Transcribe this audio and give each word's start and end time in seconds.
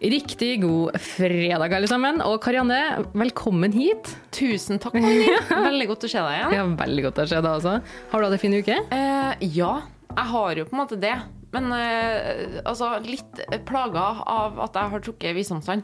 Riktig 0.00 0.62
god 0.62 0.94
fredag, 0.96 1.74
alle 1.76 1.88
sammen. 1.90 2.22
Og 2.24 2.38
Karianne, 2.40 2.78
velkommen 3.12 3.74
hit. 3.76 4.08
Tusen 4.32 4.80
takk. 4.80 4.94
Veldig 5.68 5.88
godt 5.90 6.06
å 6.06 6.08
se 6.08 6.22
deg 6.24 6.38
igjen. 6.38 6.54
Ja, 6.56 6.62
Veldig 6.78 7.04
godt 7.04 7.20
å 7.20 7.26
se 7.28 7.40
deg 7.44 7.50
også. 7.50 7.74
Har 8.08 8.22
du 8.22 8.26
hatt 8.26 8.36
en 8.38 8.40
fin 8.40 8.56
uke? 8.56 8.78
Eh, 8.96 9.44
ja, 9.58 9.74
jeg 10.14 10.26
har 10.32 10.62
jo 10.62 10.64
på 10.70 10.72
en 10.76 10.80
måte 10.80 10.96
det. 11.02 11.12
Men 11.50 11.72
eh, 11.74 12.60
altså, 12.64 12.92
litt 13.02 13.40
plaga 13.66 14.04
av 14.30 14.60
at 14.62 14.76
jeg 14.78 14.92
har 14.94 15.04
trukket 15.04 15.36
visdomstann. 15.36 15.82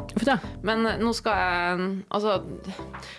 Men 0.66 0.86
nå 1.00 1.12
skal 1.16 1.40
jeg 1.40 1.86
Altså, 2.16 2.36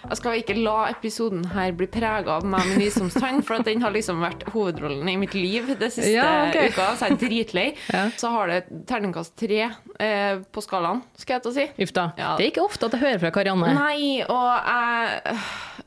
jeg 0.07 0.19
skal 0.19 0.39
ikke 0.39 0.55
la 0.59 0.75
episoden 0.91 1.43
her 1.51 1.73
bli 1.77 1.89
prega 1.91 2.37
av 2.37 2.47
meg 2.47 2.65
med 2.71 2.81
visdomstann, 2.81 3.41
for 3.47 3.63
den 3.67 3.83
har 3.83 3.93
liksom 3.95 4.21
vært 4.23 4.45
hovedrollen 4.53 5.09
i 5.11 5.17
mitt 5.19 5.35
liv 5.37 5.73
det 5.77 5.91
siste 5.95 6.13
Ja, 6.15 6.47
okay. 6.47 6.71
uka, 6.71 6.89
så 6.97 7.09
jeg 7.09 7.17
er 7.17 7.23
dritlei. 7.25 7.67
Ja. 7.97 8.07
Så 8.19 8.29
har 8.29 8.49
det 8.51 8.57
terningkast 8.89 9.33
tre 9.39 9.61
eh, 9.63 10.39
på 10.53 10.61
skalaen, 10.61 10.99
skal 11.17 11.37
jeg 11.37 11.45
til 11.45 11.51
å 11.51 11.55
si. 11.55 11.65
Uff 11.85 11.93
da. 11.95 12.09
Ja. 12.19 12.33
Det 12.37 12.45
er 12.45 12.51
ikke 12.51 12.65
ofte 12.65 12.89
at 12.89 12.97
jeg 12.97 13.03
hører 13.03 13.21
fra 13.21 13.31
Karianne. 13.33 13.71
Nei, 13.77 14.25
og 14.27 14.49
jeg 14.67 15.37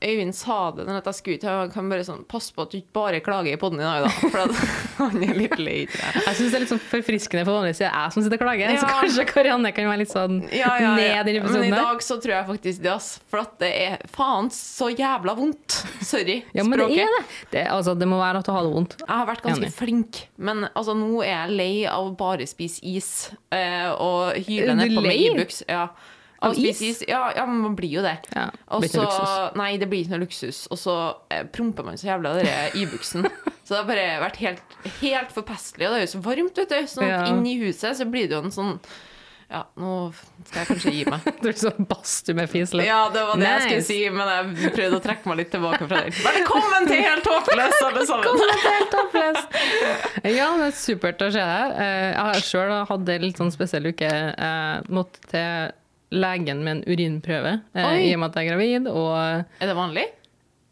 Øyvind 0.00 0.32
sa 0.32 0.70
det 0.72 0.86
når 0.88 1.02
jeg 1.04 1.16
skulle 1.18 1.36
ut. 1.36 1.44
Jeg 1.44 1.72
kan 1.74 1.90
bare 1.92 2.04
sånn 2.06 2.22
Pass 2.30 2.48
på 2.56 2.64
at 2.64 2.72
du 2.72 2.78
ikke 2.78 2.94
bare 2.96 3.20
klager 3.24 3.52
i 3.52 3.58
poden 3.60 3.82
i 3.82 3.84
dag, 3.84 4.06
da. 4.06 4.30
For 4.32 4.54
han 5.02 5.24
er 5.26 5.36
litt 5.36 5.58
lei, 5.60 5.82
jeg. 5.84 6.22
Jeg 6.24 6.38
syns 6.50 6.52
det 6.52 6.58
er 6.58 6.64
litt 6.64 6.72
sånn 6.72 6.82
forfriskende, 6.90 7.44
for 7.46 7.56
vanligvis 7.60 7.80
er 7.84 7.90
jeg 7.94 8.14
som 8.14 8.24
sitter 8.24 8.36
og 8.40 8.42
klager. 8.44 8.74
Så 8.80 8.88
kanskje 8.90 9.26
Karianne 9.30 9.72
kan 9.76 9.88
være 9.90 10.02
litt 10.02 10.12
sånn 10.12 10.36
Ja, 10.50 10.72
ja, 10.80 10.90
ja. 10.98 11.22
ned 11.22 11.30
i 11.30 11.40
Men 11.40 11.64
i 11.68 11.70
dag 11.70 12.02
så 12.04 12.18
tror 12.20 12.34
jeg 12.34 12.46
faktisk 12.50 12.82
det, 12.84 12.92
ass. 12.92 13.10
For 13.30 13.42
at 13.44 13.56
det 13.62 13.70
er 13.86 14.04
faen 14.12 14.50
så 14.54 14.90
jævla 14.90 15.36
vondt. 15.38 15.80
Sorry. 16.02 16.40
Ja, 16.56 16.64
men 16.66 16.78
det 16.78 16.90
er 17.04 17.10
det. 17.14 17.24
det. 17.54 17.66
Altså, 17.70 17.94
det 17.98 18.08
må 18.10 18.18
være 18.20 18.42
at 18.42 18.46
du 18.48 18.52
har 18.52 18.66
det 18.66 18.72
vondt. 18.74 18.96
Jeg 19.00 19.10
har 19.14 19.26
vært 19.30 19.44
ganske 19.46 19.64
Enig. 19.68 19.74
flink, 19.76 20.22
men 20.36 20.66
altså, 20.74 20.94
nå 20.98 21.22
er 21.22 21.30
jeg 21.46 21.56
lei 21.56 21.72
av 21.88 22.10
å 22.10 22.14
bare 22.18 22.46
spise 22.50 22.80
is 22.82 23.30
eh, 23.54 23.90
og 23.94 24.34
hyle 24.46 24.74
ned 24.78 24.96
på 24.96 25.04
lei? 25.06 25.20
Ja. 25.68 25.86
Av 26.42 26.56
is? 26.56 26.80
is? 26.80 27.02
Ja, 27.08 27.26
ja, 27.36 27.44
man 27.44 27.74
blir 27.76 27.90
jo 27.98 28.02
det. 28.02 28.14
Ja, 28.32 28.46
Og 28.72 28.80
blir 28.80 28.88
ikke 28.88 28.96
så- 28.96 29.04
noe 29.04 29.18
luksus. 29.20 29.56
Nei, 29.60 29.76
det 29.76 29.88
blir 29.90 30.00
ikke 30.06 30.14
noe 30.16 30.22
luksus. 30.24 30.60
Og 30.72 30.78
så 30.80 30.94
eh, 31.30 31.42
promper 31.52 31.84
man 31.84 31.98
så 32.00 32.08
jævla 32.08 32.30
av 32.32 32.40
den 32.40 32.80
Ibux-en. 32.80 33.28
Så 33.70 33.76
det 33.76 33.84
har 33.84 33.86
bare 33.86 34.06
vært 34.24 34.38
helt, 34.42 34.72
helt 34.98 35.30
forpestelig, 35.30 35.86
Og 35.86 35.92
det 35.94 35.98
er 36.00 36.02
jo 36.08 36.10
så 36.16 36.20
varmt, 36.24 36.56
vet 36.58 36.72
du. 36.72 36.80
Sånn 36.90 37.04
at 37.06 37.12
Ja. 37.12 37.26
inni 37.30 37.52
huset 37.60 37.94
så 38.00 38.02
blir 38.10 38.26
det 38.26 38.34
jo 38.34 38.40
en 38.42 38.50
sånn 38.50 38.80
Ja, 39.50 39.60
nå 39.78 40.12
skal 40.46 40.58
jeg 40.64 40.66
kanskje 40.70 40.92
gi 40.94 41.04
meg. 41.10 41.24
Du 41.42 41.48
er 41.50 41.56
sånn 41.58 41.86
badstue 41.86 42.34
med 42.38 42.50
fisle. 42.50 42.82
Ja, 42.86 43.08
det 43.14 43.22
var 43.26 43.38
det 43.38 43.46
jeg 43.48 43.62
skulle 43.62 43.86
si, 43.86 43.96
men 44.10 44.28
jeg 44.30 44.72
prøvde 44.74 44.98
å 44.98 45.02
trekke 45.06 45.26
meg 45.30 45.38
litt 45.40 45.50
tilbake 45.54 45.86
fra 45.90 46.02
det. 46.02 46.12
Velkommen 46.22 46.86
til 46.90 47.02
Helt 47.06 47.26
håpløs, 47.30 47.78
alle 47.86 48.04
sammen! 48.10 48.44
Helt 48.66 48.94
håpløst. 48.98 49.58
Ja, 50.34 50.50
det 50.58 50.68
er 50.68 50.76
supert 50.78 51.22
å 51.26 51.30
se 51.34 51.42
deg. 51.42 51.74
Eh, 51.78 52.06
Jeg 52.10 52.22
har 52.28 52.46
sjøl 52.46 52.74
hatt 52.90 53.08
en 53.14 53.22
litt 53.26 53.38
sånn 53.42 53.50
spesiell 53.54 53.86
uke. 53.90 54.10
Jeg 54.10 54.86
måtte 54.90 55.22
til 55.30 55.74
legen 56.10 56.62
med 56.66 56.76
en 56.80 56.84
urinprøve 56.90 57.52
eh, 57.74 57.86
Oi. 57.90 57.98
i 58.08 58.14
og 58.14 58.22
med 58.22 58.30
at 58.30 58.38
jeg 58.40 58.46
er 58.46 58.50
gravid. 58.54 58.86
Og 58.90 59.14
Er 59.62 59.66
det 59.70 59.76
vanlig? 59.78 60.06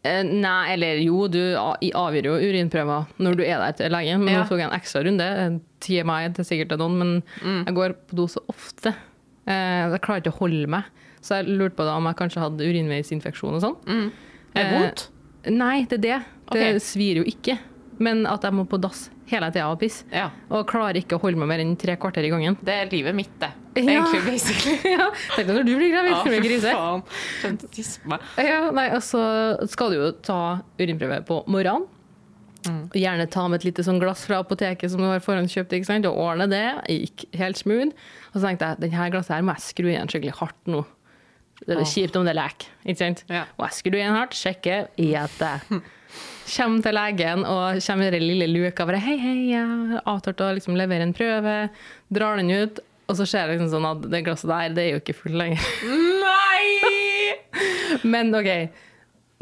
Eh, 0.09 0.23
Nei, 0.27 0.73
eller 0.73 0.99
jo, 1.03 1.27
du 1.31 1.39
avgjør 1.55 2.25
jo 2.31 2.37
urinprøver 2.49 3.07
når 3.19 3.37
du 3.39 3.43
er 3.45 3.59
der 3.63 3.71
til 3.79 3.91
legen, 3.93 4.23
men 4.25 4.33
Ja. 4.33 4.43
nå 4.43 4.49
tok 4.49 4.59
jeg 4.59 4.67
en 4.71 4.79
ekstra 4.79 5.03
runde. 5.05 5.27
eh, 5.43 5.59
TMI 5.79 6.33
til 6.35 6.45
sikkert 6.45 6.77
noen, 6.79 6.97
men 6.99 7.23
Mm. 7.43 7.65
jeg 7.65 7.75
går 7.75 7.93
på 8.09 8.15
do 8.15 8.27
så 8.27 8.41
ofte. 8.49 8.95
Eh, 9.47 9.89
Jeg 9.91 10.01
klarer 10.01 10.21
ikke 10.21 10.33
å 10.35 10.39
holde 10.39 10.67
meg. 10.67 10.83
Så 11.21 11.35
jeg 11.43 11.47
lurte 11.57 11.75
på 11.75 11.83
da 11.85 11.95
om 11.97 12.05
jeg 12.05 12.15
kanskje 12.15 12.41
hadde 12.43 12.67
urinveisinfeksjon 12.69 13.55
og 13.55 13.61
sånn. 13.61 13.77
Mm. 13.85 14.11
Er 14.55 14.63
det 14.63 14.71
Eh, 14.73 14.79
vondt? 14.81 15.07
Nei, 15.51 15.83
det 15.85 15.93
er 15.99 16.01
det. 16.01 16.25
Det 16.51 16.59
okay. 16.61 16.73
svir 16.79 17.15
jo 17.17 17.23
ikke. 17.23 17.57
Men 17.99 18.25
at 18.27 18.41
jeg 18.43 18.53
må 18.53 18.65
på 18.67 18.79
dass 18.79 19.09
hele 19.29 19.49
tida 19.53 19.67
og 19.71 19.79
pisse. 19.81 20.05
Ja. 20.13 20.29
Og 20.53 20.65
klarer 20.69 20.99
ikke 21.01 21.17
å 21.17 21.21
holde 21.23 21.39
meg 21.41 21.51
mer 21.51 21.63
enn 21.63 21.75
tre 21.79 21.95
kvarter 22.01 22.25
i 22.25 22.31
gangen. 22.31 22.57
Det 22.65 22.75
er 22.75 22.91
livet 22.91 23.17
mitt, 23.17 23.31
det. 23.41 23.51
Ja. 23.79 23.83
Egentlig, 23.83 24.23
basically. 24.25 24.75
ja, 24.97 25.07
Tenk 25.35 25.47
deg 25.47 25.55
når 25.55 25.67
du 25.69 25.73
blir 25.77 25.93
gravid, 25.93 26.15
ja, 26.15 26.23
blir 26.25 26.43
krise. 26.43 26.73
faen. 26.75 28.27
Ja, 28.43 28.59
nei, 28.75 28.89
altså 28.97 29.21
skal 29.71 29.93
du 29.93 30.01
jo 30.01 30.11
ta 30.25 30.41
urinprøve 30.81 31.21
på 31.29 31.41
morgenen. 31.47 31.87
Mm. 32.67 32.81
Gjerne 32.91 33.27
ta 33.31 33.45
med 33.47 33.61
et 33.61 33.69
lite 33.69 33.85
sånn 33.87 34.01
glass 34.01 34.25
fra 34.27 34.41
apoteket 34.43 34.91
som 34.91 34.99
du 34.99 35.07
har 35.07 35.21
forhåndskjøpt, 35.23 35.77
ikke 35.77 35.87
sant? 35.87 36.07
og 36.09 36.19
ordne 36.19 36.49
det. 36.51 36.65
Jeg 36.89 37.05
Gikk 37.07 37.27
helt 37.39 37.61
smooth. 37.61 38.07
Og 38.33 38.39
så 38.39 38.49
tenkte 38.49 38.73
jeg 38.73 38.83
denne 38.83 39.11
glasset 39.13 39.37
her 39.37 39.45
må 39.47 39.55
jeg 39.55 39.67
skru 39.69 39.87
igjen 39.91 40.11
skikkelig 40.11 40.35
hardt 40.41 40.73
nå. 40.73 40.83
Det 41.59 41.75
er 41.75 41.87
kjipt 41.91 42.15
om 42.15 42.27
det 42.27 42.35
leker, 42.37 42.69
ikke 42.85 42.99
sant? 43.01 43.23
Ja. 43.27 43.45
Og 43.57 43.65
jeg 43.67 43.75
skrur 43.81 43.97
igjen 43.99 44.15
hardt, 44.15 44.35
sjekker, 44.37 44.91
gjete. 44.99 45.53
Kommer 46.49 46.81
til 46.81 46.95
legen 46.97 47.43
og 47.45 47.79
kommer 47.85 48.07
i 48.07 48.13
den 48.15 48.25
lille 48.25 48.47
luka 48.49 48.85
bare 48.87 49.01
Hei, 49.03 49.17
hei, 49.21 49.37
jeg 49.51 49.65
har 49.65 50.05
avtalt 50.09 50.41
å 50.41 50.51
liksom 50.57 50.77
levere 50.79 51.05
en 51.05 51.13
prøve. 51.13 51.55
Drar 52.09 52.39
den 52.39 52.49
ut, 52.49 52.79
og 53.09 53.17
så 53.19 53.27
ser 53.27 53.45
jeg 53.45 53.57
liksom 53.57 53.71
sånn 53.75 53.89
at 53.89 54.07
det 54.09 54.23
glasset 54.25 54.49
der, 54.49 54.73
det 54.73 54.85
er 54.85 54.95
jo 54.95 55.01
ikke 55.03 55.17
fullt 55.17 55.37
lenger. 55.37 55.67
Nei! 56.23 57.29
Men 58.11 58.33
OK. 58.37 58.49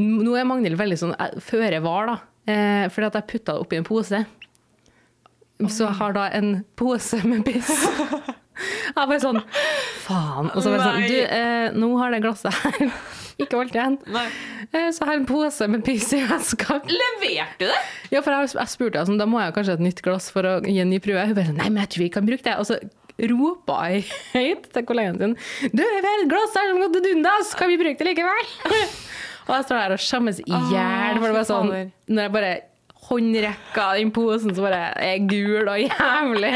Nå 0.03 0.35
er 0.37 0.47
Magnhild 0.47 0.79
veldig 0.79 0.97
sånn 0.99 1.15
eh, 1.15 1.37
føre 1.43 1.79
var, 1.85 2.11
da. 2.11 2.17
Eh, 2.47 2.83
fordi 2.93 3.09
at 3.09 3.19
jeg 3.19 3.29
putta 3.31 3.55
det 3.55 3.63
oppi 3.63 3.79
en 3.79 3.87
pose. 3.87 4.23
Så 5.65 5.87
jeg 5.87 5.95
har 5.99 6.13
da 6.15 6.27
en 6.37 6.51
pose 6.77 7.21
med 7.25 7.45
piss. 7.47 7.71
Jeg 8.57 9.05
bare 9.05 9.19
sånn 9.21 9.37
Faen. 10.01 10.47
Og 10.49 10.63
så 10.65 10.71
bare 10.71 10.85
sånn 10.87 11.03
Du, 11.05 11.17
eh, 11.21 11.75
nå 11.77 11.89
har 11.99 12.09
det 12.09 12.23
glasset 12.23 12.55
her 12.63 12.87
ikke 13.37 13.59
holdt 13.59 13.75
igjen. 13.77 13.97
Nei. 14.09 14.27
Eh, 14.71 14.89
så 14.89 15.03
jeg 15.03 15.09
har 15.11 15.19
en 15.19 15.27
pose 15.29 15.67
med 15.69 15.83
piss 15.85 16.09
i 16.17 16.23
veska. 16.25 16.79
Leverte 16.89 17.61
du 17.61 17.67
det? 17.69 17.81
Ja, 18.13 18.21
for 18.21 18.33
jeg, 18.33 18.53
jeg 18.57 18.71
spurte 18.73 19.03
sånn, 19.07 19.19
da 19.21 19.27
må 19.29 19.41
jeg 19.43 19.53
kanskje 19.55 19.75
ha 19.75 19.79
et 19.79 19.85
nytt 19.85 20.01
glass 20.05 20.31
for 20.33 20.47
å 20.47 20.55
gi 20.65 20.79
en 20.81 20.89
ny 20.91 21.01
prøve. 21.03 21.27
Hun 21.29 21.37
bare 21.37 21.57
nei, 21.57 21.69
men 21.69 21.83
jeg 21.85 21.93
tror 21.93 22.05
vi 22.07 22.13
kan 22.17 22.29
bruke 22.29 22.45
det. 22.47 22.55
Og 22.57 22.69
så 22.69 22.79
ropa 23.33 23.81
jeg 23.91 24.07
høyt 24.33 24.71
til 24.73 24.87
kollegaen 24.89 25.21
sin. 25.21 25.35
Du, 25.73 25.83
vi 25.83 26.01
har 26.05 26.23
et 26.23 26.31
glass 26.31 26.57
her 26.57 26.71
som 26.71 26.81
går 26.81 26.95
til 26.95 27.05
dundas, 27.09 27.53
kan 27.57 27.71
vi 27.71 27.79
bruke 27.81 27.97
det 28.01 28.09
likevel? 28.11 28.49
og 29.47 29.53
jeg 29.55 29.67
står 29.69 29.77
der 29.81 29.95
og 29.95 30.03
skjemmes 30.03 30.41
i 30.43 30.63
hjel, 30.73 31.21
sånn, 31.49 31.73
når 32.09 32.27
jeg 32.27 32.35
bare 32.35 32.51
håndrekka 33.07 33.87
den 33.97 34.11
posen 34.15 34.53
som 34.55 34.65
bare 34.67 34.91
er 34.99 35.23
gul 35.29 35.67
og 35.71 35.79
jævlig. 35.79 36.53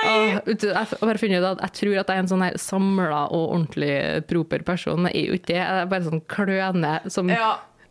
Og, 0.00 0.46
du, 0.56 0.66
jeg 0.70 0.76
har 0.76 0.92
bare 1.04 1.20
funnet 1.20 1.42
ut 1.42 1.48
at 1.50 1.64
jeg 1.66 1.74
tror 1.80 1.98
at 2.00 2.08
jeg 2.12 2.16
er 2.16 2.22
en 2.24 2.30
sånn 2.30 2.44
her 2.46 2.56
samla 2.60 3.24
og 3.30 3.50
ordentlig 3.56 3.94
proper 4.30 4.62
person. 4.66 5.08
Jeg 5.10 5.16
er 5.24 5.26
jo 5.34 5.40
ikke 5.40 5.50
det. 5.52 5.58
Jeg 5.60 5.82
er 5.84 5.90
bare 5.90 6.06
sånn 6.08 6.22
kløne 6.30 6.94
som 7.12 7.28
Ja. 7.30 7.50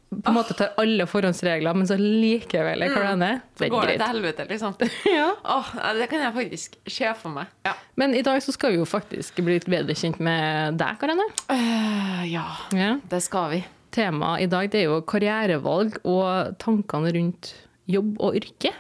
på 0.09 0.25
en 0.31 0.33
måte 0.39 0.55
tar 0.57 0.71
alle 0.81 1.05
forhåndsregler, 1.05 1.75
men 1.77 1.85
så 1.85 1.93
likevel 2.01 2.81
er 2.81 2.89
kløne. 2.95 3.27
Det 3.59 3.67
er 3.67 3.73
Går 3.75 3.85
det 3.91 3.97
til 4.01 4.07
helvete, 4.09 4.47
liksom? 4.49 4.73
Ja. 5.19 5.27
oh, 5.45 5.69
det 5.99 6.09
kan 6.09 6.23
jeg 6.25 6.33
faktisk 6.39 6.79
se 6.89 7.13
for 7.21 7.29
meg. 7.35 7.51
Ja. 7.67 7.75
Men 7.95 8.15
i 8.17 8.23
dag 8.25 8.41
så 8.41 8.51
skal 8.55 8.73
vi 8.73 8.81
jo 8.81 8.89
faktisk 8.89 9.37
bli 9.45 9.59
litt 9.59 9.69
bedre 9.69 9.93
kjent 9.93 10.17
med 10.19 10.79
deg, 10.81 10.97
Karene. 11.01 11.29
Uh, 11.51 12.25
ja, 12.25 12.47
Ja. 12.73 12.95
det 13.11 13.21
skal 13.23 13.51
vi. 13.53 13.61
Temaet 13.93 14.43
i 14.43 14.49
dag 14.49 14.67
det 14.69 14.81
er 14.83 14.89
jo 14.89 14.99
karrierevalg 15.01 15.95
og 16.05 16.57
tankene 16.61 17.09
rundt 17.15 17.53
jobb 17.89 18.17
og 18.21 18.37
yrke. 18.39 18.71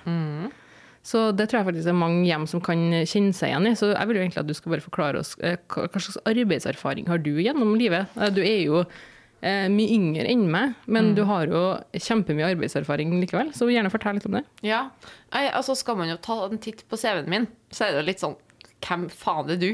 Så 1.09 1.29
det 1.33 1.47
tror 1.49 1.61
jeg 1.61 1.67
faktisk 1.69 1.89
er 1.89 1.95
mange 1.97 2.25
hjem 2.27 2.43
som 2.51 2.61
kan 2.61 2.81
kjenne 3.07 3.33
seg 3.33 3.53
igjen 3.53 3.69
i. 3.71 3.75
Så 3.79 3.93
jeg 3.93 4.09
vil 4.09 4.19
jo 4.19 4.23
egentlig 4.25 4.41
at 4.43 4.49
du 4.49 4.53
skal 4.57 4.73
bare 4.75 4.83
forklare 4.83 5.21
oss 5.23 5.31
eh, 5.39 5.55
hva 5.71 5.87
slags 5.95 6.19
arbeidserfaring 6.27 7.07
har 7.09 7.21
du 7.23 7.31
gjennom 7.39 7.71
livet? 7.79 8.11
Eh, 8.19 8.29
Du 8.35 8.41
er 8.43 8.59
jo 8.65 8.81
eh, 8.83 9.69
mye 9.71 9.95
yngre 9.95 10.27
enn 10.29 10.43
meg, 10.51 10.75
men 10.91 11.13
du 11.17 11.23
har 11.29 11.47
jo 11.49 11.63
kjempemye 11.95 12.51
arbeidserfaring 12.51 13.15
likevel. 13.23 13.53
Så 13.55 13.71
gjerne 13.71 13.89
fortell 13.93 14.19
litt 14.19 14.27
om 14.29 14.35
det. 14.37 14.43
Ja. 14.67 14.89
Nei, 15.33 15.47
altså 15.55 15.73
Skal 15.79 15.97
man 15.97 16.11
jo 16.11 16.19
ta 16.21 16.41
en 16.49 16.59
titt 16.61 16.83
på 16.91 16.99
CV-en 16.99 17.31
min, 17.31 17.47
så 17.71 17.87
er 17.87 17.95
det 17.95 18.03
jo 18.03 18.07
litt 18.11 18.21
sånn 18.27 18.37
Hvem 18.79 19.07
faen 19.11 19.51
er 19.53 19.59
du? 19.59 19.69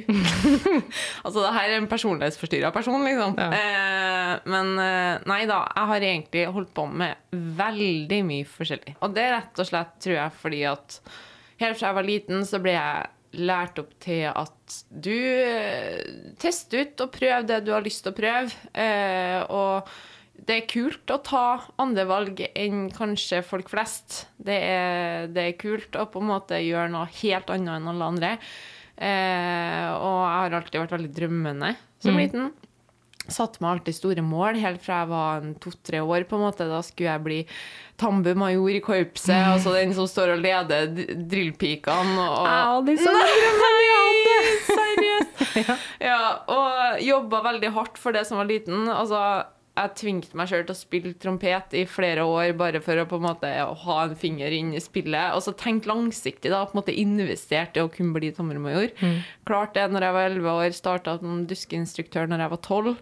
altså, 1.25 1.43
det 1.43 1.53
her 1.55 1.69
er 1.69 1.77
en 1.77 1.89
personlighetsforstyrra 1.91 2.71
person, 2.75 3.03
liksom. 3.05 3.35
Ja. 3.37 3.49
Eh, 3.53 4.31
men 4.49 4.73
eh, 4.81 5.25
nei 5.29 5.43
da, 5.49 5.61
jeg 5.69 5.91
har 5.91 6.07
egentlig 6.09 6.45
holdt 6.55 6.73
på 6.75 6.87
med 6.89 7.37
veldig 7.59 8.21
mye 8.27 8.47
forskjellig. 8.49 8.97
Og 9.05 9.13
det 9.15 9.27
er 9.27 9.35
rett 9.37 9.61
og 9.61 9.69
slett, 9.69 9.93
tror 10.03 10.17
jeg, 10.17 10.37
fordi 10.41 10.63
at 10.71 10.97
helt 11.61 11.79
fra 11.79 11.91
jeg 11.91 11.99
var 11.99 12.09
liten, 12.09 12.47
så 12.47 12.61
ble 12.63 12.73
jeg 12.75 13.11
lært 13.45 13.79
opp 13.81 13.93
til 14.03 14.25
at 14.31 14.75
du 14.89 15.13
eh, 15.13 16.01
tester 16.41 16.85
ut 16.85 17.05
og 17.05 17.15
prøv 17.15 17.47
det 17.49 17.61
du 17.65 17.73
har 17.75 17.85
lyst 17.85 18.05
til 18.05 18.13
å 18.13 18.17
prøve. 18.17 18.67
Eh, 18.73 19.39
og 19.51 19.89
det 20.45 20.57
er 20.59 20.69
kult 20.69 21.11
å 21.13 21.21
ta 21.23 21.45
andre 21.81 22.05
valg 22.09 22.41
enn 22.51 22.87
kanskje 22.93 23.41
folk 23.45 23.69
flest. 23.71 24.25
Det 24.35 24.57
er, 24.57 25.27
det 25.31 25.49
er 25.49 25.59
kult 25.59 25.95
å 25.99 26.07
på 26.11 26.21
en 26.21 26.31
måte 26.33 26.59
gjøre 26.63 26.91
noe 26.93 27.07
helt 27.21 27.51
annet 27.53 27.77
enn 27.77 27.91
alle 27.93 28.09
andre. 28.13 28.33
Eh, 28.95 29.87
og 29.91 30.19
jeg 30.23 30.37
har 30.39 30.59
alltid 30.59 30.79
vært 30.83 30.95
veldig 30.95 31.11
drømmende 31.15 31.73
som 32.03 32.19
liten. 32.19 32.53
Satte 33.25 33.57
meg 33.63 33.71
alltid 33.79 33.97
store 33.97 34.21
mål 34.21 34.59
helt 34.61 34.83
fra 34.85 34.99
jeg 35.01 35.09
var 35.09 35.45
to-tre 35.63 36.01
år. 36.03 36.27
på 36.29 36.37
en 36.37 36.45
måte. 36.45 36.67
Da 36.69 36.81
skulle 36.85 37.09
jeg 37.09 37.23
bli 37.25 37.39
Tambu-major 37.97 38.75
i 38.75 38.83
korpset, 38.85 39.47
altså 39.55 39.73
den 39.73 39.95
som 39.97 40.07
står 40.09 40.35
og 40.35 40.43
leder 40.45 40.91
drillpikene. 40.91 42.21
Og, 42.21 42.45
Au, 42.45 42.83
de 42.85 42.97
så 42.99 43.15
Seriøst! 44.75 45.43
ja, 46.09 46.19
og 46.51 47.01
jobba 47.03 47.41
veldig 47.49 47.71
hardt 47.75 47.99
for 48.01 48.15
det 48.15 48.25
som 48.27 48.39
var 48.39 48.49
liten. 48.49 48.85
Altså, 48.91 49.19
jeg 49.75 49.91
tvingte 49.99 50.37
meg 50.39 50.47
sjøl 50.47 50.63
til 50.63 50.71
å 50.71 50.79
spille 50.79 51.13
trompet 51.19 51.73
i 51.75 51.83
flere 51.89 52.23
år 52.23 52.53
bare 52.55 52.79
for 52.83 53.01
å 53.01 53.07
på 53.09 53.19
en 53.19 53.25
måte 53.25 53.49
ha 53.51 53.97
en 54.05 54.15
finger 54.19 54.53
inn 54.55 54.71
i 54.75 54.81
spillet. 54.83 55.35
Og 55.35 55.43
så 55.43 55.51
tenkt 55.59 55.89
langsiktig, 55.89 56.47
da. 56.53 56.63
på 56.63 56.75
en 56.75 56.81
måte 56.81 56.95
Investert 56.95 57.75
i 57.75 57.83
å 57.83 57.91
kunne 57.91 58.15
bli 58.15 58.31
tommelmajor. 58.35 58.93
Mm. 59.01 59.17
Klart 59.47 59.75
det 59.75 59.89
når 59.91 60.07
jeg 60.07 60.15
var 60.15 60.29
elleve 60.29 60.53
år. 60.61 60.75
Starta 60.75 61.17
som 61.19 61.43
duskeinstruktør 61.49 62.31
når 62.31 62.45
jeg 62.45 62.53
var 62.55 62.61
tolv. 62.63 62.95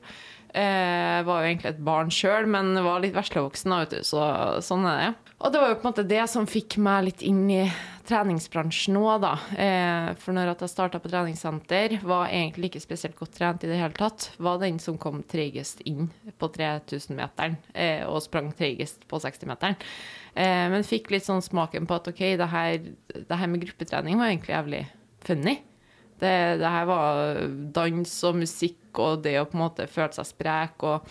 Eh, 0.54 1.20
var 1.26 1.42
jo 1.42 1.50
egentlig 1.50 1.72
et 1.72 1.86
barn 1.86 2.12
sjøl, 2.14 2.50
men 2.50 2.74
var 2.86 3.02
litt 3.02 3.16
veslevoksen, 3.16 3.74
vet 3.84 3.96
du, 3.96 4.02
så 4.06 4.26
sånn 4.66 4.86
er 4.90 5.00
det. 5.02 5.23
Og 5.44 5.52
det 5.52 5.60
var 5.60 5.74
jo 5.74 5.76
på 5.76 5.84
en 5.84 5.92
måte 5.92 6.06
det 6.08 6.24
som 6.32 6.46
fikk 6.48 6.78
meg 6.80 7.10
litt 7.10 7.24
inn 7.28 7.42
i 7.52 7.64
treningsbransjen 8.08 8.96
nå, 8.96 9.04
da. 9.20 9.34
Eh, 9.60 10.08
for 10.20 10.36
når 10.36 10.54
jeg 10.54 10.70
starta 10.72 11.02
på 11.04 11.12
treningssenter, 11.12 11.98
var 12.08 12.32
egentlig 12.32 12.70
ikke 12.72 12.84
spesielt 12.84 13.18
godt 13.20 13.36
trent 13.36 13.66
i 13.66 13.72
det 13.72 13.80
hele 13.80 13.96
tatt. 13.98 14.30
Var 14.44 14.62
den 14.62 14.80
som 14.80 14.96
kom 15.00 15.20
treigest 15.28 15.84
inn 15.90 16.08
på 16.40 16.48
3000-meteren 16.56 17.58
eh, 17.76 18.06
og 18.08 18.24
sprang 18.24 18.54
treigest 18.56 19.04
på 19.12 19.20
60-meteren. 19.24 19.76
Eh, 20.32 20.64
men 20.72 20.88
fikk 20.88 21.12
litt 21.12 21.28
sånn 21.28 21.44
smaken 21.44 21.92
på 21.92 22.00
at 22.00 22.10
OK, 22.14 22.24
det 22.40 22.50
her, 22.54 22.80
det 23.12 23.42
her 23.44 23.52
med 23.52 23.68
gruppetrening 23.68 24.24
var 24.24 24.32
egentlig 24.32 24.56
jævlig 24.56 24.84
funny. 25.28 25.58
Det, 26.24 26.34
det, 26.64 26.72
her 26.72 26.88
var 26.88 27.44
dans 27.76 28.16
og 28.30 28.40
musikk 28.40 29.04
og 29.04 29.26
det 29.26 29.36
å 29.42 29.48
på 29.50 29.58
en 29.58 29.66
måte 29.66 29.92
føle 29.92 30.14
seg 30.16 30.30
sprek 30.30 30.88
og 30.88 31.08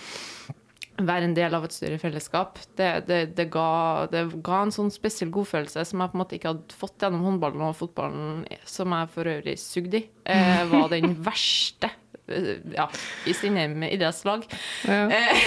være 1.08 1.28
en 1.28 1.36
del 1.36 1.54
av 1.56 1.64
et 1.66 1.74
større 1.74 1.98
fellesskap. 2.00 2.58
Det, 2.78 2.90
det, 3.08 3.20
det, 3.38 3.46
ga, 3.52 4.06
det, 4.12 4.24
ga, 4.44 4.60
en 4.64 4.74
sånn 4.74 4.92
spesiell 4.94 5.32
godfølelse 5.34 5.84
som 5.88 6.02
jeg 6.02 6.12
på 6.12 6.18
en 6.18 6.22
måte 6.22 6.38
ikke 6.38 6.52
hadde 6.52 6.78
fått 6.78 7.04
gjennom 7.04 7.24
håndballen 7.26 7.64
og 7.68 7.78
fotballen, 7.78 8.44
som 8.68 8.94
jeg 8.96 9.10
for 9.14 9.32
øvrig 9.32 9.56
sugde 9.60 10.02
i. 10.02 10.06
Eh, 10.34 10.62
var 10.72 10.92
den 10.92 11.16
verste 11.24 11.92
eh, 12.26 12.54
ja, 12.76 12.88
i 13.28 13.36
Stindheim 13.36 13.84
idrettslag. 13.88 14.46
Ja. 14.88 15.06
Eh, 15.12 15.46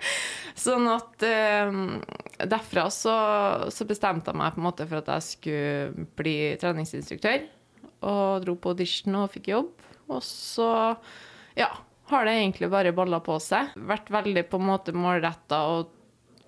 sånn 0.66 0.88
at 0.92 1.26
eh, 1.26 1.78
derfra 2.44 2.88
så, 2.94 3.16
så, 3.72 3.88
bestemte 3.88 4.32
jeg 4.32 4.40
meg 4.40 4.54
på 4.54 4.62
en 4.62 4.68
måte 4.70 4.88
for 4.88 5.02
at 5.02 5.12
jeg 5.16 5.28
skulle 5.28 6.08
bli 6.18 6.36
treningsinstruktør 6.60 7.46
og 8.08 8.44
dro 8.46 8.56
på 8.56 8.72
audition 8.72 9.22
og 9.22 9.30
fikk 9.34 9.52
jobb. 9.52 9.86
Og 10.10 10.22
så, 10.26 10.70
ja, 11.58 11.70
har 12.12 12.26
det 12.26 12.36
egentlig 12.38 12.70
bare 12.72 12.94
balla 12.96 13.20
på 13.24 13.38
seg. 13.42 13.72
Vært 13.90 14.10
veldig 14.12 14.46
på 14.50 14.60
en 14.60 14.68
måte 14.68 14.94
målretta 14.96 15.62
og, 15.72 15.94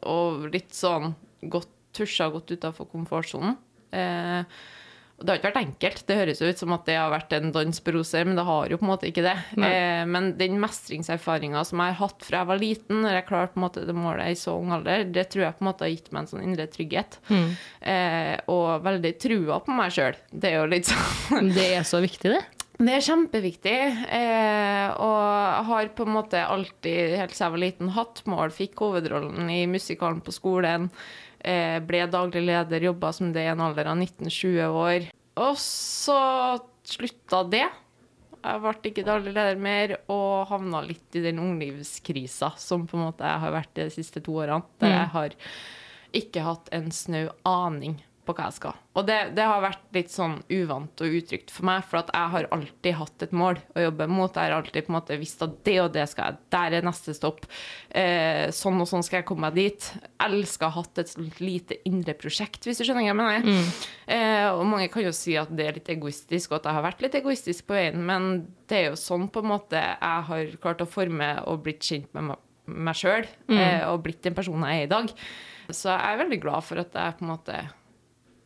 og, 0.08 0.46
litt 0.52 0.74
sånn 0.76 1.14
godt 1.42 1.70
tusja 1.92 2.30
godt 2.32 2.54
utafor 2.54 2.88
komfortsonen. 2.88 3.58
Eh, 3.92 4.44
det 5.22 5.30
har 5.30 5.38
ikke 5.38 5.50
vært 5.50 5.60
enkelt. 5.60 6.02
Det 6.08 6.16
høres 6.18 6.40
jo 6.42 6.48
ut 6.50 6.60
som 6.62 6.72
at 6.74 6.86
det 6.88 6.96
har 6.98 7.10
vært 7.12 7.34
en 7.36 7.52
dans 7.54 7.80
på 7.84 7.94
roser, 7.94 8.26
men 8.26 8.38
det 8.38 8.44
har 8.46 8.72
jo 8.72 8.78
på 8.80 8.86
en 8.86 8.90
måte 8.90 9.08
ikke 9.10 9.24
det. 9.24 9.34
Eh, 9.54 10.02
men 10.08 10.32
den 10.38 10.58
mestringserfaringa 10.62 11.62
som 11.68 11.82
jeg 11.82 11.94
har 11.94 12.00
hatt 12.00 12.26
fra 12.26 12.40
jeg 12.42 12.50
var 12.50 12.62
liten, 12.62 13.02
når 13.04 13.18
jeg 13.18 13.26
klarte 13.28 13.54
på 13.54 13.60
en 13.60 13.66
måte 13.66 13.84
det 13.86 13.96
målet 13.96 14.32
i 14.32 14.38
så 14.38 14.56
ung 14.58 14.72
alder, 14.74 15.04
det 15.14 15.28
tror 15.32 15.46
jeg 15.46 15.58
på 15.58 15.64
en 15.64 15.68
måte 15.70 15.86
har 15.86 15.92
gitt 15.92 16.10
meg 16.10 16.24
en 16.24 16.32
sånn 16.32 16.46
indre 16.46 16.66
trygghet. 16.72 17.20
Mm. 17.30 17.52
Eh, 17.92 18.34
og 18.52 18.82
veldig 18.88 19.14
trua 19.22 19.60
på 19.62 19.76
meg 19.78 19.94
sjøl. 19.94 20.18
Det 20.32 20.50
er 20.50 20.58
jo 20.58 20.72
litt 20.72 20.90
sånn 20.90 21.52
Det 21.54 21.68
er 21.76 21.86
så 21.86 22.02
viktig, 22.02 22.34
det. 22.34 22.42
Det 22.82 22.94
er 22.96 23.04
kjempeviktig. 23.06 23.76
Eh, 24.10 24.88
og 24.98 25.66
har 25.68 25.90
på 25.94 26.06
en 26.06 26.16
måte 26.16 26.40
alltid, 26.42 27.14
helt 27.20 27.34
siden 27.36 27.46
jeg 27.46 27.54
var 27.54 27.62
liten, 27.62 27.92
hatt 27.94 28.22
mål. 28.30 28.54
Fikk 28.54 28.82
hovedrollen 28.82 29.50
i 29.52 29.62
musikalen 29.70 30.22
på 30.24 30.34
skolen. 30.34 30.88
Eh, 31.38 31.78
ble 31.86 32.04
daglig 32.10 32.42
leder, 32.48 32.88
jobba 32.90 33.12
som 33.14 33.30
det 33.34 33.46
i 33.46 33.52
en 33.52 33.62
alder 33.62 33.92
av 33.92 34.00
19-20 34.00 34.80
år. 34.82 35.08
Og 35.42 35.54
så 35.62 36.18
slutta 36.86 37.44
det. 37.46 37.68
Jeg 38.42 38.62
ble 38.64 38.90
ikke 38.90 39.06
daglig 39.06 39.36
leder 39.36 39.60
mer 39.62 39.96
og 40.10 40.48
havna 40.50 40.80
litt 40.82 41.14
i 41.14 41.22
den 41.22 41.38
unglivskrisa 41.38 42.56
som 42.58 42.88
på 42.90 42.98
en 42.98 43.06
måte 43.06 43.28
jeg 43.28 43.42
har 43.44 43.54
vært 43.54 43.76
de 43.78 43.86
siste 43.94 44.22
to 44.24 44.34
årene. 44.42 44.66
Der 44.82 44.90
mm. 44.90 44.96
jeg 44.96 45.12
har 45.12 45.36
ikke 46.22 46.46
hatt 46.48 46.72
en 46.74 46.90
snau 46.90 47.28
aning 47.46 48.00
på 48.22 48.34
hva 48.36 48.46
jeg 48.48 48.56
skal. 48.60 48.76
Og 48.94 49.06
det, 49.08 49.16
det, 49.36 49.44
har 49.48 49.62
vært 49.64 49.96
litt 49.96 50.12
sånn 50.12 50.36
uvant 50.52 51.02
og 51.02 51.16
utrygt 51.18 51.50
for 51.50 51.66
meg, 51.66 51.82
for 51.88 52.02
at 52.02 52.12
jeg 52.14 52.32
har 52.34 52.48
alltid 52.54 52.96
hatt 52.98 53.24
et 53.26 53.34
mål 53.34 53.58
å 53.74 53.84
jobbe 53.86 54.06
mot. 54.10 54.36
Jeg 54.36 54.50
har 54.50 54.54
alltid 54.58 54.86
på 54.86 54.92
en 54.92 54.96
måte 54.98 55.18
visst 55.20 55.42
at 55.42 55.56
det 55.66 55.76
og 55.82 55.90
det 55.94 56.04
skal 56.10 56.30
jeg, 56.30 56.40
der 56.54 56.76
er 56.78 56.86
neste 56.86 57.14
stopp. 57.16 57.48
Eh, 57.88 58.46
sånn 58.54 58.78
og 58.82 58.88
sånn 58.90 59.04
skal 59.06 59.20
jeg 59.20 59.28
komme 59.28 59.48
meg 59.48 59.58
dit. 59.58 59.88
Elsker 60.22 60.68
å 60.68 60.70
ha 60.70 60.84
hatt 60.84 61.02
et 61.02 61.12
sånt 61.14 61.42
lite 61.42 61.80
indre 61.88 62.14
prosjekt, 62.18 62.62
hvis 62.68 62.78
du 62.78 62.86
skjønner 62.86 63.02
hva 63.02 63.10
jeg 63.10 63.20
mener. 63.22 63.48
Mm. 63.48 63.84
Eh, 64.18 64.48
og 64.52 64.64
mange 64.70 64.90
kan 64.92 65.06
jo 65.06 65.14
si 65.16 65.36
at 65.40 65.50
det 65.50 65.68
er 65.68 65.80
litt 65.80 65.92
egoistisk, 65.96 66.52
og 66.52 66.60
at 66.60 66.70
jeg 66.70 66.78
har 66.78 66.86
vært 66.86 67.04
litt 67.06 67.18
egoistisk 67.18 67.68
på 67.68 67.78
veien, 67.78 68.00
men 68.06 68.32
det 68.70 68.78
er 68.78 68.90
jo 68.92 69.00
sånn 69.00 69.28
på 69.32 69.42
en 69.42 69.50
måte 69.50 69.80
jeg 69.82 70.26
har 70.30 70.56
klart 70.62 70.84
å 70.84 70.90
forme 70.90 71.34
og 71.50 71.64
blitt 71.66 71.82
kjent 71.84 72.12
med 72.14 72.30
meg, 72.30 72.48
meg 72.70 72.98
sjøl, 72.98 73.26
mm. 73.50 73.56
eh, 73.58 73.84
og 73.90 74.04
blitt 74.06 74.22
den 74.24 74.36
personen 74.36 74.68
jeg 74.70 74.84
er 74.84 74.90
i 74.90 74.92
dag. 74.94 75.16
Så 75.72 75.90
jeg 75.90 76.12
er 76.12 76.20
veldig 76.20 76.42
glad 76.42 76.66
for 76.66 76.82
at 76.82 76.94
jeg 76.96 77.16
på 77.18 77.24
en 77.24 77.32
måte 77.32 77.62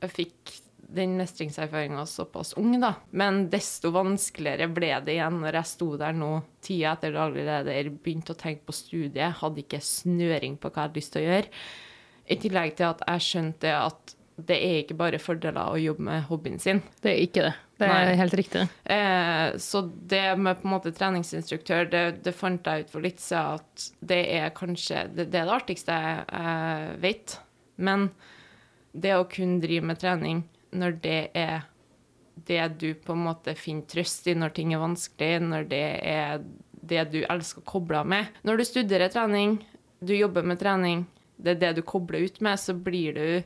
jeg 0.03 0.13
fikk 0.13 0.55
den 0.87 1.17
mestringserfaringa 1.19 2.07
såpass 2.07 2.53
ung, 2.61 2.77
da. 2.81 2.95
Men 3.11 3.47
desto 3.51 3.91
vanskeligere 3.95 4.69
ble 4.71 4.93
det 5.05 5.17
igjen 5.17 5.41
når 5.43 5.61
jeg 5.61 5.71
sto 5.73 5.89
der 5.99 6.15
nå, 6.15 6.31
tida 6.63 6.95
etter 6.95 7.17
daglig 7.17 7.47
leder, 7.49 7.91
begynte 7.91 8.37
å 8.37 8.39
tenke 8.39 8.69
på 8.69 8.77
studiet, 8.77 9.41
hadde 9.41 9.65
ikke 9.65 9.83
snøring 9.83 10.59
på 10.61 10.71
hva 10.71 10.85
jeg 10.85 10.89
hadde 10.89 11.01
lyst 11.01 11.17
til 11.17 11.25
å 11.25 11.27
gjøre. 11.27 11.65
I 12.27 12.39
tillegg 12.43 12.77
til 12.79 12.89
at 12.91 13.03
jeg 13.07 13.27
skjønte 13.27 13.75
at 13.79 14.17
det 14.37 14.57
er 14.61 14.83
ikke 14.83 14.99
bare 14.99 15.19
fordeler 15.23 15.73
å 15.73 15.81
jobbe 15.81 16.05
med 16.11 16.27
hobbyen 16.29 16.59
sin. 16.61 16.83
Det 17.01 17.15
er 17.15 17.23
ikke 17.25 17.47
det. 17.47 17.55
Det 17.81 17.89
er 17.89 18.11
Nei. 18.11 18.17
helt 18.21 18.37
riktig. 18.37 18.63
Eh, 18.85 19.57
så 19.61 19.83
det 20.13 20.25
med 20.41 20.61
på 20.61 20.69
en 20.69 20.75
måte 20.75 20.93
treningsinstruktør, 20.97 21.89
det, 21.93 22.05
det 22.25 22.35
fant 22.37 22.69
jeg 22.69 22.85
ut 22.85 22.93
for 22.93 23.05
litt 23.05 23.21
siden 23.23 23.57
at 23.57 23.87
det 24.13 24.23
er 24.37 24.53
kanskje 24.57 25.07
det, 25.13 25.29
det, 25.33 25.41
er 25.41 25.49
det 25.49 25.57
artigste 25.57 25.97
jeg 25.97 26.97
vet. 27.05 27.39
Men 27.77 28.11
det 28.97 29.15
å 29.17 29.27
kunne 29.31 29.61
drive 29.63 29.87
med 29.87 30.01
trening 30.01 30.45
når 30.77 30.99
det 31.05 31.21
er 31.37 31.65
det 32.47 32.69
du 32.81 32.91
på 32.95 33.15
en 33.15 33.25
måte 33.27 33.55
finner 33.59 33.89
trøst 33.89 34.27
i 34.29 34.37
når 34.37 34.53
ting 34.57 34.75
er 34.75 34.83
vanskelig, 34.83 35.41
når 35.49 35.69
det 35.71 35.85
er 36.05 36.45
det 36.87 37.07
du 37.15 37.23
elsker 37.25 37.65
å 37.65 37.71
koble 37.71 38.03
av 38.03 38.11
med. 38.13 38.29
Når 38.47 38.61
du 38.61 38.67
studerer 38.69 39.13
trening, 39.13 39.59
du 40.05 40.13
jobber 40.15 40.45
med 40.47 40.61
trening, 40.61 41.07
det 41.37 41.57
er 41.57 41.63
det 41.65 41.73
du 41.79 41.83
kobler 41.87 42.27
ut 42.29 42.39
med, 42.45 42.61
så 42.61 42.75
blir 42.75 43.17
du 43.17 43.43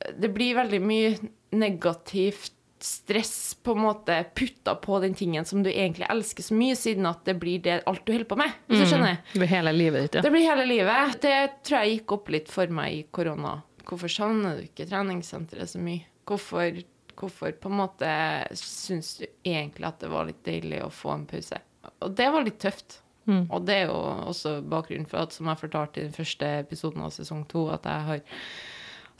Det 0.00 0.30
blir 0.32 0.54
veldig 0.56 0.80
mye 0.80 1.10
negativt 1.52 2.54
stress 2.80 3.54
på 3.62 3.74
en 3.74 3.82
måte 3.84 4.14
putta 4.34 4.74
på 4.74 5.00
den 5.02 5.14
tingen 5.14 5.44
som 5.44 5.62
du 5.62 5.68
egentlig 5.68 6.06
elsker 6.08 6.42
så 6.42 6.54
mye, 6.56 6.76
siden 6.76 7.04
at 7.06 7.20
det 7.28 7.34
blir 7.36 7.60
det 7.60 7.82
alt 7.84 8.06
du 8.06 8.14
holder 8.14 8.28
på 8.30 8.38
med. 8.40 8.54
Hvis 8.66 8.80
du 8.80 8.84
mm. 8.86 8.90
skjønner? 8.94 9.18
Det 9.32 9.42
blir 9.42 9.50
hele 9.50 9.74
livet 9.76 10.06
ditt, 10.06 10.14
ja. 10.16 10.22
Det 10.24 10.32
blir 10.32 10.46
hele 10.48 10.64
livet. 10.64 11.18
Det 11.20 11.36
tror 11.66 11.82
jeg 11.82 11.98
gikk 11.98 12.14
opp 12.16 12.32
litt 12.32 12.48
for 12.48 12.72
meg 12.72 12.94
i 12.96 13.02
korona 13.12 13.58
Hvorfor 13.86 14.12
savner 14.12 14.58
du 14.58 14.66
ikke 14.68 14.88
treningssenteret 14.90 15.72
så 15.72 15.82
mye? 15.82 16.06
Hvorfor, 16.28 16.82
hvorfor 17.18 17.54
på 17.60 17.70
en 17.70 17.78
måte 17.80 18.10
syns 18.58 19.16
du 19.20 19.26
egentlig 19.26 19.88
at 19.88 20.02
det 20.02 20.10
var 20.12 20.28
litt 20.28 20.42
deilig 20.46 20.82
å 20.84 20.92
få 20.94 21.14
en 21.16 21.28
pause? 21.30 21.60
Og 22.00 22.12
det 22.16 22.28
var 22.32 22.44
litt 22.46 22.60
tøft. 22.62 23.00
Mm. 23.28 23.44
Og 23.52 23.62
det 23.68 23.76
er 23.82 23.90
jo 23.90 24.00
også 24.30 24.58
bakgrunnen 24.66 25.08
for 25.08 25.22
at, 25.22 25.34
som 25.36 25.48
jeg 25.50 25.60
fortalte 25.60 26.00
i 26.00 26.08
den 26.08 26.16
første 26.16 26.48
episoden 26.64 27.04
av 27.04 27.14
sesong 27.14 27.44
to, 27.50 27.66
at 27.72 27.86
jeg 27.86 28.06
har 28.08 28.22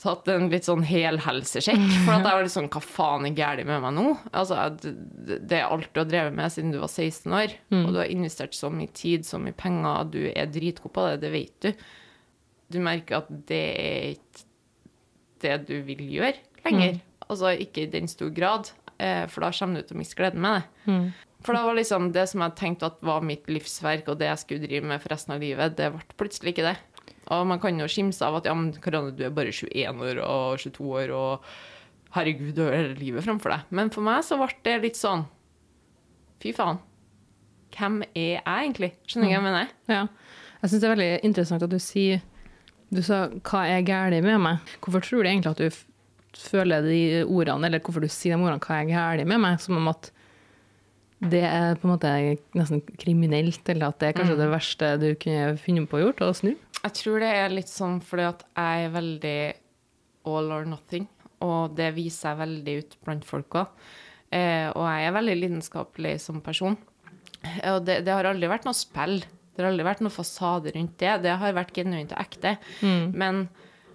tatt 0.00 0.28
en 0.32 0.48
litt 0.48 0.66
sånn 0.66 0.84
helhelsesjekk. 0.86 1.86
For 2.06 2.14
at 2.14 2.24
jeg 2.24 2.36
var 2.36 2.44
litt 2.46 2.54
sånn 2.54 2.70
Hva 2.72 2.80
faen 2.80 3.28
er 3.28 3.36
galt 3.36 3.66
med 3.68 3.82
meg 3.84 3.96
nå? 3.96 4.06
Altså, 4.32 4.70
det 4.80 5.58
er 5.58 5.66
alt 5.68 5.90
du 5.92 6.00
har 6.02 6.08
drevet 6.08 6.36
med 6.36 6.52
siden 6.54 6.72
du 6.74 6.80
var 6.80 6.88
16 6.88 7.36
år, 7.36 7.56
mm. 7.68 7.82
og 7.82 7.92
du 7.92 8.00
har 8.00 8.12
investert 8.12 8.56
så 8.56 8.72
mye 8.72 8.92
tid, 8.96 9.28
så 9.28 9.40
mye 9.42 9.56
penger, 9.56 10.08
du 10.14 10.22
er 10.30 10.52
dritgod 10.52 10.94
på 10.96 11.08
det, 11.08 11.18
det 11.24 11.34
vet 11.34 11.66
du. 11.66 11.84
Du 12.70 12.78
merker 12.82 13.20
at 13.20 13.34
det 13.50 13.64
er 13.82 14.08
ikke 14.14 14.46
det 15.44 15.56
du 15.68 15.80
vil 15.86 16.02
gjøre 16.18 16.36
lenger. 16.66 16.98
Mm. 16.98 17.24
Altså 17.30 17.54
ikke 17.62 17.84
i 17.84 17.90
den 17.92 18.08
stor 18.10 18.30
grad, 18.34 18.70
eh, 18.98 19.24
for 19.30 19.44
da 19.44 19.52
kommer 19.54 19.80
du 19.80 19.88
til 19.88 19.98
å 19.98 20.00
miste 20.00 20.18
gleden 20.18 20.42
med 20.42 20.60
det. 20.60 20.92
Mm. 20.92 21.10
For 21.46 21.56
da 21.56 21.64
var 21.64 21.78
liksom 21.78 22.10
det 22.12 22.26
som 22.28 22.42
jeg 22.44 22.56
tenkte 22.58 22.90
at 22.90 23.00
var 23.06 23.24
mitt 23.24 23.46
livsverk, 23.48 24.10
og 24.10 24.20
det 24.20 24.28
jeg 24.28 24.42
skulle 24.42 24.66
drive 24.66 24.90
med 24.90 25.00
for 25.00 25.14
resten 25.14 25.34
av 25.36 25.44
livet, 25.44 25.76
det 25.78 25.88
ble 25.94 26.18
plutselig 26.20 26.52
ikke 26.54 26.66
det. 26.68 26.76
Og 27.30 27.46
man 27.46 27.60
kan 27.62 27.78
jo 27.78 27.88
skimse 27.88 28.26
av 28.26 28.40
at 28.40 28.48
ja, 28.48 28.54
men 28.56 28.72
Karane, 28.82 29.14
du 29.16 29.22
er 29.24 29.34
bare 29.34 29.54
21 29.54 30.02
år 30.04 30.20
og 30.24 30.60
22 30.60 30.90
år, 31.00 31.14
og 31.14 32.14
herregud, 32.16 32.52
du 32.56 32.64
har 32.66 32.76
hele 32.76 32.98
livet 32.98 33.24
framfor 33.24 33.54
deg. 33.54 33.72
Men 33.78 33.92
for 33.94 34.04
meg 34.04 34.24
så 34.26 34.40
ble 34.40 34.50
det 34.66 34.80
litt 34.84 35.00
sånn 35.00 35.28
Fy 36.40 36.54
faen. 36.56 36.78
Hvem 37.76 37.98
er 38.16 38.38
jeg 38.38 38.40
egentlig? 38.48 38.94
Skjønner 39.04 39.28
du 39.28 39.30
hva 39.30 39.36
jeg 39.36 39.44
mener? 39.44 39.72
Ja. 39.92 39.98
Jeg 40.60 40.70
syns 40.70 40.80
det 40.80 40.86
er 40.88 40.94
veldig 40.94 41.10
interessant 41.28 41.64
at 41.66 41.72
du 41.72 41.76
sier 41.80 42.22
du 42.90 43.02
sa 43.02 43.28
'hva 43.28 43.66
er 43.70 43.82
galt 43.86 44.22
med 44.24 44.40
meg'? 44.40 44.58
Hvorfor 44.82 45.00
tror 45.00 45.22
du 45.22 45.28
egentlig 45.30 45.50
at 45.50 45.58
du 45.58 45.70
føler 46.36 46.82
de 46.82 47.24
ordene, 47.24 47.66
eller 47.66 47.80
hvorfor 47.80 48.00
du 48.00 48.08
sier 48.08 48.36
de 48.36 48.42
ordene 48.42 48.60
'hva 48.60 48.80
er 48.80 48.90
galt 48.90 49.26
med 49.26 49.40
meg', 49.40 49.60
som 49.60 49.76
om 49.76 49.88
at 49.88 50.10
det 51.20 51.44
er 51.44 51.76
på 51.76 51.84
en 51.84 51.94
måte 51.98 52.10
nesten 52.56 52.80
kriminelt, 52.96 53.68
eller 53.68 53.88
at 53.88 53.98
det 54.00 54.08
er 54.08 54.12
kanskje 54.16 54.36
mm. 54.36 54.40
det 54.40 54.50
verste 54.50 55.00
du 55.00 55.14
kunne 55.20 55.58
finne 55.60 55.86
på 55.86 55.98
å 55.98 56.04
gjøre, 56.06 56.30
å 56.30 56.36
snu? 56.36 56.54
Jeg 56.80 56.92
tror 56.96 57.20
det 57.20 57.28
er 57.28 57.52
litt 57.52 57.68
sånn 57.68 58.00
fordi 58.00 58.24
at 58.24 58.44
jeg 58.56 58.86
er 58.86 58.94
veldig 58.94 59.40
all 60.30 60.52
or 60.52 60.64
nothing, 60.64 61.06
og 61.44 61.76
det 61.76 61.92
viser 61.94 62.30
jeg 62.32 62.40
veldig 62.40 62.76
ut 62.80 62.96
blant 63.04 63.26
folk 63.28 63.58
òg. 63.60 63.66
Eh, 64.32 64.70
og 64.72 64.86
jeg 64.86 65.06
er 65.06 65.16
veldig 65.18 65.36
lidenskapelig 65.42 66.14
som 66.24 66.40
person. 66.40 66.78
Og 67.68 67.84
det, 67.84 68.00
det 68.06 68.14
har 68.14 68.24
aldri 68.24 68.48
vært 68.48 68.64
noe 68.68 68.76
spill 68.76 69.20
Det 69.54 69.62
har 69.64 69.70
aldri 69.72 69.84
vært 69.84 70.00
noen 70.04 70.14
fasade 70.14 70.72
rundt 70.76 70.96
det. 71.02 71.16
Det 71.24 71.36
har 71.42 71.56
vært 71.56 71.74
genuint 71.76 72.12
og 72.14 72.20
ekte. 72.22 72.56
Men 73.12 73.48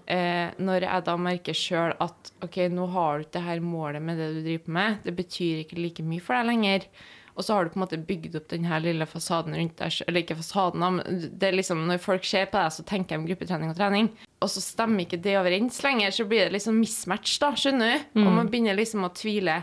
eh, 0.05 0.51
når 0.61 0.85
jeg 0.87 1.05
da 1.07 1.17
merker 1.17 1.57
sjøl 1.57 1.93
at 2.03 2.31
OK, 2.45 2.57
nå 2.69 2.85
har 2.93 3.17
du 3.17 3.25
ikke 3.25 3.37
det 3.39 3.45
her 3.47 3.61
målet 3.63 4.01
med 4.05 4.17
det 4.21 4.31
du 4.35 4.41
driver 4.45 4.65
på 4.67 4.73
med, 4.79 4.97
det 5.05 5.15
betyr 5.17 5.61
ikke 5.63 5.79
like 5.81 6.03
mye 6.05 6.21
for 6.21 6.35
deg 6.37 6.49
lenger. 6.51 6.89
Og 7.35 7.43
så 7.43 7.51
har 7.57 7.65
du 7.65 7.73
på 7.73 7.79
en 7.79 7.83
måte 7.83 7.97
bygd 7.99 8.37
opp 8.39 8.45
den 8.47 8.63
her 8.63 8.79
lille 8.79 9.03
fasaden 9.11 9.57
rundt 9.57 9.75
deg, 9.81 9.97
eller 10.07 10.21
ikke 10.23 10.37
fasaden, 10.39 10.79
men 10.79 11.25
det 11.35 11.49
er 11.49 11.57
liksom 11.57 11.81
når 11.89 11.97
folk 11.99 12.23
ser 12.23 12.45
på 12.47 12.55
deg, 12.61 12.71
så 12.71 12.85
tenker 12.87 13.17
de 13.19 13.27
gruppetrening 13.27 13.73
og 13.73 13.75
trening. 13.75 14.07
Og 14.39 14.47
så 14.53 14.63
stemmer 14.63 15.03
ikke 15.03 15.19
det 15.19 15.33
overens 15.41 15.81
lenger, 15.83 16.13
så 16.15 16.23
blir 16.29 16.45
det 16.45 16.53
liksom 16.55 16.77
mismatch, 16.79 17.33
da, 17.43 17.49
skjønner 17.59 17.97
du? 17.97 18.21
Og 18.23 18.31
man 18.37 18.47
begynner 18.53 18.77
liksom 18.79 19.03
å 19.03 19.11
tvile 19.11 19.57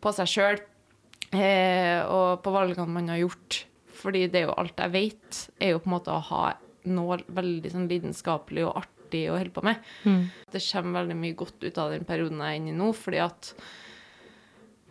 på 0.00 0.12
seg 0.16 0.30
sjøl 0.32 0.56
eh, 1.36 2.00
og 2.08 2.40
på 2.44 2.54
valgene 2.54 2.88
man 2.96 3.12
har 3.12 3.20
gjort. 3.26 3.64
Fordi 3.98 4.26
det 4.30 4.42
er 4.42 4.46
jo 4.48 4.56
alt 4.60 4.78
jeg 4.78 4.94
vet, 4.94 5.42
er 5.58 5.74
jo 5.74 5.82
på 5.82 5.90
en 5.90 5.96
måte 5.96 6.14
å 6.14 6.22
ha 6.30 6.44
noe 6.88 7.18
veldig 7.34 7.72
sånn 7.74 7.88
lidenskapelig 7.90 8.64
og 8.68 8.78
artig 8.84 9.26
å 9.32 9.36
holde 9.40 9.52
på 9.56 9.64
med. 9.66 9.82
Det 10.52 10.62
kommer 10.70 11.00
veldig 11.02 11.18
mye 11.18 11.36
godt 11.40 11.64
ut 11.64 11.78
av 11.82 11.92
den 11.94 12.06
perioden 12.08 12.40
jeg 12.44 12.54
er 12.54 12.60
inne 12.62 12.72
i 12.74 12.78
nå, 12.78 12.92
fordi 12.96 13.20
at 13.24 13.52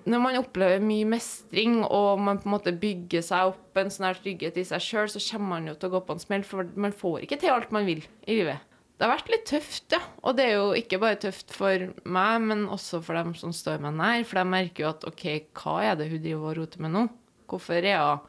når 0.07 0.21
man 0.23 0.37
opplever 0.39 0.79
mye 0.79 1.07
mestring, 1.09 1.81
og 1.83 2.21
man 2.23 2.37
på 2.39 2.47
en 2.47 2.53
måte 2.53 2.71
bygger 2.79 3.25
seg 3.27 3.49
opp 3.49 3.79
en 3.81 3.89
sånn 3.91 4.07
her 4.07 4.19
trygghet 4.23 4.55
i 4.55 4.63
seg 4.69 4.83
sjøl, 4.83 5.09
så 5.11 5.19
kommer 5.19 5.57
man 5.57 5.67
jo 5.67 5.75
til 5.75 5.89
å 5.89 5.97
gå 5.97 6.03
på 6.07 6.15
en 6.15 6.23
smell, 6.23 6.45
for 6.47 6.69
man 6.79 6.95
får 6.95 7.25
ikke 7.25 7.39
til 7.41 7.51
alt 7.51 7.73
man 7.75 7.87
vil 7.89 8.05
i 8.23 8.37
livet. 8.37 8.63
Det 8.97 9.05
har 9.05 9.11
vært 9.13 9.29
litt 9.29 9.43
tøft, 9.45 9.91
ja. 9.93 9.99
Og 10.25 10.37
det 10.39 10.45
er 10.47 10.55
jo 10.55 10.69
ikke 10.79 10.97
bare 11.03 11.19
tøft 11.21 11.51
for 11.53 11.89
meg, 12.07 12.47
men 12.49 12.63
også 12.73 13.01
for 13.05 13.19
dem 13.19 13.35
som 13.37 13.51
står 13.53 13.83
meg 13.83 13.93
nær. 13.99 14.23
For 14.25 14.39
de 14.39 14.45
merker 14.49 14.85
jo 14.85 14.89
at 14.89 15.05
OK, 15.05 15.25
hva 15.59 15.75
er 15.85 15.99
det 15.99 16.07
hun 16.09 16.23
driver 16.23 16.47
og 16.49 16.57
roter 16.57 16.81
med 16.81 16.95
nå? 16.95 17.03
Hvorfor 17.51 17.77
er 17.77 17.99
hun 17.99 18.23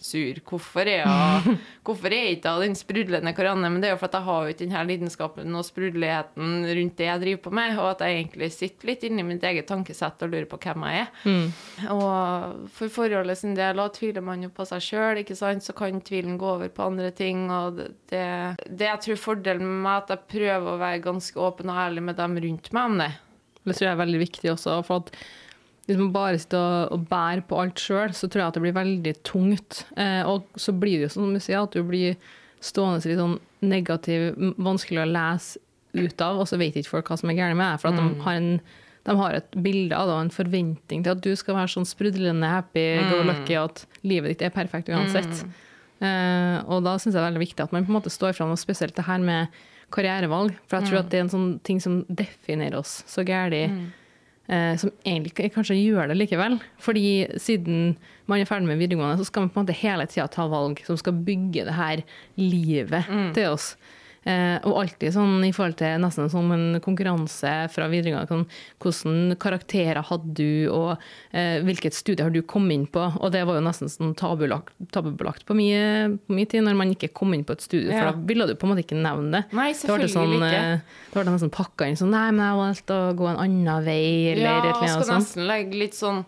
sur? 0.00 0.40
Hvorfor 0.48 0.88
er 0.88 1.02
jeg, 1.04 1.56
Hvorfor 1.86 2.12
er 2.14 2.32
ikke 2.32 2.52
hun 2.54 2.64
den 2.64 2.76
sprudlende 2.78 3.32
Karianne? 3.36 3.70
Men 3.70 3.82
det 3.82 3.90
er 3.90 3.94
jo 3.94 4.00
for 4.00 4.10
at 4.10 4.18
jeg 4.18 4.26
har 4.26 4.42
jo 4.42 4.54
ikke 4.54 4.62
denne 4.64 4.84
lidenskapen 4.88 5.58
og 5.58 5.66
sprudligheten 5.66 6.54
rundt 6.68 6.96
det 6.98 7.08
jeg 7.08 7.22
driver 7.24 7.42
på 7.44 7.54
med, 7.60 7.78
og 7.78 7.88
at 7.92 8.04
jeg 8.06 8.18
egentlig 8.18 8.50
sitter 8.54 8.90
litt 8.90 9.06
inni 9.06 9.24
mitt 9.26 9.46
eget 9.46 9.68
tankesett 9.70 10.24
og 10.26 10.32
lurer 10.32 10.48
på 10.50 10.60
hvem 10.64 10.86
jeg 10.88 11.04
er. 11.04 11.10
Og 11.94 12.68
for 12.76 12.92
forholdet 12.92 13.40
sin 13.40 13.56
del, 13.58 13.80
da 13.80 13.88
tviler 13.94 14.24
man 14.24 14.44
jo 14.44 14.52
på 14.54 14.66
seg 14.68 14.84
sjøl, 14.84 15.22
ikke 15.22 15.38
sant, 15.38 15.64
så 15.66 15.76
kan 15.76 16.00
tvilen 16.04 16.38
gå 16.40 16.52
over 16.56 16.72
på 16.72 16.88
andre 16.90 17.10
ting, 17.16 17.46
og 17.52 17.80
det, 17.80 18.24
det, 18.66 18.86
jeg 18.86 19.04
tror 19.06 19.24
fordelen 19.28 19.66
med 19.66 19.84
meg, 19.86 20.04
at 20.04 20.14
jeg 20.14 20.30
prøver 20.36 20.72
å 20.72 20.80
være 20.80 21.04
ganske 21.04 21.40
åpen 21.40 21.72
og 21.72 21.84
ærlig 21.86 22.06
med 22.08 22.18
dem 22.20 22.40
rundt 22.46 22.72
meg 22.76 22.92
om 22.92 22.98
det. 23.04 23.12
Det 23.60 23.76
tror 23.76 23.86
jeg 23.86 23.94
er 23.94 24.04
veldig 24.04 24.20
viktig 24.22 24.52
også. 24.54 24.80
for 24.86 25.04
at 25.04 25.14
hvis 25.90 25.98
man 25.98 26.12
bare 26.14 26.38
sitter 26.38 26.60
og, 26.60 26.92
og 26.94 27.06
bærer 27.10 27.40
på 27.50 27.56
alt 27.58 27.80
sjøl, 27.82 28.12
så 28.14 28.28
tror 28.30 28.44
jeg 28.44 28.52
at 28.52 28.58
det 28.58 28.62
blir 28.62 28.76
veldig 28.76 29.14
tungt. 29.26 29.80
Eh, 29.98 30.22
og 30.22 30.46
så 30.54 30.74
blir 30.76 31.00
det 31.00 31.08
jo 31.08 31.14
som 31.16 31.32
du 31.34 31.40
sier, 31.42 31.64
at 31.64 31.74
du 31.74 31.82
blir 31.86 32.14
stående 32.62 33.02
litt 33.10 33.18
sånn 33.18 33.40
negativ, 33.66 34.28
vanskelig 34.60 35.02
å 35.02 35.08
lese 35.10 35.58
ut 35.96 36.22
av, 36.22 36.38
og 36.38 36.46
så 36.46 36.60
vet 36.60 36.78
ikke 36.78 36.92
folk 36.92 37.10
hva 37.10 37.18
som 37.18 37.32
er 37.32 37.40
gærent 37.40 37.58
med 37.58 37.66
deg. 37.66 37.82
For 37.82 37.90
at 37.90 37.98
de, 37.98 38.22
har 38.22 38.38
en, 38.38 38.52
de 39.08 39.16
har 39.18 39.34
et 39.40 39.58
bilde 39.66 39.98
av 39.98 40.06
det, 40.06 40.14
og 40.14 40.22
en 40.28 40.32
forventning 40.36 41.02
til 41.02 41.16
at 41.16 41.24
du 41.26 41.32
skal 41.34 41.58
være 41.58 41.74
sånn 41.74 41.88
sprudlende 41.88 42.52
happy, 42.52 42.86
go 43.10 43.24
lucky, 43.26 43.58
og 43.58 43.72
at 43.72 44.00
livet 44.06 44.36
ditt 44.36 44.46
er 44.46 44.54
perfekt 44.54 44.92
uansett. 44.94 45.42
Eh, 46.00 46.56
og 46.70 46.86
da 46.86 46.94
syns 46.96 47.10
jeg 47.10 47.18
det 47.18 47.24
er 47.24 47.30
veldig 47.32 47.42
viktig 47.42 47.66
at 47.66 47.74
man 47.74 47.88
på 47.88 47.90
en 47.90 47.98
måte 47.98 48.14
står 48.14 48.38
fram, 48.38 48.54
og 48.54 48.62
spesielt 48.62 48.94
det 48.94 49.08
her 49.08 49.24
med 49.24 49.58
karrierevalg. 49.90 50.54
For 50.70 50.78
jeg 50.78 50.92
tror 50.92 51.02
at 51.02 51.10
det 51.10 51.18
er 51.18 51.26
en 51.26 51.34
sånn 51.34 51.50
ting 51.66 51.82
som 51.82 52.04
definerer 52.06 52.78
oss 52.78 53.00
så 53.10 53.26
gærlig. 53.26 53.66
Eh, 54.50 54.74
som 54.82 54.90
egentlig 55.06 55.52
kanskje 55.54 55.76
gjør 55.78 56.10
det 56.10 56.16
likevel. 56.18 56.56
Fordi 56.82 57.28
siden 57.38 57.94
man 58.26 58.40
er 58.40 58.48
ferdig 58.48 58.66
med 58.66 58.80
videregående, 58.80 59.20
så 59.20 59.28
skal 59.28 59.44
man 59.44 59.52
på 59.54 59.60
en 59.60 59.66
måte 59.68 59.78
hele 59.78 60.06
tida 60.10 60.26
ta 60.30 60.48
valg 60.50 60.82
som 60.86 60.98
skal 60.98 61.20
bygge 61.26 61.68
det 61.68 61.76
her 61.76 62.02
livet 62.40 63.06
til 63.36 63.52
oss. 63.52 63.76
Eh, 64.28 64.58
og 64.68 64.74
alltid 64.82 65.14
sånn 65.14 65.38
i 65.46 65.52
forhold 65.56 65.78
til 65.80 65.94
nesten 66.02 66.26
som 66.28 66.50
en 66.52 66.76
konkurranse 66.84 67.52
fra 67.72 67.86
videregående. 67.88 68.28
Sånn, 68.28 68.42
hvordan 68.84 69.36
karakterer 69.40 70.02
hadde 70.10 70.34
du, 70.36 70.68
og 70.74 70.90
eh, 71.32 71.62
hvilket 71.64 71.96
studie 71.96 72.26
har 72.26 72.34
du 72.34 72.42
kommet 72.44 72.76
inn 72.76 72.84
på? 72.92 73.00
Og 73.16 73.32
det 73.32 73.46
var 73.48 73.56
jo 73.56 73.64
nesten 73.64 73.88
sånn 73.88 74.12
tabulagt, 74.20 74.74
tabubelagt 74.92 75.46
på 75.48 75.56
min, 75.56 76.18
tid, 76.50 76.60
når 76.66 76.76
man 76.76 76.92
ikke 76.92 77.08
kom 77.16 77.32
inn 77.32 77.46
på 77.48 77.56
et 77.56 77.64
studie. 77.64 77.88
Ja. 77.88 78.02
For 78.02 78.12
da 78.12 78.26
ville 78.28 78.48
du 78.50 78.54
på 78.60 78.68
en 78.68 78.74
måte 78.74 78.84
ikke 78.84 79.00
nevne 79.00 79.38
det. 79.38 79.42
Nei, 79.56 79.70
selvfølgelig 79.72 80.12
sånn, 80.12 80.36
ikke. 80.36 80.52
eh, 80.60 81.00
Da 81.10 81.16
ble 81.16 81.24
det 81.30 81.36
nesten 81.38 81.54
pakka 81.56 81.88
inn 81.88 81.96
sånn 82.00 82.12
Nei, 82.12 82.26
men 82.36 82.44
jeg 82.44 82.60
valgte 82.60 83.00
å 83.00 83.10
gå 83.16 83.26
en 83.32 83.40
annen 83.46 83.84
vei, 83.88 84.04
eller 84.34 84.44
Ja, 84.44 84.54
et 84.58 84.68
eller 84.68 84.76
annet 84.76 84.90
sånt. 84.90 85.00
Ja, 85.00 85.02
skal 85.08 85.20
nesten 85.24 85.48
legge 85.48 85.80
litt 85.86 85.96
sånn 85.96 86.24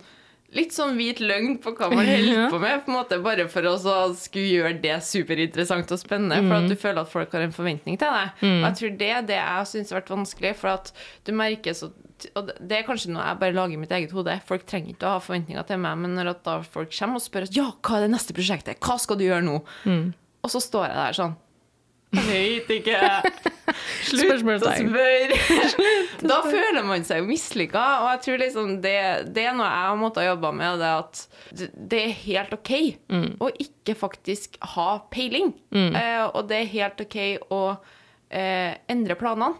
Litt 0.52 0.74
sånn 0.76 0.98
hvit 0.98 1.22
løgn 1.24 1.56
på 1.64 1.72
hva 1.78 1.88
man 1.92 2.04
holder 2.04 2.50
på 2.52 2.60
med, 2.60 2.82
på 2.84 2.92
en 2.92 2.96
måte 2.98 3.18
bare 3.24 3.46
for 3.48 3.64
å 3.70 3.74
skulle 4.18 4.50
gjøre 4.50 4.74
det 4.82 4.98
superinteressant 5.06 5.94
og 5.94 6.00
spennende. 6.00 6.42
For 6.44 6.58
at 6.58 6.68
du 6.68 6.76
føler 6.76 7.02
at 7.06 7.12
folk 7.12 7.32
har 7.32 7.46
en 7.46 7.54
forventning 7.56 7.96
til 8.00 8.12
deg. 8.12 8.38
Og 8.44 8.66
jeg 8.68 8.78
tror 8.80 8.96
det 9.00 9.10
er 9.16 9.28
det 9.32 9.38
jeg 9.40 9.70
syns 9.72 9.92
har 9.94 10.00
vært 10.02 10.12
vanskelig, 10.12 10.54
for 10.60 10.74
at 10.74 10.92
du 11.24 11.32
merker 11.36 11.76
så 11.78 11.92
og 12.38 12.52
det 12.54 12.76
er 12.76 12.84
kanskje 12.86 13.10
noe 13.10 13.24
jeg 13.26 13.38
bare 13.40 13.54
lager 13.56 13.74
i 13.74 13.78
mitt 13.82 13.90
eget 13.96 14.12
hode. 14.14 14.36
Folk 14.46 14.62
trenger 14.70 14.92
ikke 14.92 15.08
å 15.08 15.16
ha 15.16 15.22
forventninger 15.24 15.64
til 15.66 15.80
meg, 15.82 15.96
men 16.04 16.12
når 16.14 16.28
at 16.36 16.44
da 16.46 16.52
folk 16.62 16.92
kommer 16.94 17.18
og 17.18 17.24
spør 17.24 17.48
ja, 17.50 17.64
hva 17.82 17.96
er 17.98 18.04
det 18.06 18.12
neste 18.12 18.36
prosjektet, 18.36 18.78
hva 18.78 18.94
skal 19.02 19.18
du 19.18 19.24
gjøre 19.26 19.42
nå? 19.42 19.56
Og 20.46 20.52
så 20.52 20.60
står 20.62 20.84
jeg 20.86 21.00
der 21.00 21.16
sånn 21.18 21.34
Jeg 22.12 22.62
ikke. 22.68 22.98
Slutt 24.08 24.42
å 24.44 24.58
spørre. 24.60 25.38
da 26.30 26.38
føler 26.44 26.84
man 26.84 27.04
seg 27.08 27.22
jo 27.22 27.28
mislykka, 27.30 27.82
og 28.02 28.08
jeg 28.10 28.20
tror 28.26 28.42
liksom 28.42 28.72
det, 28.84 28.96
det 29.32 29.46
er 29.48 29.56
noe 29.56 29.68
jeg 29.70 29.86
har 29.88 29.98
måttet 30.00 30.26
jobbe 30.28 30.50
med, 30.58 30.82
det 30.82 30.90
at 30.98 31.22
det- 31.72 32.02
er 32.02 32.14
helt 32.26 32.52
OK 32.58 32.72
å 33.40 33.48
ikke 33.64 33.96
faktisk 33.98 34.58
ha 34.74 34.88
peiling. 35.12 35.54
Eh, 35.72 36.24
og 36.34 36.48
det 36.50 36.60
er 36.62 36.72
helt 36.76 37.00
OK 37.06 37.18
å 37.52 37.62
eh, 38.30 38.74
endre 38.92 39.16
planene. 39.20 39.54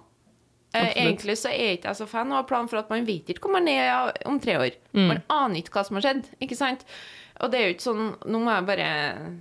Eh, 0.73 0.93
egentlig 1.03 1.35
så 1.37 1.51
er 1.53 1.75
ikke 1.77 1.91
jeg 1.91 1.99
så 1.99 2.07
fan 2.09 2.31
av 2.33 2.47
plan 2.49 2.69
for 2.69 2.81
at 2.81 2.89
man 2.93 3.05
vet 3.05 3.29
ikke 3.29 3.45
hvor 3.45 3.53
man 3.59 3.69
er 3.69 4.13
om 4.29 4.39
tre 4.41 4.55
år. 4.61 4.77
Man 4.97 5.21
aner 5.33 5.61
ikke 5.61 5.75
hva 5.77 5.85
som 5.89 5.99
har 5.99 6.07
skjedd, 6.07 6.29
ikke 6.45 6.57
sant? 6.57 6.85
Og 7.43 7.51
det 7.51 7.59
er 7.59 7.65
jo 7.67 7.73
ikke 7.75 7.85
sånn, 7.89 8.03
Nå 8.31 8.39
må 8.39 8.53
jeg 8.55 8.67
bare 8.69 8.89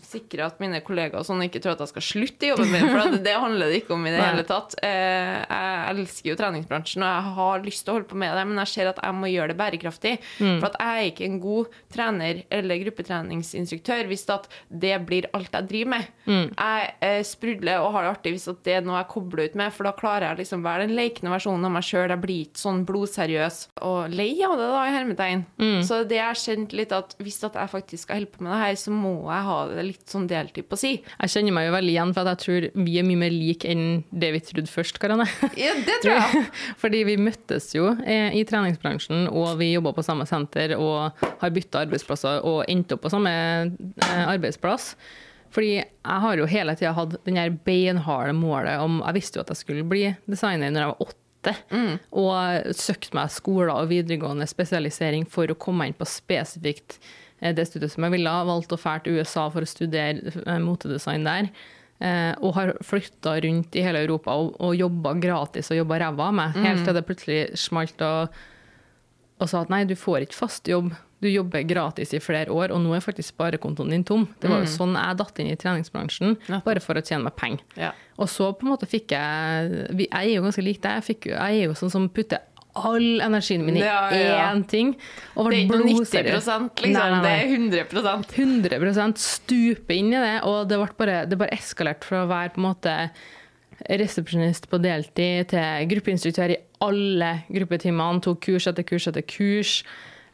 sikre 0.05 0.47
at 0.49 0.57
mine 0.63 0.79
kollegaer 0.85 1.25
sånn 1.27 1.43
ikke 1.45 1.59
tror 1.61 1.75
at 1.75 1.83
jeg 1.85 1.91
skal 1.91 2.05
slutte 2.07 2.47
i 2.47 2.49
jobben 2.51 2.71
min, 2.73 2.87
for 2.89 3.03
det, 3.13 3.19
det 3.27 3.35
handler 3.37 3.69
det 3.69 3.81
ikke 3.83 3.93
om 3.93 4.07
i 4.09 4.13
det 4.13 4.19
Nei. 4.23 4.29
hele 4.31 4.45
tatt. 4.49 4.75
Eh, 4.81 5.35
jeg 5.45 5.91
elsker 5.93 6.31
jo 6.31 6.37
treningsbransjen, 6.39 7.05
og 7.05 7.11
jeg 7.13 7.35
har 7.37 7.65
lyst 7.67 7.85
til 7.85 7.93
å 7.93 7.97
holde 7.99 8.09
på 8.09 8.17
med 8.23 8.33
det, 8.37 8.45
men 8.49 8.61
jeg 8.63 8.71
ser 8.73 8.89
at 8.91 9.01
jeg 9.05 9.17
må 9.19 9.29
gjøre 9.31 9.53
det 9.53 9.57
bærekraftig. 9.61 10.13
For 10.39 10.67
at 10.71 10.79
jeg 10.81 11.01
er 11.05 11.11
ikke 11.11 11.27
en 11.29 11.37
god 11.43 11.77
trener 11.93 12.41
eller 12.51 12.81
gruppetreningsinstruktør 12.85 14.09
hvis 14.09 14.25
at 14.33 14.47
det 14.69 14.93
blir 15.07 15.27
alt 15.37 15.53
jeg 15.53 15.67
driver 15.69 15.91
med. 15.93 16.09
Jeg 16.31 16.89
eh, 17.05 17.21
sprudler 17.27 17.81
og 17.83 17.93
har 17.95 18.05
det 18.07 18.11
artig 18.15 18.33
hvis 18.35 18.47
at 18.51 18.61
det 18.65 18.75
er 18.79 18.85
noe 18.85 18.97
jeg 19.01 19.09
kobler 19.13 19.49
ut 19.49 19.57
med, 19.59 19.73
for 19.75 19.87
da 19.87 19.93
klarer 19.97 20.27
jeg 20.31 20.41
liksom 20.43 20.65
være 20.65 20.87
den 20.87 20.95
lekne 20.97 21.31
versjonen 21.33 21.67
av 21.69 21.75
meg 21.77 21.85
sjøl. 21.87 22.09
Jeg 22.11 22.23
blir 22.23 22.43
ikke 22.47 22.61
sånn 22.63 22.83
blodseriøs 22.89 23.59
og 23.87 24.13
lei 24.15 24.31
av 24.47 24.57
det, 24.57 24.69
da, 24.73 24.81
i 24.89 24.95
hermetegn. 24.95 25.45
Så 25.85 26.01
det 26.07 26.17
jeg 26.19 26.27
har 26.27 26.41
kjent 26.41 26.75
litt 26.77 26.95
at 26.95 27.15
hvis 27.21 27.39
at 27.47 27.57
jeg 27.59 27.71
faktisk 27.71 27.89
skal 27.99 28.19
holde 28.19 28.31
på 28.31 28.43
med 28.45 28.51
det 28.53 28.59
her, 28.61 28.75
så 28.79 28.93
må 28.95 29.11
jeg 29.25 29.45
ha 29.47 29.57
det 29.71 29.85
litt 29.87 30.13
sånn 30.13 30.27
deltid 30.29 30.67
på 30.71 30.79
si. 30.79 30.91
Jeg 31.01 31.33
kjenner 31.33 31.55
meg 31.57 31.67
jo 31.67 31.73
veldig 31.75 31.93
igjen, 31.95 32.13
for 32.15 32.29
jeg 32.31 32.41
tror 32.43 32.67
vi 32.87 32.97
er 33.01 33.07
mye 33.07 33.21
mer 33.23 33.33
like 33.35 33.71
enn 33.71 33.85
det 34.11 34.31
vi 34.35 34.43
trodde 34.47 34.71
først, 34.71 35.01
Karianne. 35.01 35.27
Ja, 35.61 35.73
det 35.85 35.97
tror 36.03 36.15
jeg. 36.17 36.45
Fordi 36.81 37.01
vi 37.09 37.17
møttes 37.21 37.71
jo 37.75 37.89
eh, 38.05 38.31
i 38.37 38.45
treningsbransjen, 38.47 39.27
og 39.31 39.57
vi 39.59 39.73
jobba 39.73 39.91
på 39.97 40.05
samme 40.05 40.27
senter 40.29 40.77
og 40.77 41.19
har 41.41 41.53
bytta 41.53 41.83
arbeidsplasser 41.85 42.45
og 42.47 42.63
endt 42.71 42.93
opp 42.95 43.03
på 43.05 43.11
samme 43.13 43.31
eh, 43.31 44.23
arbeidsplass. 44.25 44.93
Fordi 45.51 45.71
jeg 45.81 46.19
har 46.23 46.39
jo 46.39 46.45
hele 46.47 46.75
tida 46.79 46.93
hatt 46.95 47.17
den 47.27 47.35
her 47.35 47.49
beinharde 47.65 48.31
målet 48.37 48.79
om 48.79 49.01
Jeg 49.03 49.17
visste 49.17 49.39
jo 49.39 49.43
at 49.43 49.49
jeg 49.51 49.59
skulle 49.59 49.83
bli 49.83 50.05
designer 50.31 50.71
når 50.71 50.85
jeg 50.85 50.91
var 50.93 51.01
åtte. 51.07 51.17
Og 52.21 52.75
søkte 52.77 53.15
meg 53.17 53.31
skoler 53.33 53.73
og 53.73 53.89
videregående 53.89 54.45
spesialisering 54.47 55.25
for 55.27 55.51
å 55.51 55.57
komme 55.59 55.89
inn 55.89 55.97
på 55.97 56.05
spesifikt 56.07 56.99
det 57.41 57.67
studiet 57.67 57.93
som 57.93 58.05
jeg 58.05 58.15
ville. 58.15 58.33
Valgte 58.47 58.77
å 58.77 58.81
fære 58.81 59.05
til 59.05 59.19
USA 59.19 59.47
for 59.53 59.65
å 59.65 59.69
studere 59.69 60.33
eh, 60.45 60.59
motedesign 60.61 61.25
der. 61.27 61.51
Eh, 62.01 62.33
og 62.41 62.55
har 62.57 62.73
flytta 62.85 63.35
rundt 63.45 63.77
i 63.77 63.83
hele 63.85 64.01
Europa 64.05 64.33
og, 64.33 64.55
og 64.57 64.73
jobba 64.73 65.13
gratis 65.21 65.69
og 65.73 65.81
jobba 65.81 65.99
ræva 66.01 66.31
av 66.31 66.37
meg. 66.37 66.59
Helt 66.65 66.85
til 66.87 66.97
det 66.97 67.05
plutselig 67.05 67.41
smalt 67.61 68.01
og, 68.05 68.41
og 69.41 69.49
sa 69.49 69.61
at 69.61 69.73
nei, 69.73 69.83
du 69.89 69.97
får 69.97 70.27
ikke 70.27 70.39
fast 70.39 70.69
jobb. 70.69 70.93
Du 71.21 71.27
jobber 71.29 71.61
gratis 71.69 72.15
i 72.17 72.19
flere 72.23 72.49
år, 72.49 72.71
og 72.73 72.81
nå 72.81 72.95
er 72.97 73.03
faktisk 73.05 73.35
sparekontoen 73.35 73.91
din 73.93 74.05
tom. 74.07 74.23
Det 74.41 74.49
var 74.49 74.63
jo 74.63 74.69
sånn 74.71 74.95
jeg 74.97 75.19
datt 75.19 75.41
inn 75.43 75.51
i 75.51 75.57
treningsbransjen, 75.61 76.33
bare 76.65 76.81
for 76.81 76.97
å 76.97 77.03
tjene 77.05 77.27
meg 77.27 77.35
penger. 77.37 77.61
Ja. 77.77 77.91
Og 78.17 78.29
så 78.33 78.47
på 78.57 78.65
en 78.65 78.71
måte 78.73 78.89
fikk 78.89 79.13
jeg 79.13 79.85
Jeg 79.93 80.09
er 80.09 80.31
jo 80.31 80.41
ganske 80.47 80.65
lik 80.65 80.81
deg. 80.81 81.05
Jeg, 81.05 81.19
jeg 81.29 81.59
er 81.61 81.69
jo 81.69 81.77
sånn 81.77 81.93
som 81.93 82.09
putter 82.09 82.41
all 82.75 83.19
energien 83.21 83.65
min 83.65 83.75
i 83.77 83.79
Ja, 83.83 84.09
ja. 84.15 84.51
én 84.53 84.63
ting. 84.67 84.95
Og 85.35 85.49
Det 85.51 85.57
er 85.57 85.65
ikke 85.65 85.81
90 85.81 85.95
blodseriøs. 85.97 86.33
liksom. 86.35 86.69
Nei, 86.83 86.91
nei, 86.93 87.09
nei. 87.11 87.21
Det 87.21 87.79
er 87.79 87.85
100 88.37 88.85
100 88.85 89.17
stupe 89.17 89.91
inn 89.97 90.13
i 90.13 90.17
det, 90.23 90.43
og 90.43 90.67
det 90.69 90.77
ble 90.79 90.89
bare, 90.97 91.25
det 91.27 91.37
bare 91.37 91.51
eskalerte 91.57 92.03
fra 92.07 92.23
å 92.25 92.29
være 92.31 92.53
på 92.55 92.61
en 92.61 92.67
måte 92.69 92.95
resepsjonist 93.89 94.67
på 94.69 94.77
deltid 94.81 95.49
til 95.55 95.87
gruppeinstruktør 95.91 96.53
i 96.53 96.57
alle 96.85 97.31
gruppetimene, 97.51 98.21
tok 98.21 98.39
kurs 98.45 98.67
etter 98.69 98.85
kurs 98.87 99.07
etter 99.09 99.25
kurs. 99.27 99.83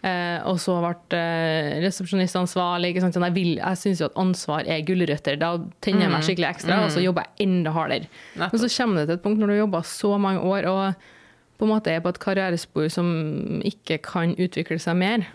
Eh, 0.06 0.38
og 0.46 0.60
så 0.62 0.76
ble 0.84 1.18
eh, 1.18 1.80
resepsjonist 1.82 2.38
ansvarlig. 2.38 2.92
Ikke 2.94 3.02
sant? 3.02 3.16
Jeg 3.18 3.34
vil- 3.34 3.58
jeg 3.58 3.78
syns 3.82 4.00
jo 4.00 4.06
at 4.06 4.16
ansvar 4.16 4.68
er 4.68 4.84
gulrøtter. 4.86 5.40
Da 5.40 5.58
tenner 5.82 6.02
jeg 6.06 6.12
meg 6.12 6.24
skikkelig 6.24 6.50
ekstra, 6.54 6.84
og 6.86 6.92
så 6.92 7.02
jobber 7.02 7.24
jeg 7.26 7.48
enda 7.48 7.72
hardere. 7.74 8.08
Nettopp. 8.38 8.54
Men 8.54 8.62
så 8.62 8.70
kommer 8.78 8.96
det 9.00 9.08
til 9.08 9.16
et 9.18 9.24
punkt 9.24 9.40
når 9.40 9.48
du 9.48 9.54
har 9.58 9.64
jobba 9.68 9.82
så 9.84 10.20
mange 10.20 10.40
år 10.44 10.68
og 10.70 10.96
på 11.58 11.66
en 11.66 11.72
måte 11.74 11.92
er 11.94 12.04
på 12.06 12.12
et 12.14 12.20
karrierespor 12.22 12.90
som 12.94 13.08
ikke 13.66 14.00
kan 14.06 14.36
utvikle 14.38 14.78
seg 14.82 14.98
mer, 15.00 15.26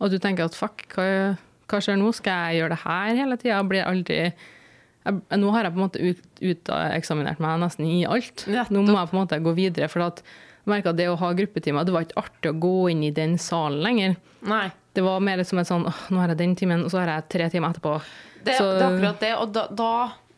og 0.00 0.10
du 0.12 0.18
tenker 0.20 0.44
at 0.48 0.56
fuck, 0.58 0.84
hva, 0.94 1.36
hva 1.70 1.80
skjer 1.80 1.96
nå? 2.00 2.10
Skal 2.12 2.50
jeg 2.50 2.62
gjøre 2.62 2.74
det 2.74 2.82
her 2.84 3.20
hele 3.22 3.38
tida? 3.40 3.62
Blir 3.64 3.86
aldri 3.88 4.18
jeg, 4.24 5.20
Nå 5.36 5.52
har 5.52 5.66
jeg 5.66 5.74
på 5.74 5.80
en 5.80 5.84
måte 5.84 6.00
ut, 6.00 6.20
uteksaminert 6.40 7.40
meg 7.44 7.60
nesten 7.60 7.84
i 7.88 8.04
alt. 8.08 8.46
Nettopp. 8.48 8.72
Nå 8.72 8.84
må 8.88 8.96
jeg 8.96 9.10
på 9.10 9.16
en 9.16 9.22
måte 9.22 9.40
gå 9.44 9.52
videre. 9.56 9.88
for 9.92 10.04
at 10.06 10.22
merket 10.64 10.94
at 10.94 11.00
det 11.00 11.10
å 11.12 11.18
ha 11.20 11.32
gruppetimer, 11.36 11.84
det 11.84 11.92
var 11.94 12.06
ikke 12.06 12.22
artig 12.22 12.52
å 12.52 12.58
gå 12.60 12.74
inn 12.92 13.02
i 13.04 13.12
den 13.14 13.36
salen 13.40 13.82
lenger. 13.84 14.16
Nei. 14.48 14.66
Det 14.94 15.02
var 15.04 15.20
mer 15.24 15.42
som 15.44 15.58
et 15.60 15.68
sånn 15.68 15.86
åh, 15.90 16.02
nå 16.14 16.22
har 16.22 16.32
jeg 16.32 16.40
den 16.40 16.54
timen, 16.56 16.84
og 16.86 16.92
så 16.92 17.02
har 17.02 17.10
jeg 17.10 17.28
tre 17.34 17.48
timer 17.52 17.74
etterpå. 17.74 17.96
Det, 18.44 18.54
så, 18.56 18.68
det 18.76 18.84
er 18.84 18.86
akkurat 18.92 19.24
det, 19.24 19.32
og 19.40 19.52
da, 19.56 19.64
da 19.74 19.90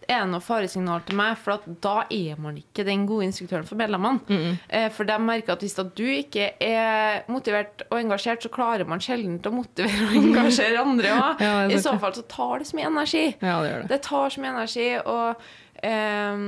er 0.08 0.22
det 0.24 0.30
noe 0.32 0.42
faresignal 0.44 1.02
til 1.06 1.16
meg, 1.18 1.36
for 1.42 1.56
at 1.56 1.66
da 1.84 1.94
er 2.12 2.38
man 2.42 2.56
ikke 2.60 2.84
den 2.86 3.04
gode 3.08 3.26
instruktøren 3.28 3.66
for 3.68 3.78
medlemmene. 3.80 4.56
Eh, 4.68 4.88
For 4.94 5.04
de 5.08 5.16
merker 5.22 5.52
at 5.56 5.64
hvis 5.64 5.78
at 5.82 5.90
du 5.98 6.04
ikke 6.06 6.48
er 6.62 7.24
motivert 7.32 7.82
og 7.90 7.98
engasjert, 8.00 8.42
så 8.46 8.50
klarer 8.54 8.86
man 8.88 9.02
sjelden 9.04 9.38
å 9.42 9.52
motivere 9.54 10.08
og 10.10 10.16
engasjere 10.22 10.82
andre. 10.82 11.12
Ja, 11.46 11.54
I 11.68 11.78
så 11.82 11.96
fall 12.02 12.14
så 12.16 12.22
tar 12.30 12.58
det 12.62 12.68
så 12.70 12.76
mye 12.78 12.88
energi. 12.90 13.24
Ja, 13.42 13.58
det 13.62 13.72
det. 13.82 13.88
Det 13.94 14.00
tar 14.06 14.30
så 14.34 14.40
mye 14.42 14.54
energi, 14.54 14.88
og 15.04 15.46
eh, 15.82 16.46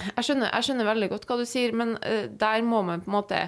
jeg, 0.00 0.24
skjønner, 0.26 0.50
jeg 0.54 0.66
skjønner 0.68 0.88
veldig 0.92 1.10
godt 1.12 1.26
hva 1.28 1.38
du 1.40 1.46
sier, 1.48 1.74
men 1.76 1.96
eh, 2.06 2.26
der 2.40 2.62
må 2.66 2.82
man 2.86 3.02
på 3.04 3.10
en 3.10 3.16
måte 3.20 3.42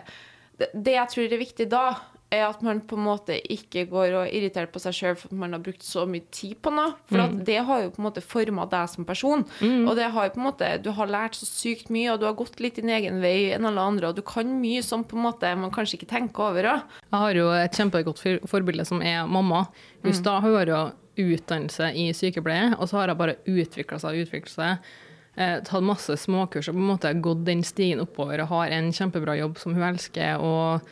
det, 0.61 0.69
det 0.75 0.95
jeg 0.99 1.09
tror 1.15 1.33
er 1.33 1.41
viktig 1.41 1.67
da, 1.73 1.85
er 2.33 2.47
at 2.49 2.63
man 2.65 2.81
på 2.89 2.97
en 2.97 3.05
måte 3.05 3.35
ikke 3.53 3.85
går 3.91 4.15
og 4.23 4.31
irriterer 4.33 4.71
på 4.73 4.81
seg 4.81 4.95
sjøl 4.97 5.17
for 5.21 5.29
at 5.29 5.37
man 5.43 5.53
har 5.53 5.61
brukt 5.63 5.85
så 5.85 6.07
mye 6.09 6.25
tid 6.33 6.55
på 6.65 6.73
noe. 6.73 6.95
For 7.11 7.21
at 7.27 7.35
det 7.45 7.59
har 7.69 7.83
jo 7.85 7.91
på 7.93 8.01
en 8.01 8.07
måte 8.09 8.23
forma 8.25 8.65
deg 8.73 8.89
som 8.89 9.05
person. 9.05 9.45
Og 9.61 9.93
det 9.99 10.09
har 10.15 10.27
jo 10.29 10.33
på 10.35 10.41
en 10.41 10.47
måte, 10.49 10.71
du 10.83 10.91
har 10.97 11.07
lært 11.13 11.37
så 11.37 11.45
sykt 11.47 11.91
mye, 11.93 12.09
og 12.15 12.21
du 12.23 12.27
har 12.27 12.35
gått 12.39 12.59
litt 12.65 12.81
din 12.81 12.89
egen 12.89 13.21
vei 13.21 13.53
enn 13.53 13.69
alle 13.69 13.85
andre, 13.85 14.09
og 14.09 14.17
du 14.17 14.23
kan 14.23 14.49
mye 14.63 14.81
som 14.83 15.05
på 15.05 15.19
en 15.21 15.27
måte 15.29 15.53
man 15.61 15.71
kanskje 15.71 15.99
ikke 16.01 16.09
tenker 16.15 16.49
over 16.49 16.71
òg. 16.73 16.83
Jeg 17.13 17.21
har 17.27 17.35
jo 17.43 17.47
et 17.53 17.73
kjempegodt 17.79 18.19
for- 18.25 18.49
forbilde 18.49 18.87
som 18.89 19.03
er 19.03 19.27
mamma. 19.27 19.67
Just 20.03 20.25
da 20.25 20.41
hun 20.41 20.55
har 20.57 20.67
jo 20.73 20.83
utdannelse 21.23 21.93
i 21.95 22.09
sykepleie, 22.17 22.73
og 22.79 22.89
så 22.89 22.97
har 23.03 23.09
hun 23.13 23.19
bare 23.21 23.37
utvikla 23.47 23.99
seg 24.01 24.17
og 24.17 24.27
utvikla 24.27 24.55
seg. 24.57 24.93
Eh, 25.37 25.61
tatt 25.65 25.83
masse 25.85 26.13
småkurs 26.21 26.69
og 26.69 26.75
på 26.77 26.81
en 26.83 26.91
måte 26.91 27.13
gått 27.25 27.45
den 27.47 27.63
stigen 27.65 28.01
oppover 28.05 28.43
og 28.45 28.49
har 28.53 28.73
en 28.77 28.91
kjempebra 28.93 29.39
jobb 29.39 29.57
som 29.61 29.73
hun 29.77 29.83
elsker. 29.95 30.41
og 30.41 30.83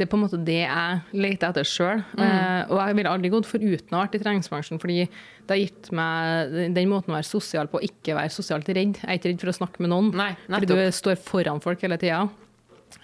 det 0.00 0.06
er 0.06 0.08
på 0.08 0.16
en 0.16 0.22
måte 0.22 0.38
det 0.40 0.62
jeg 0.62 1.20
leter 1.20 1.50
etter 1.50 1.66
sjøl. 1.68 2.00
Eh, 2.16 2.70
og 2.72 2.78
jeg 2.80 2.96
ville 2.96 3.10
aldri 3.12 3.30
gått 3.34 3.48
foruten 3.48 3.92
å 3.92 3.98
ha 3.98 4.06
vært 4.06 4.16
i 4.16 4.20
treningsbransjen, 4.22 4.80
fordi 4.80 5.02
det 5.04 5.52
har 5.52 5.60
gitt 5.60 5.90
meg 5.96 6.54
den 6.72 6.88
måten 6.88 7.12
å 7.12 7.18
være 7.18 7.28
sosial 7.28 7.68
på, 7.68 7.82
ikke 7.84 8.16
være 8.16 8.32
sosialt 8.32 8.70
redd. 8.72 8.96
Jeg 8.96 9.04
er 9.04 9.20
ikke 9.20 9.34
redd 9.34 9.44
for 9.44 9.52
å 9.52 9.56
snakke 9.58 9.84
med 9.84 9.92
noen, 9.92 10.08
Nei, 10.16 10.30
fordi 10.48 10.70
du 10.72 10.80
står 10.96 11.20
foran 11.20 11.60
folk 11.60 11.84
hele 11.84 12.00
tida. 12.00 12.22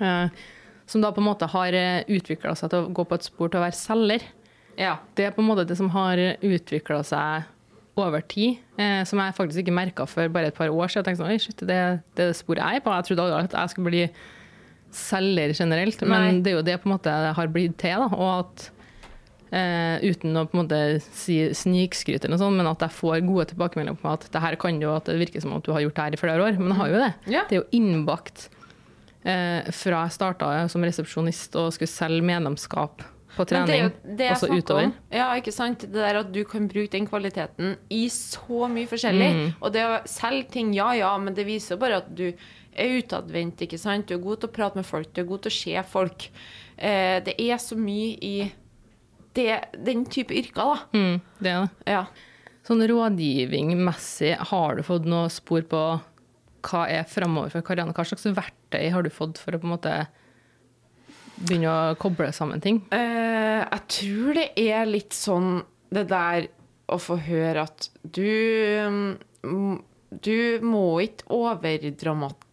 Eh, 0.01 0.47
som 0.89 1.05
da 1.05 1.11
på 1.13 1.21
en 1.21 1.29
måte 1.29 1.51
har 1.53 1.77
utvikla 2.17 2.55
seg 2.57 2.73
til 2.73 2.87
å 2.87 2.95
gå 2.97 3.05
på 3.11 3.19
et 3.19 3.29
spor 3.29 3.53
til 3.53 3.61
å 3.61 3.67
være 3.67 3.77
selger. 3.77 4.25
Ja. 4.79 4.97
Det 5.19 5.29
er 5.29 5.37
på 5.37 5.45
en 5.45 5.51
måte 5.51 5.67
det 5.69 5.77
som 5.77 5.91
har 5.93 6.17
utvikla 6.17 7.03
seg 7.05 7.53
over 7.97 8.21
tid, 8.29 8.59
eh, 8.79 9.03
som 9.09 9.21
jeg 9.21 9.35
faktisk 9.37 9.63
ikke 9.63 9.75
merka 9.75 10.07
for 10.09 10.29
bare 10.33 10.51
et 10.51 10.57
par 10.57 10.69
år 10.69 10.89
siden. 10.89 11.01
Jeg 11.01 11.09
tenkte 11.09 11.23
sånn, 11.23 11.33
Oi, 11.33 11.41
shit, 11.41 11.61
det, 11.61 11.79
det 12.17 12.25
er 12.25 12.33
det 12.33 12.37
sporet 12.37 12.61
jeg 12.61 12.81
er 12.81 12.85
på. 12.85 12.93
Jeg 12.93 13.09
trodde 13.09 13.25
aldri 13.25 13.49
at 13.49 13.57
jeg 13.57 13.73
skulle 13.73 13.93
bli 13.93 14.03
selger 14.95 15.53
generelt, 15.57 16.01
men 16.07 16.23
Nei. 16.23 16.41
det 16.43 16.53
er 16.53 16.59
jo 16.59 16.65
det 16.67 16.79
på 16.83 16.89
en 16.89 16.97
måte 16.97 17.13
har 17.37 17.53
blitt 17.53 17.77
til. 17.81 18.01
da, 18.01 18.09
og 18.17 18.31
at 18.41 18.67
eh, 19.51 20.05
Uten 20.07 20.37
å 20.37 20.45
på 20.49 20.57
en 20.57 20.63
måte 20.65 20.81
si 21.07 21.39
snikskryte, 21.55 22.31
men 22.31 22.71
at 22.71 22.85
jeg 22.87 22.97
får 22.97 23.25
gode 23.27 23.49
tilbakemeldinger 23.53 23.99
på 24.01 24.13
at 24.15 24.29
det 24.33 24.43
her 24.43 24.59
kan 24.61 24.81
jo, 24.83 24.95
at 24.97 25.09
det 25.11 25.19
virker 25.21 25.45
som 25.45 25.57
at 25.57 25.67
du 25.67 25.73
har 25.75 25.85
gjort 25.85 25.97
det 25.99 26.07
her 26.07 26.19
i 26.19 26.23
flere 26.23 26.47
år. 26.47 26.61
Men 26.61 26.73
jeg 26.73 26.81
har 26.81 26.93
jo 26.93 27.03
det. 27.03 27.13
Ja. 27.33 27.45
Det 27.49 27.59
er 27.59 27.63
jo 27.63 27.69
innbakt 27.81 28.49
eh, 29.27 29.69
fra 29.75 30.07
jeg 30.07 30.17
starta 30.17 30.55
som 30.73 30.87
resepsjonist 30.87 31.59
og 31.61 31.75
skulle 31.77 31.93
selge 31.93 32.25
medlemskap 32.27 33.05
på 33.37 33.45
Men 33.45 33.49
det 33.49 33.57
er 33.57 33.67
trening, 33.67 33.83
jo 33.85 34.17
det 34.17 34.25
jeg 34.25 34.33
og 34.33 34.39
så 34.41 34.47
snakker 34.49 34.63
utover. 34.65 34.87
om. 34.89 34.93
Ja, 35.13 35.27
ikke 35.37 35.53
sant? 35.53 35.83
Det 35.85 36.01
der 36.01 36.21
at 36.23 36.31
du 36.33 36.39
kan 36.49 36.69
bruke 36.73 36.93
den 36.95 37.09
kvaliteten 37.09 37.75
i 37.93 38.07
så 38.13 38.69
mye 38.73 38.89
forskjellig. 38.89 39.33
Mm. 39.37 39.51
Og 39.61 39.75
det 39.75 39.83
å 39.85 39.99
selge 40.09 40.49
ting, 40.55 40.71
ja 40.77 40.95
ja, 40.97 41.11
men 41.21 41.37
det 41.37 41.45
viser 41.49 41.77
bare 41.81 42.01
at 42.01 42.09
du 42.17 42.31
er 42.83 43.01
utadvendt, 43.01 43.65
ikke 43.67 43.81
sant? 43.81 44.09
Du 44.09 44.17
er 44.17 44.23
god 44.23 44.43
til 44.43 44.51
å 44.51 44.57
prate 44.59 44.81
med 44.81 44.87
folk, 44.89 45.11
du 45.13 45.23
er 45.23 45.29
god 45.29 45.47
til 45.47 45.53
å 45.53 45.57
se 45.57 45.85
folk. 45.91 46.29
Eh, 46.77 47.19
det 47.27 47.37
er 47.41 47.61
så 47.63 47.79
mye 47.79 48.17
i 48.21 48.37
det, 49.37 49.51
den 49.85 50.05
type 50.09 50.35
yrker, 50.37 50.75
da. 50.75 50.77
Mm, 50.97 51.21
det 51.41 51.53
er 51.53 51.65
det. 51.65 51.93
Ja. 51.93 52.05
Sånn 52.67 52.83
rådgivningsmessig, 52.91 54.35
har 54.51 54.77
du 54.77 54.83
fått 54.87 55.07
noe 55.07 55.31
spor 55.31 55.67
på 55.71 55.83
hva 56.67 56.87
er 56.91 57.07
framover 57.07 57.53
for 57.53 57.67
Karianne? 57.67 57.95
Hva 57.95 58.07
slags 58.09 58.27
verktøy 58.27 58.89
har 58.91 59.07
du 59.07 59.13
fått 59.13 59.39
for 59.39 59.55
å 59.55 59.61
på 59.63 59.69
en 59.69 59.75
måte 59.77 59.95
begynne 61.37 61.71
å 61.71 61.99
koble 62.01 62.33
sammen 62.35 62.63
ting? 62.65 62.81
Eh, 62.91 63.63
jeg 63.63 63.83
tror 63.99 64.41
det 64.41 64.49
er 64.67 64.89
litt 64.89 65.15
sånn 65.15 65.61
det 65.95 66.09
der 66.11 66.49
å 66.91 66.99
få 67.03 67.19
høre 67.23 67.67
at 67.67 67.89
du 68.03 68.27
mm, 69.43 69.77
Du 70.23 70.63
må 70.63 71.01
ikke 71.03 71.31
overdramatisere 71.35 72.46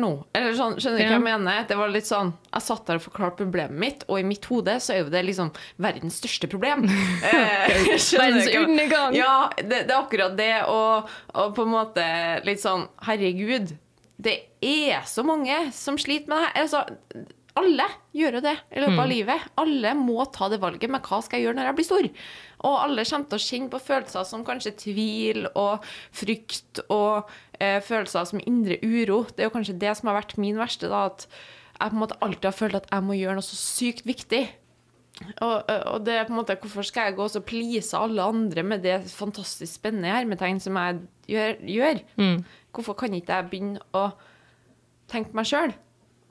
nå. 0.00 0.10
Eller 0.34 0.54
sånn, 0.58 0.74
skjønner 0.80 0.98
du 0.98 1.04
hva 1.04 1.14
jeg 1.14 1.22
mener? 1.24 1.66
Det 1.68 1.76
var 1.78 1.92
litt 1.92 2.06
sånn 2.08 2.32
Jeg 2.52 2.62
satt 2.64 2.86
der 2.86 2.98
og 2.98 3.04
forklarte 3.04 3.36
problemet 3.42 3.78
mitt, 3.78 4.04
og 4.08 4.18
i 4.20 4.24
mitt 4.26 4.44
hode 4.50 4.74
så 4.80 4.92
er 4.94 4.98
jo 5.04 5.12
det 5.12 5.22
liksom 5.24 5.52
verdens 5.76 6.18
største 6.22 6.50
problem. 6.50 6.84
Eh, 7.24 7.78
Verdens 8.18 8.50
undergang. 8.58 9.14
Ja, 9.16 9.50
det, 9.58 9.86
det 9.88 9.94
er 9.94 10.00
akkurat 10.00 10.36
det. 10.36 10.52
Og, 10.68 11.08
og 11.34 11.54
på 11.56 11.64
en 11.64 11.72
måte 11.72 12.04
litt 12.44 12.60
sånn 12.62 12.84
Herregud, 13.06 13.72
det 14.16 14.36
er 14.62 15.02
så 15.08 15.24
mange 15.26 15.56
som 15.74 15.96
sliter 15.98 16.28
med 16.30 16.38
det 16.38 16.44
her. 16.44 16.60
Altså, 16.64 16.84
alle 17.54 17.84
gjør 18.16 18.38
jo 18.38 18.42
det 18.42 18.54
i 18.74 18.80
løpet 18.82 19.00
av 19.04 19.10
livet. 19.10 19.42
Alle 19.62 19.92
må 19.94 20.24
ta 20.34 20.48
det 20.50 20.58
valget 20.62 20.90
med 20.90 21.06
hva 21.06 21.20
skal 21.22 21.38
jeg 21.38 21.46
gjøre 21.46 21.58
når 21.60 21.68
jeg 21.68 21.76
blir 21.78 21.86
stor. 21.86 22.08
Og 22.66 22.74
alle 22.80 23.04
kommer 23.06 23.28
til 23.30 23.38
å 23.38 23.44
kjenne 23.44 23.70
på 23.70 23.80
følelser 23.86 24.26
som 24.26 24.42
kanskje 24.46 24.72
tvil 24.80 25.46
og 25.52 25.86
frykt 26.18 26.82
og 26.88 27.30
eh, 27.60 27.78
følelser 27.84 28.26
som 28.30 28.42
indre 28.42 28.80
uro. 28.82 29.22
Det 29.30 29.44
er 29.44 29.50
jo 29.50 29.54
kanskje 29.54 29.78
det 29.78 29.94
som 29.98 30.10
har 30.10 30.18
vært 30.18 30.34
min 30.42 30.58
verste, 30.58 30.90
da, 30.90 31.04
at 31.12 31.28
jeg 31.28 31.92
på 31.92 31.94
en 31.94 32.02
måte 32.02 32.18
alltid 32.26 32.50
har 32.50 32.58
følt 32.58 32.78
at 32.80 32.90
jeg 32.90 33.06
må 33.06 33.18
gjøre 33.20 33.38
noe 33.38 33.46
så 33.46 33.60
sykt 33.60 34.04
viktig. 34.08 34.42
Og, 35.46 35.70
og 35.70 36.02
det 36.02 36.18
er 36.18 36.26
på 36.26 36.34
en 36.34 36.40
måte, 36.40 36.58
Hvorfor 36.58 36.82
skal 36.86 37.12
jeg 37.12 37.18
gå 37.20 37.22
og 37.22 37.30
så 37.30 37.44
please 37.46 37.94
alle 37.94 38.22
andre 38.34 38.66
med 38.66 38.82
det 38.82 38.96
fantastisk 39.14 39.78
spennende 39.78 40.10
hermetegn 40.10 40.58
som 40.62 40.74
jeg 40.80 41.04
gjør? 41.30 41.56
gjør? 41.70 42.02
Hvorfor 42.74 42.98
kan 42.98 43.14
ikke 43.14 43.38
jeg 43.38 43.50
begynne 43.52 43.84
å 43.94 44.08
tenke 45.06 45.30
på 45.30 45.38
meg 45.38 45.46
sjøl 45.46 45.74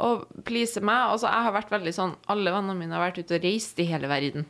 og 0.04 0.44
please 0.48 0.82
meg? 0.84 1.14
Altså, 1.14 1.30
jeg 1.30 1.48
har 1.48 1.56
vært 1.56 1.72
veldig 1.74 1.94
sånn 1.96 2.18
Alle 2.32 2.52
vennene 2.54 2.76
mine 2.78 2.98
har 2.98 3.08
vært 3.08 3.24
ute 3.24 3.40
og 3.40 3.48
reist 3.48 3.80
i 3.80 3.88
hele 3.90 4.10
verden. 4.12 4.46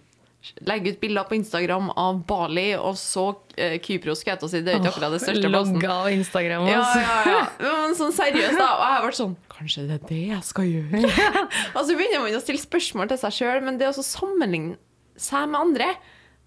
Legge 0.67 0.91
ut 0.91 0.99
bilder 0.99 1.23
på 1.29 1.37
Instagram 1.37 1.85
av 1.95 2.17
Bali 2.27 2.73
og 2.75 2.97
så 2.99 3.29
eh, 3.55 3.77
Kypros, 3.83 4.19
skal 4.25 4.35
jeg 4.35 4.51
si. 4.51 4.59
Det 4.65 4.73
er 4.73 4.81
ikke 4.81 4.91
akkurat 4.91 5.13
det 5.15 5.21
største 5.23 5.47
plassen. 5.47 5.77
Logga 5.77 5.93
av 6.01 6.09
Instagram. 6.11 6.65
Ja, 6.67 6.81
altså. 6.81 7.03
ja, 7.31 7.43
ja. 7.63 7.75
Men 7.85 7.95
sånn 7.95 8.15
seriøst, 8.17 8.57
da. 8.59 8.67
Og 8.73 8.83
jeg 8.83 8.97
har 8.97 9.05
vært 9.07 9.19
sånn 9.21 9.37
Kanskje 9.53 9.85
det 9.87 9.95
er 9.95 10.09
det 10.09 10.23
jeg 10.33 10.41
skal 10.43 10.67
gjøre? 10.67 11.13
og 11.77 11.79
så 11.79 11.95
begynner 11.95 12.25
man 12.25 12.35
å 12.35 12.43
stille 12.43 12.59
spørsmål 12.59 13.13
til 13.13 13.21
seg 13.21 13.37
sjøl, 13.37 13.61
men 13.63 13.79
det 13.79 13.87
å 13.87 14.03
sammenligne 14.03 14.75
seg 15.15 15.47
med 15.53 15.61
andre, 15.61 15.89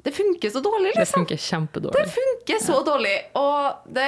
det 0.07 0.13
funker 0.13 0.51
så 0.51 0.61
dårlig, 0.61 0.93
liksom. 0.95 1.01
Det 1.01 1.07
funker 1.17 1.37
kjempedårlig. 1.43 2.03
Det 2.05 2.11
funker 2.15 2.61
så 2.63 2.77
dårlig. 2.87 3.15
Og 3.41 3.89
det, 3.97 4.05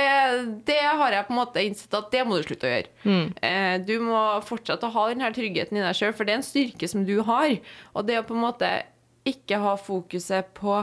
det 0.68 0.76
har 0.84 1.16
jeg 1.16 1.26
på 1.26 1.34
en 1.34 1.38
måte 1.40 1.64
innsett 1.66 1.96
at 1.98 2.12
det 2.12 2.20
må 2.22 2.38
du 2.38 2.44
slutte 2.46 2.68
å 2.68 2.70
gjøre. 2.70 2.92
Mm. 3.02 3.24
Eh, 3.48 3.74
du 3.82 3.96
må 4.06 4.20
fortsette 4.46 4.86
å 4.86 4.94
ha 4.94 5.08
den 5.10 5.24
her 5.26 5.34
tryggheten 5.34 5.80
i 5.80 5.82
deg 5.82 5.98
sjøl, 5.98 6.14
for 6.14 6.28
det 6.28 6.36
er 6.36 6.38
en 6.38 6.46
styrke 6.46 6.90
som 6.92 7.02
du 7.08 7.16
har. 7.26 7.56
Og 7.98 8.06
det 8.06 8.20
å 8.20 8.26
på 8.28 8.36
en 8.38 8.44
måte 8.44 8.70
ikke 9.26 9.58
ha 9.64 9.74
fokuset 9.74 10.54
på 10.54 10.76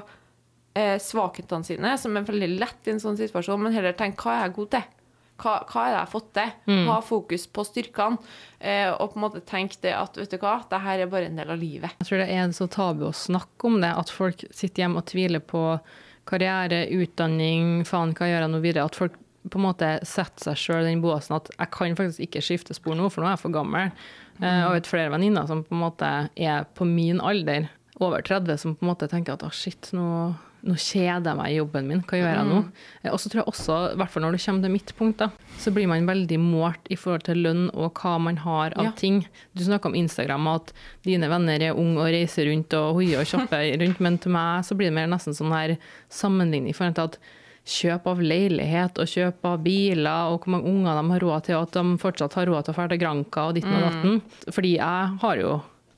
eh, 0.75 0.97
svakhetene 0.99 1.63
sine, 1.71 1.95
som 2.01 2.19
er 2.19 2.27
veldig 2.27 2.51
lett 2.59 2.91
i 2.91 2.97
en 2.97 2.99
sånn 3.05 3.15
situasjon, 3.21 3.63
men 3.63 3.77
heller 3.77 3.95
tenke 3.95 4.27
hva 4.27 4.35
er 4.35 4.45
jeg 4.49 4.57
god 4.59 4.73
til? 4.75 4.91
Hva, 5.41 5.57
hva 5.67 5.81
er 5.83 5.89
det 5.91 5.95
jeg 5.97 5.99
har 6.05 6.11
fått 6.13 6.29
til? 6.37 6.51
Mm. 6.71 6.85
Ha 6.87 6.97
fokus 7.03 7.43
på 7.51 7.65
styrkene, 7.67 8.17
eh, 8.59 8.87
og 8.93 9.11
på 9.11 9.19
en 9.19 9.23
måte 9.25 9.41
tenke 9.43 9.75
det 9.83 9.91
at 9.97 10.15
vet 10.15 10.31
du 10.31 10.37
hva, 10.39 10.53
det 10.71 10.79
her 10.85 11.03
er 11.03 11.11
bare 11.11 11.27
en 11.27 11.35
del 11.41 11.51
av 11.51 11.59
livet. 11.59 11.91
Jeg 11.99 12.07
tror 12.07 12.23
det 12.23 12.29
er 12.31 12.53
så 12.55 12.67
tabu 12.71 13.03
å 13.09 13.13
snakke 13.13 13.67
om 13.67 13.81
det, 13.83 13.91
at 13.99 14.13
folk 14.15 14.45
sitter 14.55 14.85
hjemme 14.85 15.01
og 15.03 15.09
tviler 15.11 15.43
på 15.43 15.65
karriere, 16.25 16.85
utdanning, 16.95 17.83
faen, 17.85 18.15
hva 18.17 18.29
gjør 18.31 18.45
jeg 18.45 18.53
nå 18.55 18.61
videre? 18.63 18.87
At 18.87 18.95
folk 18.97 19.17
på 19.45 19.59
en 19.59 19.65
måte 19.67 19.89
setter 20.09 20.47
seg 20.47 20.57
sjøl 20.57 20.87
i 20.87 20.89
den 20.89 21.03
båsen 21.03 21.35
at 21.37 21.51
jeg 21.53 21.69
kan 21.75 21.93
faktisk 21.99 22.23
ikke 22.25 22.41
skifte 22.41 22.73
spor 22.73 22.95
nå, 22.97 23.11
for 23.13 23.21
nå 23.21 23.27
er 23.29 23.35
jeg 23.35 23.43
for 23.43 23.53
gammel. 23.53 23.91
Eh, 24.41 24.63
Og 24.65 24.71
jeg 24.73 24.79
vet 24.79 24.89
flere 24.89 25.11
venninner 25.13 25.45
som 25.51 25.61
på 25.67 25.75
en 25.75 25.83
måte 25.83 26.09
er 26.33 26.65
på 26.75 26.87
min 26.89 27.19
alder, 27.21 27.67
over 28.01 28.23
30, 28.25 28.57
som 28.59 28.73
på 28.75 28.83
en 28.83 28.89
måte 28.89 29.07
tenker 29.11 29.37
at 29.37 29.45
å 29.45 29.51
shit, 29.55 29.91
nå, 29.95 30.33
nå 30.65 30.73
kjeder 30.81 31.27
jeg 31.29 31.37
meg 31.37 31.51
i 31.53 31.57
jobben 31.59 31.85
min, 31.87 31.99
hva 32.09 32.17
gjør 32.17 32.31
jeg 32.33 32.47
nå? 32.49 32.59
Eh, 33.03 33.11
Og 33.13 33.19
så 33.21 33.29
tror 33.29 33.43
jeg 33.43 33.51
også, 33.51 33.75
i 33.93 33.97
hvert 34.01 34.09
fall 34.09 34.23
når 34.25 34.31
det 34.35 34.41
kommer 34.45 34.65
til 34.65 34.73
mitt 34.73 34.93
punkt, 34.97 35.17
da, 35.21 35.27
så 35.61 35.71
blir 35.75 35.87
man 35.91 36.07
veldig 36.09 36.39
målt 36.41 36.89
i 36.89 36.97
forhold 36.97 37.23
til 37.27 37.37
lønn 37.45 37.67
og 37.75 37.93
hva 38.01 38.15
man 38.19 38.37
har 38.41 38.73
av 38.75 38.85
Ja. 38.89 38.91
ting. 38.97 39.19
Du 39.53 39.63
snakker 39.63 39.91
om 39.93 39.95
Instagram, 39.95 40.47
at 40.55 40.73
dine 41.05 41.29
venner 41.29 41.61
er 41.61 41.77
unge 41.77 42.01
og 42.01 42.09
reiser 42.09 42.49
rundt 42.49 42.73
og 42.73 42.95
hoier 42.97 43.21
og 43.21 43.27
shopper 43.31 43.77
rundt, 43.77 43.99
men 44.01 44.17
til 44.17 44.31
meg 44.33 44.65
så 44.65 44.73
blir 44.75 44.89
det 44.89 44.97
mer 44.97 45.07
nesten 45.13 45.37
sånn 45.37 45.53
her 45.53 45.77
sammenligning 46.09 46.69
i 46.69 46.77
forhold 46.77 46.95
til 46.97 47.09
at 47.11 47.19
kjøp 47.65 48.05
av 48.11 48.19
leilighet 48.21 48.99
og 49.01 49.07
kjøp 49.09 49.45
av 49.49 49.61
biler, 49.65 50.27
og 50.33 50.43
hvor 50.43 50.51
mange 50.53 50.69
unger 50.69 50.99
de 50.99 51.05
har 51.15 51.23
råd 51.25 51.45
til, 51.47 51.55
og 51.57 51.63
at 51.69 51.77
de 51.79 51.95
fortsatt 51.97 52.33
har 52.37 52.45
råd 52.45 52.65
til 52.67 52.73
å 52.73 52.77
dra 52.77 52.87
til 52.91 52.99
Granca 53.01 53.47
og 53.49 53.55
ditten 53.57 53.73
og 53.73 53.85
datten. 53.87 54.19
Fordi 54.53 54.75
jeg 54.77 55.15
har 55.23 55.41
jo 55.41 55.55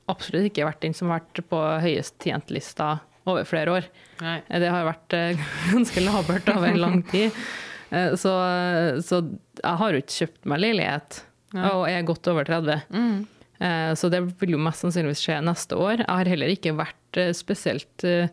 absolutt 0.08 0.46
ikke 0.48 0.64
vært 0.64 0.80
den 0.80 0.94
som 0.96 1.10
har 1.12 1.20
vært 1.20 1.42
på 1.50 1.58
høyest 1.84 2.16
tjent-lista 2.24 2.98
over 3.32 3.46
flere 3.48 3.74
år. 3.78 3.88
Nei. 4.24 4.36
Det 4.64 4.68
har 4.74 4.86
vært 4.88 5.16
eh, 5.18 5.40
ganske 5.72 6.04
labert 6.04 6.48
over 6.54 6.76
lang 6.78 7.02
tid. 7.10 7.34
Eh, 7.90 8.12
Så, 8.20 8.32
så 9.06 9.22
jeg 9.62 9.78
har 9.80 9.92
jo 9.94 10.00
ikke 10.02 10.16
kjøpt 10.22 10.48
meg 10.52 10.60
leilighet, 10.64 11.22
og 11.56 11.86
er 11.88 12.02
godt 12.06 12.28
over 12.30 12.44
30. 12.44 12.82
Mm. 12.92 13.26
Så 13.98 14.06
det 14.12 14.20
vil 14.38 14.52
jo 14.54 14.58
mest 14.62 14.84
sannsynligvis 14.84 15.22
skje 15.24 15.38
neste 15.42 15.74
år. 15.74 16.02
Jeg 16.04 16.12
har 16.12 16.28
heller 16.30 16.52
ikke 16.52 16.76
vært 16.78 17.18
eh, 17.18 17.32
spesielt 17.34 18.04
eh, 18.06 18.28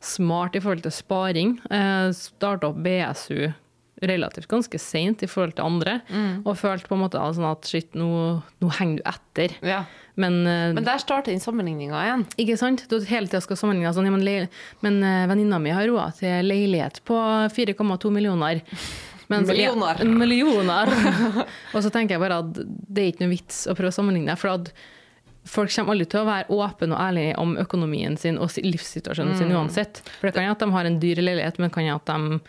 smart 0.00 0.54
i 0.56 0.62
forhold 0.64 0.80
til 0.86 0.94
sparing. 0.96 1.50
Starta 2.16 2.70
opp 2.70 2.78
BSU 2.86 3.50
relativt 4.10 4.48
ganske 4.50 4.78
seint 4.80 5.22
i 5.22 5.28
forhold 5.30 5.54
til 5.58 5.64
andre, 5.66 5.98
og 6.44 6.56
følte 6.58 6.88
på 6.90 6.96
en 6.98 7.02
måte 7.04 7.20
sånn 7.36 7.48
at 7.50 7.68
shit, 7.70 7.94
nå, 7.98 8.08
nå 8.62 8.70
henger 8.78 9.00
du 9.00 9.04
etter. 9.12 9.54
Ja. 9.66 9.84
Men, 10.16 10.40
eh, 10.46 10.72
Men 10.76 10.84
der 10.84 10.98
starter 11.00 11.32
den 11.32 11.40
sammenligninga 11.40 12.00
igjen. 12.04 12.26
ikke 12.36 12.58
sant? 12.60 12.82
Du 12.90 12.98
hele 13.00 13.26
tida 13.30 13.40
skal 13.40 13.56
sammenligne 13.56 13.94
sånn, 13.96 14.10
men, 14.12 14.48
men 14.84 14.98
eh, 15.02 15.26
venninna 15.30 15.58
mi 15.62 15.70
har 15.72 15.86
råd 15.88 16.18
til 16.18 16.44
leilighet 16.50 17.00
på 17.08 17.16
4,2 17.54 18.10
millioner. 18.12 18.60
Mens- 19.32 19.48
Millioner. 19.48 19.96
Ja, 20.02 20.04
millioner. 20.24 20.90
og 21.72 21.80
så 21.80 21.88
tenker 21.94 22.18
jeg 22.18 22.20
bare 22.20 22.42
at 22.42 22.50
det 22.58 23.00
er 23.06 23.12
ikke 23.14 23.24
noe 23.24 23.32
vits 23.32 23.62
å 23.70 23.76
prøve 23.78 23.88
å 23.88 23.96
sammenligne, 23.96 24.34
for 24.36 24.52
at 24.58 24.72
folk 25.48 25.72
kommer 25.74 25.94
aldri 25.96 26.04
til 26.12 26.20
å 26.20 26.26
være 26.28 26.52
åpne 26.54 26.92
og 26.94 27.00
ærlige 27.02 27.38
om 27.40 27.54
økonomien 27.58 28.18
sin 28.20 28.36
og 28.38 28.50
si- 28.52 28.62
livssituasjonen 28.66 29.38
sin 29.40 29.54
uansett. 29.56 30.02
For 30.20 30.28
det 30.28 30.34
kan 30.36 30.44
jo 30.44 30.52
at 30.52 30.60
de 30.60 30.68
har 30.74 30.84
en 30.90 31.00
dyr 31.02 31.22
leilighet, 31.24 31.58
men 31.64 31.72
kan 31.72 31.86
jo 31.88 31.96
at 31.96 32.12
de 32.12 32.42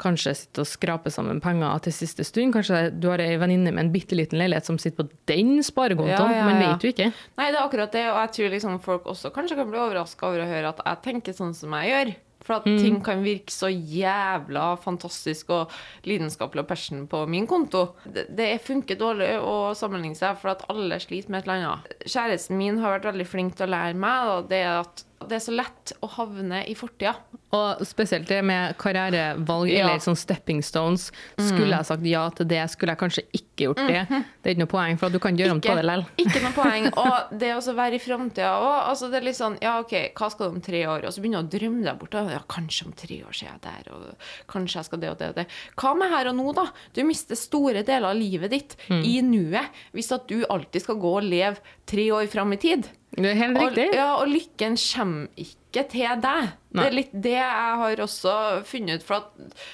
kanskje 0.00 0.32
sitter 0.38 0.64
og 0.64 0.70
skraper 0.70 1.12
sammen 1.14 1.42
penger 1.44 1.82
til 1.84 1.94
siste 1.94 2.24
stund. 2.26 2.54
Kanskje 2.56 2.86
du 2.96 3.10
har 3.12 3.22
ei 3.22 3.36
venninne 3.40 3.72
med 3.72 3.84
en 3.86 3.92
bitte 3.94 4.16
liten 4.18 4.40
leilighet 4.40 4.66
som 4.68 4.80
sitter 4.80 5.04
på 5.04 5.10
den 5.30 5.60
sparekontoen, 5.66 6.32
Ja, 6.32 6.40
ja, 6.40 6.48
men 6.48 6.58
ja. 6.62 6.72
vet 6.72 6.80
du 6.82 6.88
ikke. 6.94 7.10
Nei, 7.38 7.50
det 7.52 7.60
er 7.60 7.66
akkurat 7.66 7.92
det, 7.94 8.06
og 8.10 8.18
jeg 8.24 8.34
tror 8.38 8.56
liksom 8.56 8.80
folk 8.84 9.06
også 9.12 9.30
kanskje 9.36 9.60
kan 9.60 9.70
bli 9.70 9.80
overraska 9.84 10.26
over 10.32 10.42
å 10.46 10.50
høre 10.50 10.72
at 10.74 10.82
jeg 10.86 11.02
tenker 11.06 11.36
sånn 11.36 11.54
som 11.56 11.76
jeg 11.80 11.92
gjør. 11.94 12.12
For 12.40 12.56
at 12.56 12.64
ting 12.64 13.02
kan 13.04 13.20
virke 13.20 13.52
så 13.52 13.68
jævla 13.68 14.70
fantastisk 14.80 15.50
og 15.52 15.74
lidenskapelig 16.08 16.62
og 16.64 16.68
passion 16.70 17.02
på 17.10 17.20
min 17.28 17.44
konto. 17.46 17.82
Det, 18.08 18.24
det 18.32 18.46
funker 18.64 18.96
dårlig 18.96 19.34
å 19.44 19.74
sammenligne 19.76 20.16
seg, 20.16 20.38
for 20.40 20.54
at 20.54 20.64
alle 20.72 20.96
sliter 21.04 21.34
med 21.34 21.42
et 21.42 21.50
eller 21.50 21.66
annet. 21.68 21.92
Kjæresten 22.08 22.56
min 22.56 22.80
har 22.80 22.96
vært 22.96 23.10
veldig 23.10 23.28
flink 23.28 23.58
til 23.58 23.68
å 23.68 23.74
lære 23.74 24.00
meg 24.00 24.30
da, 24.30 24.38
det 24.54 24.62
at 24.72 25.04
det 25.28 25.36
er 25.36 25.44
så 25.44 25.52
lett 25.52 25.92
å 26.00 26.08
havne 26.16 26.62
i 26.64 26.72
fortida. 26.80 27.12
Og 27.52 27.80
spesielt 27.82 28.28
det 28.30 28.44
med 28.46 28.76
karrierevalg 28.78 29.70
Ja. 29.72 29.88
eller 29.88 29.98
sånn 29.98 30.16
stepping 30.16 30.60
stones. 30.62 31.08
Skulle 31.36 31.74
jeg 31.76 31.86
sagt 31.88 32.04
ja 32.06 32.28
til 32.30 32.46
det, 32.46 32.60
skulle 32.70 32.94
jeg 32.94 33.00
kanskje 33.00 33.24
ikke 33.34 33.66
gjort 33.66 33.80
det. 33.88 34.04
Det 34.08 34.46
er 34.46 34.54
ikke 34.54 34.62
noe 34.62 34.70
poeng, 34.70 34.98
for 35.00 35.10
du 35.10 35.18
kan 35.18 35.36
gjøre 35.36 35.56
om 35.56 35.60
på 35.60 35.74
det 35.74 35.82
likevel. 35.84 36.04
Ikke 36.22 36.42
noe 36.44 36.52
poeng. 36.54 36.86
Og 36.96 37.38
det 37.40 37.50
å 37.56 37.74
være 37.74 37.98
i 37.98 38.02
framtida 38.02 38.52
òg. 38.54 38.88
Altså 38.92 39.10
det 39.10 39.18
er 39.20 39.26
litt 39.26 39.36
sånn 39.40 39.58
Ja, 39.60 39.80
OK, 39.80 40.12
hva 40.14 40.30
skal 40.30 40.46
du 40.50 40.54
om 40.56 40.60
tre 40.62 40.84
år? 40.86 41.04
Og 41.04 41.12
så 41.12 41.20
begynner 41.20 41.42
du 41.42 41.48
å 41.50 41.58
drømme 41.58 41.84
deg 41.84 41.98
bort. 41.98 42.14
Ja, 42.30 42.38
kanskje 42.48 42.86
om 42.86 42.92
tre 42.92 43.18
år 43.26 43.34
skjer 43.34 43.50
er 43.50 43.58
jeg 43.58 43.62
der, 43.66 43.92
og 43.94 44.14
kanskje 44.48 44.76
jeg 44.80 44.84
skal 44.84 45.00
det 45.02 45.10
og 45.10 45.18
det 45.18 45.28
og 45.32 45.34
det. 45.40 45.46
Hva 45.76 45.94
med 45.98 46.10
her 46.14 46.30
og 46.30 46.36
nå, 46.38 46.54
da? 46.54 46.68
Du 46.94 47.02
mister 47.04 47.34
store 47.34 47.82
deler 47.82 48.10
av 48.12 48.16
livet 48.16 48.50
ditt 48.54 48.76
i 48.90 49.20
nuet 49.26 49.66
hvis 49.92 50.12
at 50.14 50.28
du 50.30 50.44
alltid 50.46 50.82
skal 50.82 50.96
gå 51.02 51.16
og 51.18 51.26
leve 51.26 51.58
tre 51.90 52.06
år 52.14 52.28
fram 52.30 52.52
i 52.54 52.56
tid. 52.62 52.86
Det 53.16 53.30
er 53.32 53.38
helt 53.40 53.58
Og, 53.58 53.78
ja, 53.94 54.08
og 54.20 54.28
lykken 54.30 54.76
kommer 54.78 55.28
ikke 55.40 55.86
til 55.90 56.22
deg. 56.22 56.50
Det 56.70 56.86
er 56.86 56.94
litt 56.94 57.14
det 57.14 57.38
jeg 57.38 57.78
har 57.82 58.02
også 58.06 58.34
funnet 58.68 59.00
ut. 59.00 59.06
For 59.06 59.22
at 59.22 59.64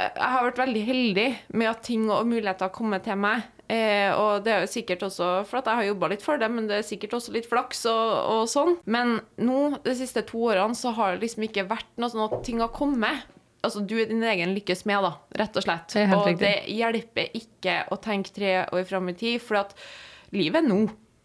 jeg 0.00 0.32
har 0.32 0.44
vært 0.46 0.60
veldig 0.60 0.82
heldig 0.86 1.26
med 1.56 1.70
at 1.70 1.82
ting 1.84 2.06
og 2.08 2.28
muligheter 2.28 2.68
har 2.68 2.74
kommet 2.74 3.04
til 3.06 3.18
meg. 3.20 3.48
Eh, 3.70 4.10
og 4.18 4.42
det 4.42 4.52
er 4.52 4.64
jo 4.64 4.70
sikkert 4.72 5.04
også 5.06 5.26
for 5.46 5.60
at 5.60 5.68
jeg 5.70 5.78
har 5.78 5.88
jobba 5.92 6.08
litt 6.10 6.24
for 6.24 6.40
det, 6.40 6.48
men 6.50 6.66
det 6.66 6.80
er 6.80 6.86
sikkert 6.86 7.14
også 7.20 7.34
litt 7.36 7.46
flaks 7.46 7.84
og, 7.90 8.14
og 8.32 8.40
sånn. 8.50 8.78
Men 8.90 9.20
nå, 9.38 9.60
de 9.84 9.94
siste 9.98 10.24
to 10.26 10.40
årene, 10.50 10.78
så 10.78 10.94
har 10.96 11.14
det 11.14 11.26
liksom 11.26 11.46
ikke 11.46 11.68
vært 11.70 11.90
noe 12.00 12.10
sånn 12.10 12.26
at 12.26 12.40
ting 12.46 12.62
har 12.64 12.72
kommet. 12.74 13.28
Altså, 13.60 13.82
du 13.84 13.94
er 14.00 14.08
din 14.08 14.24
egen 14.24 14.54
lykkes 14.56 14.86
med, 14.88 15.04
da, 15.04 15.12
rett 15.42 15.58
og 15.60 15.66
slett. 15.66 15.92
Det 15.92 16.06
og 16.16 16.24
riktig. 16.30 16.46
det 16.46 16.74
hjelper 16.78 17.36
ikke 17.36 17.76
å 17.92 18.00
tenke 18.02 18.34
tre 18.34 18.54
år 18.64 18.88
fram 18.88 19.12
i 19.12 19.16
tid, 19.20 19.36
for 19.44 19.60
at 19.60 19.76
livet 20.34 20.62
er 20.62 20.66
nå. 20.66 20.80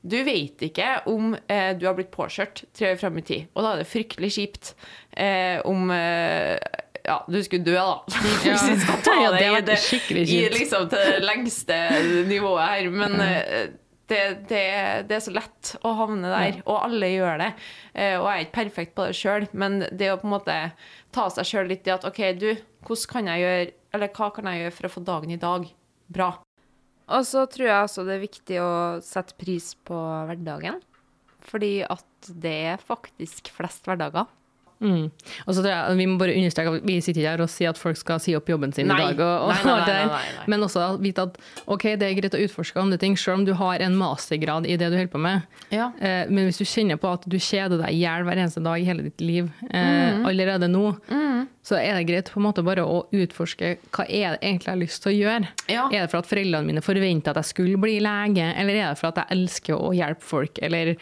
Du 0.06 0.20
vet 0.28 0.62
ikke 0.68 0.90
om 1.10 1.34
eh, 1.34 1.72
du 1.80 1.88
har 1.88 1.96
blitt 1.98 2.12
påkjørt 2.14 2.66
tre 2.78 2.92
år 2.94 3.00
fram 3.02 3.16
i 3.18 3.24
tid, 3.26 3.48
og 3.56 3.66
da 3.66 3.72
er 3.74 3.82
det 3.82 3.88
fryktelig 3.90 4.30
kjipt 4.36 4.76
eh, 5.18 5.58
om 5.66 5.90
eh, 5.94 6.60
ja, 7.06 7.20
du 7.30 7.40
skulle 7.46 7.66
dø, 7.66 7.74
da. 7.74 8.20
Hvis 8.44 8.68
vi 8.70 8.76
skal 8.84 9.02
ta 9.06 9.16
Ja, 9.22 9.32
det, 9.34 9.66
det 9.70 9.80
i 10.14 10.38
i 10.38 10.44
liksom 10.54 10.88
til 10.92 11.02
det 11.10 11.26
lengste 11.26 11.80
nivået 12.30 12.64
her. 12.66 12.90
Men 12.94 13.18
eh, 13.22 13.74
det, 14.10 14.22
det, 14.50 14.64
det 15.10 15.18
er 15.18 15.24
så 15.26 15.34
lett 15.34 15.74
å 15.86 15.94
havne 15.98 16.30
der, 16.30 16.60
og 16.66 16.84
alle 16.86 17.10
gjør 17.10 17.42
det. 17.42 17.52
Eh, 17.94 18.18
og 18.20 18.28
jeg 18.30 18.36
er 18.36 18.46
ikke 18.46 18.58
perfekt 18.60 18.96
på 18.98 19.08
det 19.10 19.18
sjøl, 19.18 19.48
men 19.58 19.82
det 19.90 20.12
å 20.14 20.20
på 20.22 20.30
en 20.30 20.36
måte 20.36 20.58
ta 21.16 21.30
seg 21.34 21.50
sjøl 21.50 21.72
litt 21.74 21.90
i 21.90 21.94
at 21.96 22.06
OK, 22.06 22.22
du, 22.38 22.52
hvordan 22.86 23.12
kan 23.16 23.32
jeg 23.34 23.46
gjøre, 23.46 23.70
eller 23.98 24.14
hva 24.18 24.30
kan 24.36 24.52
jeg 24.52 24.66
gjøre 24.66 24.76
for 24.78 24.90
å 24.90 24.94
få 24.98 25.06
dagen 25.10 25.34
i 25.34 25.42
dag 25.42 25.66
bra? 26.14 26.30
Og 27.06 27.26
så 27.28 27.44
tror 27.50 27.68
jeg 27.68 27.86
også 27.86 28.06
det 28.08 28.16
er 28.16 28.24
viktig 28.24 28.60
å 28.64 28.72
sette 29.06 29.38
pris 29.38 29.74
på 29.86 29.98
hverdagen. 30.30 30.80
Fordi 31.46 31.84
at 31.86 32.32
det 32.42 32.56
er 32.74 32.82
faktisk 32.82 33.52
flest 33.54 33.86
hverdager. 33.86 34.26
Mm. 34.84 35.06
Og 35.48 35.56
så 35.56 35.62
tror 35.64 35.70
jeg 35.72 35.98
Vi 35.98 36.06
må 36.12 36.18
bare 36.20 36.34
understreke 36.36 36.74
at 36.76 36.84
vi 36.86 36.98
sitter 37.02 37.22
ikke 37.22 37.32
her 37.32 37.42
og 37.46 37.50
sier 37.50 37.70
at 37.72 37.78
folk 37.80 37.96
skal 37.98 38.20
si 38.20 38.34
opp 38.36 38.50
jobben 38.52 38.74
sin 38.76 38.90
Nei. 38.92 38.98
i 38.98 39.14
dag. 39.16 39.22
Og, 39.24 39.46
og 39.48 39.66
Nei, 39.66 39.86
nei, 39.88 40.06
nei. 40.12 40.46
Men 40.52 40.66
også 40.68 40.90
vite 41.02 41.24
at 41.30 41.38
ok, 41.72 41.86
det 42.02 42.10
er 42.10 42.18
greit 42.20 42.36
å 42.36 42.42
utforske 42.44 42.82
andre 42.84 43.00
ting, 43.02 43.16
selv 43.18 43.40
om 43.40 43.46
du 43.48 43.54
har 43.56 43.80
en 43.86 43.96
mastergrad 43.98 44.68
i 44.68 44.76
det 44.78 44.92
du 44.92 44.98
holder 45.00 45.12
på 45.16 45.22
med. 45.24 45.48
Ja. 45.72 45.88
Eh, 46.00 46.26
men 46.30 46.50
hvis 46.50 46.60
du 46.60 46.66
kjenner 46.68 47.00
på 47.02 47.14
at 47.16 47.24
du 47.26 47.38
kjeder 47.40 47.80
deg 47.82 47.96
i 47.96 48.04
hjel 48.04 48.28
hver 48.28 48.42
eneste 48.44 48.64
dag 48.66 48.82
i 48.84 48.88
hele 48.92 49.08
ditt 49.08 49.24
liv 49.24 49.52
eh, 49.72 49.94
Mm. 49.96 50.26
allerede 50.28 50.68
nå, 50.70 50.84
så 51.66 51.80
er 51.80 51.96
det 51.98 52.06
greit 52.10 52.28
på 52.32 52.38
en 52.40 52.46
måte 52.46 52.62
bare 52.66 52.84
å 52.86 53.06
utforske 53.16 53.72
hva 53.96 54.04
er 54.06 54.36
det 54.36 54.40
egentlig 54.44 54.68
jeg 54.68 54.74
har 54.76 54.82
lyst 54.84 55.02
til 55.04 55.12
å 55.12 55.16
gjøre. 55.16 55.48
Ja. 55.72 55.86
Er 55.90 56.04
det 56.06 56.12
for 56.12 56.20
at 56.22 56.30
foreldrene 56.30 56.68
mine 56.68 56.84
forventer 56.86 57.32
at 57.34 57.40
jeg 57.42 57.50
skulle 57.56 57.80
bli 57.82 57.96
lege, 58.04 58.52
eller 58.60 58.76
er 58.78 58.92
det 58.94 59.00
for 59.02 59.10
at 59.10 59.24
jeg 59.24 59.38
elsker 59.40 59.80
å 59.80 59.90
hjelpe 59.98 60.22
folk, 60.26 60.60
eller 60.62 60.94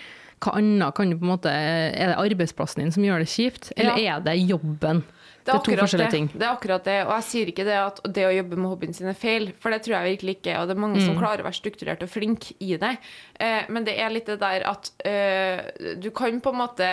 hva 0.43 0.57
annet 0.59 0.93
kan 0.95 1.09
du 1.09 1.17
på 1.17 1.23
en 1.25 1.31
måte 1.37 1.49
Er 1.53 2.13
det 2.13 2.17
arbeidsplassen 2.19 2.83
din 2.83 2.91
som 2.91 3.03
gjør 3.03 3.19
det 3.23 3.29
kjipt, 3.31 3.71
eller 3.77 3.97
Ja. 3.97 4.17
er 4.17 4.19
det 4.27 4.37
jobben? 4.49 5.03
Det 5.43 5.51
Det 5.51 5.51
er, 5.51 5.57
er 5.59 5.63
to 5.65 5.71
forskjellige 5.83 6.11
det. 6.11 6.11
ting. 6.11 6.27
det 6.39 6.41
er 6.47 6.53
akkurat 6.55 6.83
det. 6.87 7.05
Og 7.05 7.11
jeg 7.17 7.23
sier 7.27 7.45
ikke 7.51 7.65
det 7.67 7.75
at 7.75 7.97
det 8.13 8.23
å 8.23 8.31
jobbe 8.31 8.55
med 8.55 8.69
hobbyen 8.71 8.93
sin 8.95 9.07
er 9.11 9.13
feil, 9.13 9.49
for 9.59 9.71
det 9.71 9.81
tror 9.83 9.97
jeg 9.99 10.17
virkelig 10.17 10.35
ikke. 10.39 10.53
Og 10.61 10.67
det 10.69 10.77
er 10.77 10.79
mange 10.79 10.95
Mm. 11.01 11.05
som 11.05 11.17
klarer 11.19 11.41
å 11.43 11.47
være 11.49 11.59
strukturert 11.59 12.01
og 12.03 12.09
flink 12.09 12.53
i 12.61 12.77
det. 12.77 12.97
Eh, 13.41 13.63
men 13.67 13.83
det 13.83 13.97
er 13.99 14.09
litt 14.09 14.25
det 14.25 14.39
der 14.39 14.63
at 14.65 14.91
eh, 15.03 15.95
du 15.99 16.11
kan 16.11 16.39
på 16.39 16.49
en 16.53 16.59
måte 16.63 16.87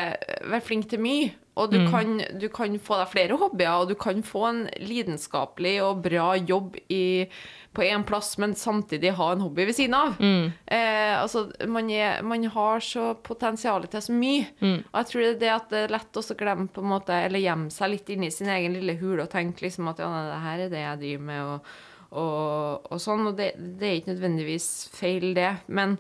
være 0.50 0.62
flink 0.66 0.88
til 0.90 0.98
mye. 0.98 1.30
Og 1.58 1.70
du, 1.72 1.78
Mm. 1.80 1.90
kan, 1.90 2.38
du 2.40 2.48
kan 2.48 2.76
få 2.78 2.96
deg 3.00 3.08
flere 3.10 3.36
hobbyer, 3.36 3.80
og 3.82 3.88
du 3.90 3.94
kan 3.98 4.22
få 4.22 4.44
en 4.48 4.60
lidenskapelig 4.78 5.80
og 5.82 6.02
bra 6.04 6.36
jobb 6.38 6.76
i, 6.88 7.26
på 7.74 7.82
én 7.82 8.04
plass, 8.06 8.36
men 8.38 8.54
samtidig 8.54 9.12
ha 9.18 9.32
en 9.32 9.42
hobby 9.44 9.66
ved 9.66 9.74
siden 9.76 9.94
av. 9.98 10.14
Mm. 10.22 10.52
Eh, 10.66 11.20
altså, 11.20 11.50
man, 11.68 11.90
er, 11.90 12.22
man 12.22 12.44
har 12.54 12.80
så 12.80 13.10
potensial 13.26 13.84
til 13.90 14.00
så 14.06 14.12
mye. 14.14 14.46
Mm. 14.62 14.78
Og 14.92 14.96
jeg 15.02 15.10
tror 15.10 15.20
det 15.26 15.30
er 15.34 15.38
det 15.42 15.52
at 15.56 15.68
det 15.74 15.82
er 15.84 15.94
lett 15.98 16.16
å 16.22 16.38
glemme 16.38 16.68
på 16.72 16.80
en 16.86 16.92
måte, 16.94 17.18
eller 17.26 17.42
gjemme 17.44 17.70
seg 17.74 17.90
litt 17.96 18.08
inni 18.14 18.30
sin 18.30 18.48
egen 18.48 18.78
lille 18.78 18.96
hule 19.02 19.26
og 19.26 19.30
tenke 19.34 19.66
liksom 19.66 19.90
at 19.92 19.98
ja, 20.02 20.08
nei, 20.10 20.24
det 20.30 20.42
her 20.46 20.64
er 20.66 20.74
det 20.74 20.84
jeg 20.86 21.02
driver 21.04 21.28
med, 21.30 21.54
og, 21.54 21.78
og, 22.10 22.90
og 22.94 23.00
sånn. 23.02 23.26
Og 23.30 23.36
det, 23.38 23.52
det 23.58 23.88
er 23.90 23.98
ikke 24.00 24.14
nødvendigvis 24.14 24.70
feil, 24.96 25.32
det. 25.36 25.52
Men, 25.68 25.98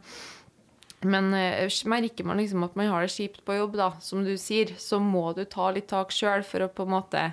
men 1.06 1.32
eh, 1.34 1.68
merker 1.88 2.26
man 2.28 2.40
liksom 2.40 2.64
at 2.66 2.76
man 2.76 2.90
har 2.92 3.06
det 3.06 3.14
kjipt 3.14 3.44
på 3.46 3.56
jobb, 3.56 3.76
da, 3.80 3.90
som 4.04 4.24
du 4.26 4.34
sier, 4.40 4.74
så 4.78 5.00
må 5.00 5.30
du 5.36 5.44
ta 5.48 5.70
litt 5.72 5.88
tak 5.92 6.12
sjøl 6.12 6.44
for 6.46 6.66
å 6.66 6.70
på 6.72 6.84
en 6.84 6.94
måte 6.96 7.26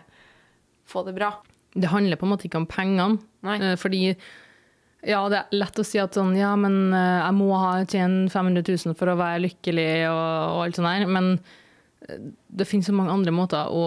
få 0.88 1.04
det 1.08 1.16
bra. 1.18 1.34
Det 1.78 1.92
handler 1.92 2.20
på 2.20 2.26
en 2.26 2.32
måte 2.32 2.48
ikke 2.48 2.62
om 2.62 2.70
pengene. 2.70 3.20
Nei. 3.46 3.58
Eh, 3.60 3.76
Fordi 3.80 4.04
ja, 5.06 5.20
det 5.30 5.40
er 5.40 5.60
lett 5.60 5.80
å 5.80 5.86
si 5.86 6.00
at 6.02 6.16
sånn, 6.18 6.34
ja, 6.40 6.56
men 6.60 6.94
eh, 6.96 7.20
jeg 7.22 7.38
må 7.38 7.52
ha 7.60 7.74
tjene 7.86 8.32
500 8.34 8.64
000 8.66 8.98
for 8.98 9.12
å 9.12 9.20
være 9.20 9.44
lykkelig 9.46 9.90
og, 10.10 10.26
og 10.56 10.64
alt 10.66 10.80
sånt 10.80 10.90
der. 10.90 11.12
Men 11.12 11.34
det 12.08 12.66
finnes 12.68 12.88
så 12.88 12.94
mange 12.96 13.12
andre 13.12 13.34
måter 13.36 13.68
å 13.68 13.84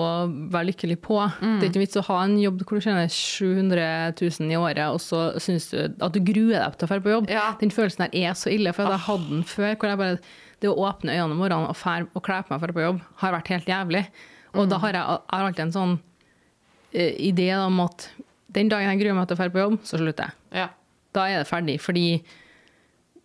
være 0.53 0.69
lykkelig 0.71 0.99
på. 1.05 1.17
Mm. 1.41 1.55
Det 1.57 1.67
er 1.67 1.71
ikke 1.71 1.83
vits 1.83 2.01
å 2.01 2.05
ha 2.11 2.19
en 2.27 2.35
jobb 2.41 2.61
hvor 2.67 2.81
du 2.81 2.85
tjener 2.85 3.09
700 3.09 3.87
000 4.21 4.53
i 4.53 4.59
året, 4.61 4.83
og 4.93 5.01
så 5.01 5.23
syns 5.41 5.71
du 5.73 5.79
at 5.81 6.13
du 6.13 6.21
gruer 6.25 6.59
deg 6.59 6.77
til 6.77 6.87
å 6.87 6.91
dra 6.91 7.01
på 7.07 7.15
jobb. 7.15 7.31
Ja. 7.33 7.47
Den 7.63 7.73
følelsen 7.75 8.05
der 8.05 8.17
er 8.21 8.37
så 8.37 8.53
ille, 8.53 8.75
for 8.77 8.85
at 8.89 8.99
jeg 8.99 9.07
hadde 9.07 9.31
den 9.31 9.47
før. 9.49 9.73
hvor 9.73 9.93
jeg 9.93 10.03
bare, 10.03 10.19
Det 10.61 10.69
å 10.69 10.77
åpne 10.77 11.15
øynene 11.17 11.33
om 11.33 11.41
morgenen 11.41 11.71
og, 11.73 11.79
fær, 11.81 12.05
og 12.13 12.25
kle 12.27 12.43
på 12.45 12.53
meg 12.53 12.61
for 12.61 12.75
å 12.75 12.77
på 12.77 12.85
jobb 12.85 13.01
har 13.23 13.33
vært 13.39 13.53
helt 13.55 13.71
jævlig. 13.73 14.05
Og 14.53 14.69
da 14.69 14.81
har 14.83 14.93
jeg, 14.93 15.01
jeg 15.01 15.39
har 15.39 15.47
alltid 15.47 15.65
en 15.65 15.77
sånn 15.79 15.97
uh, 15.97 17.15
idé 17.17 17.49
om 17.57 17.81
at 17.87 18.11
den 18.53 18.69
dagen 18.69 18.91
jeg 18.91 19.01
gruer 19.01 19.17
meg 19.17 19.31
til 19.31 19.39
å 19.39 19.41
dra 19.41 19.55
på 19.55 19.63
jobb, 19.65 19.81
så 19.87 20.01
slutter 20.01 20.29
jeg. 20.29 20.61
Ja. 20.61 20.69
Da 21.17 21.27
er 21.31 21.41
det 21.41 21.49
ferdig, 21.49 21.79
fordi 21.81 22.05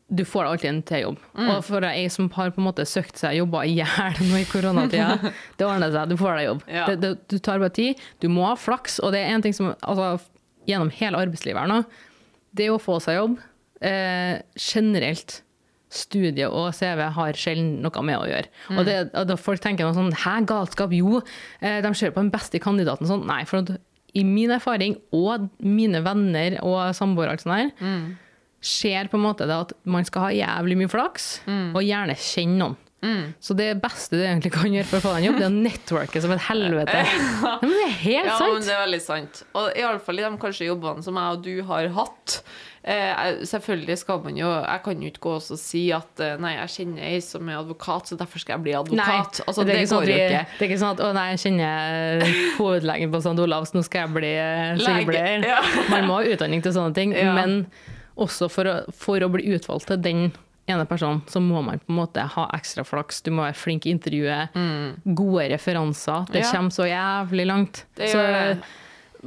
du 0.08 0.22
får 0.28 0.46
alltid 0.46 0.70
en 0.70 0.82
til 0.86 1.02
jobb. 1.02 1.22
Og 1.48 1.62
for 1.66 1.86
ei 1.88 2.06
som 2.14 2.28
har 2.36 2.52
på 2.54 2.62
en 2.62 2.68
måte 2.68 2.86
søkt 2.86 3.18
seg 3.18 3.40
jobber 3.40 3.66
i 3.66 3.80
hjel 3.80 4.20
nå 4.30 4.38
i 4.38 4.46
koronatida, 4.50 5.32
det 5.58 5.66
ordner 5.66 5.94
seg, 5.94 6.12
du 6.12 6.20
får 6.20 6.38
deg 6.38 6.46
jobb. 6.50 6.66
Ja. 6.70 6.86
Det, 6.92 6.98
det, 7.02 7.14
du 7.32 7.40
tar 7.40 7.62
bare 7.64 7.74
tid, 7.74 8.04
du 8.22 8.30
må 8.30 8.46
ha 8.46 8.54
flaks, 8.60 9.00
og 9.02 9.16
det 9.16 9.24
er 9.24 9.34
en 9.34 9.46
ting 9.46 9.56
som 9.58 9.72
altså, 9.80 10.12
gjennom 10.70 10.94
hele 10.94 11.24
arbeidslivet 11.26 11.64
her 11.64 11.72
nå, 11.72 11.82
det 12.56 12.70
å 12.72 12.78
få 12.82 13.00
seg 13.04 13.18
jobb 13.18 13.40
eh, 13.84 14.38
generelt 14.62 15.42
Studie 15.96 16.48
og 16.50 16.74
CV 16.76 17.06
har 17.16 17.38
sjelden 17.40 17.78
noe 17.84 18.02
med 18.04 18.18
å 18.18 18.26
gjøre. 18.28 18.50
Og 18.74 18.82
det, 18.88 18.96
og 19.16 19.28
da 19.30 19.38
folk 19.40 19.62
tenker 19.64 19.86
noe 19.88 19.96
sånn 19.96 20.16
Hæ, 20.26 20.40
galskap? 20.50 20.92
Jo, 20.92 21.22
eh, 21.62 21.78
de 21.86 21.92
ser 21.96 22.12
på 22.12 22.24
den 22.24 22.32
beste 22.34 22.60
kandidaten 22.60 23.08
sånn. 23.08 23.24
Nei, 23.30 23.44
for 23.48 23.62
at 23.62 23.78
i 24.16 24.24
min 24.28 24.52
erfaring, 24.56 24.98
og 25.16 25.48
mine 25.64 26.02
venner 26.04 26.58
og 26.64 26.96
samboere, 26.98 27.36
alt 27.36 27.44
sånt 27.44 27.56
her, 27.56 27.72
ser 28.66 29.12
på 29.12 29.20
en 29.20 29.26
måte 29.28 29.46
det 29.50 29.60
at 29.68 29.76
man 29.86 30.08
skal 30.08 30.28
ha 30.28 30.34
jævlig 30.34 30.80
mye 30.84 30.92
flaks, 30.92 31.30
og 31.48 31.82
gjerne 31.86 32.18
kjenne 32.18 32.58
noen. 32.64 32.82
Så 33.38 33.54
det 33.54 33.68
beste 33.84 34.18
du 34.18 34.24
egentlig 34.26 34.50
kan 34.56 34.74
gjøre 34.74 34.88
for 34.90 34.98
å 34.98 35.04
få 35.04 35.10
deg 35.14 35.20
en 35.20 35.26
jobb, 35.28 35.36
det 35.38 35.46
er 35.46 35.52
å 35.52 35.64
networke 35.68 36.22
som 36.24 36.32
et 36.34 36.42
helvete. 36.48 37.02
Ja, 37.46 37.52
men 37.62 37.70
det 37.76 37.84
er 37.86 37.98
helt 38.02 38.30
Ja, 38.32 38.38
men 38.50 38.64
det 38.66 38.72
er 38.74 38.80
veldig 38.82 39.02
sant. 39.04 39.42
Og 39.54 39.76
iallfall 39.78 40.18
i 40.18 40.24
de 40.26 40.32
kanskje 40.42 40.70
jobbene 40.72 41.06
som 41.06 41.20
jeg 41.22 41.36
og 41.36 41.44
du 41.46 41.52
har 41.68 41.92
hatt. 41.94 42.40
Eh, 42.82 43.38
selvfølgelig 43.50 43.96
skal 43.98 44.20
man 44.22 44.36
jo 44.38 44.50
Jeg 44.50 44.82
kan 44.86 45.00
jo 45.02 45.08
ikke 45.10 45.22
gå 45.26 45.32
og 45.38 45.58
si 45.62 45.84
at 45.94 46.22
eh, 46.22 46.36
nei, 46.42 46.52
jeg 46.56 46.74
kjenner 46.76 47.06
ei 47.12 47.22
som 47.26 47.50
er 47.50 47.60
advokat, 47.62 48.10
så 48.10 48.18
derfor 48.18 48.42
skal 48.42 48.58
jeg 48.58 48.66
bli 48.68 48.76
advokat. 48.78 49.42
altså, 49.46 49.66
det, 49.66 49.78
ikke 49.84 49.92
sånn 49.94 50.02
går 50.06 50.10
jo 50.12 50.18
ikke. 50.26 50.44
Det 50.58 50.66
er 50.66 50.70
ikke 50.72 50.82
sånn 50.82 50.94
at 50.98 51.02
'å 51.06 51.14
nei, 51.18 51.26
jeg 51.36 51.44
kjenner 51.46 52.26
hovedlegen 52.60 53.14
på 53.14 53.22
St. 53.26 53.38
Olavs, 53.46 53.74
nå 53.78 53.86
skal 53.86 54.06
jeg 54.08 54.16
bli 54.18 54.34
eh, 54.34 54.78
sykepleier'. 54.82 55.46
Ja. 55.54 55.62
Man 55.94 56.10
må 56.10 56.20
ha 56.22 56.30
utdanning 56.34 56.66
til 56.66 56.74
sånne 56.74 56.94
ting, 56.98 57.14
Ja. 57.14 57.34
men 57.38 57.68
også 58.18 58.50
for 58.52 58.66
å, 58.72 58.76
for 58.96 59.20
å 59.26 59.30
bli 59.34 59.44
utvalgt 59.56 59.88
til 59.92 59.98
den 60.02 60.26
ene 60.68 60.86
personen, 60.90 61.22
så 61.30 61.38
må 61.44 61.62
man 61.62 61.78
på 61.84 61.92
en 61.94 62.00
måte 62.00 62.24
ha 62.36 62.48
ekstra 62.56 62.82
flaks. 62.88 63.22
Du 63.22 63.30
må 63.36 63.44
være 63.46 63.54
flink 63.60 63.86
i 63.86 63.92
intervjuet, 63.94 64.56
gode 65.06 65.50
referanser. 65.52 66.26
Det 66.32 66.42
Mm. 66.42 66.46
Ja. 66.46 66.52
kommer 66.56 66.72
så 66.74 66.88
jævlig 66.90 67.46
langt. 67.46 67.84
Det 67.96 68.10
så 68.10 68.18
det. 68.24 68.64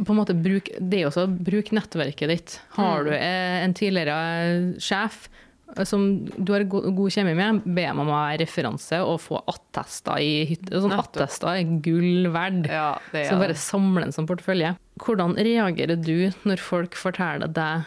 på 0.04 0.10
en 0.10 0.16
måte 0.18 0.34
bruk, 0.34 0.68
det 0.80 1.00
er 1.02 1.06
også 1.06 1.26
bruk 1.30 1.70
nettverket 1.72 2.28
ditt. 2.28 2.60
Har 2.76 3.04
Mm. 3.04 3.04
du 3.04 3.10
eh, 3.12 3.64
en 3.64 3.74
tidligere 3.74 4.80
sjef 4.80 5.28
eh, 5.76 5.84
som 5.84 6.24
du 6.26 6.52
har 6.52 6.64
go 6.64 6.80
god 6.90 7.10
kjemi 7.12 7.34
med, 7.36 7.62
be 7.64 7.86
meg 7.86 7.98
om 7.98 8.08
å 8.08 8.18
være 8.18 8.40
referanse 8.46 8.98
og 9.04 9.20
få 9.20 9.42
attester 9.46 10.18
i 10.18 10.44
hytte. 10.46 10.70
Sånn 10.80 10.92
attester 10.98 11.48
er 11.54 11.80
gull 11.82 12.26
verd. 12.32 12.66
Ja, 12.66 12.98
Så 13.12 13.38
bare 13.38 13.54
samle 13.54 14.02
en 14.06 14.12
sånn 14.12 14.26
portefølje. 14.26 14.76
Hvordan 14.98 15.36
reagerer 15.36 16.02
du 16.02 16.32
når 16.44 16.58
folk 16.58 16.94
forteller 16.96 17.46
deg 17.52 17.84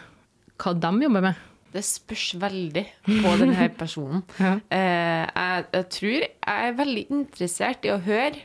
hva 0.62 0.74
de 0.78 0.92
jobber 1.06 1.24
med? 1.28 1.40
Det 1.72 1.80
spørs 1.88 2.26
veldig 2.40 2.84
på 3.08 3.34
denne 3.40 3.68
personen. 3.80 4.22
Ja. 4.38 4.54
eh, 4.70 5.26
jeg, 5.32 5.66
jeg 5.72 5.86
tror 5.96 6.16
jeg 6.20 6.68
er 6.68 6.78
veldig 6.80 7.04
interessert 7.16 7.86
i 7.88 7.92
å 7.94 8.00
høre. 8.04 8.42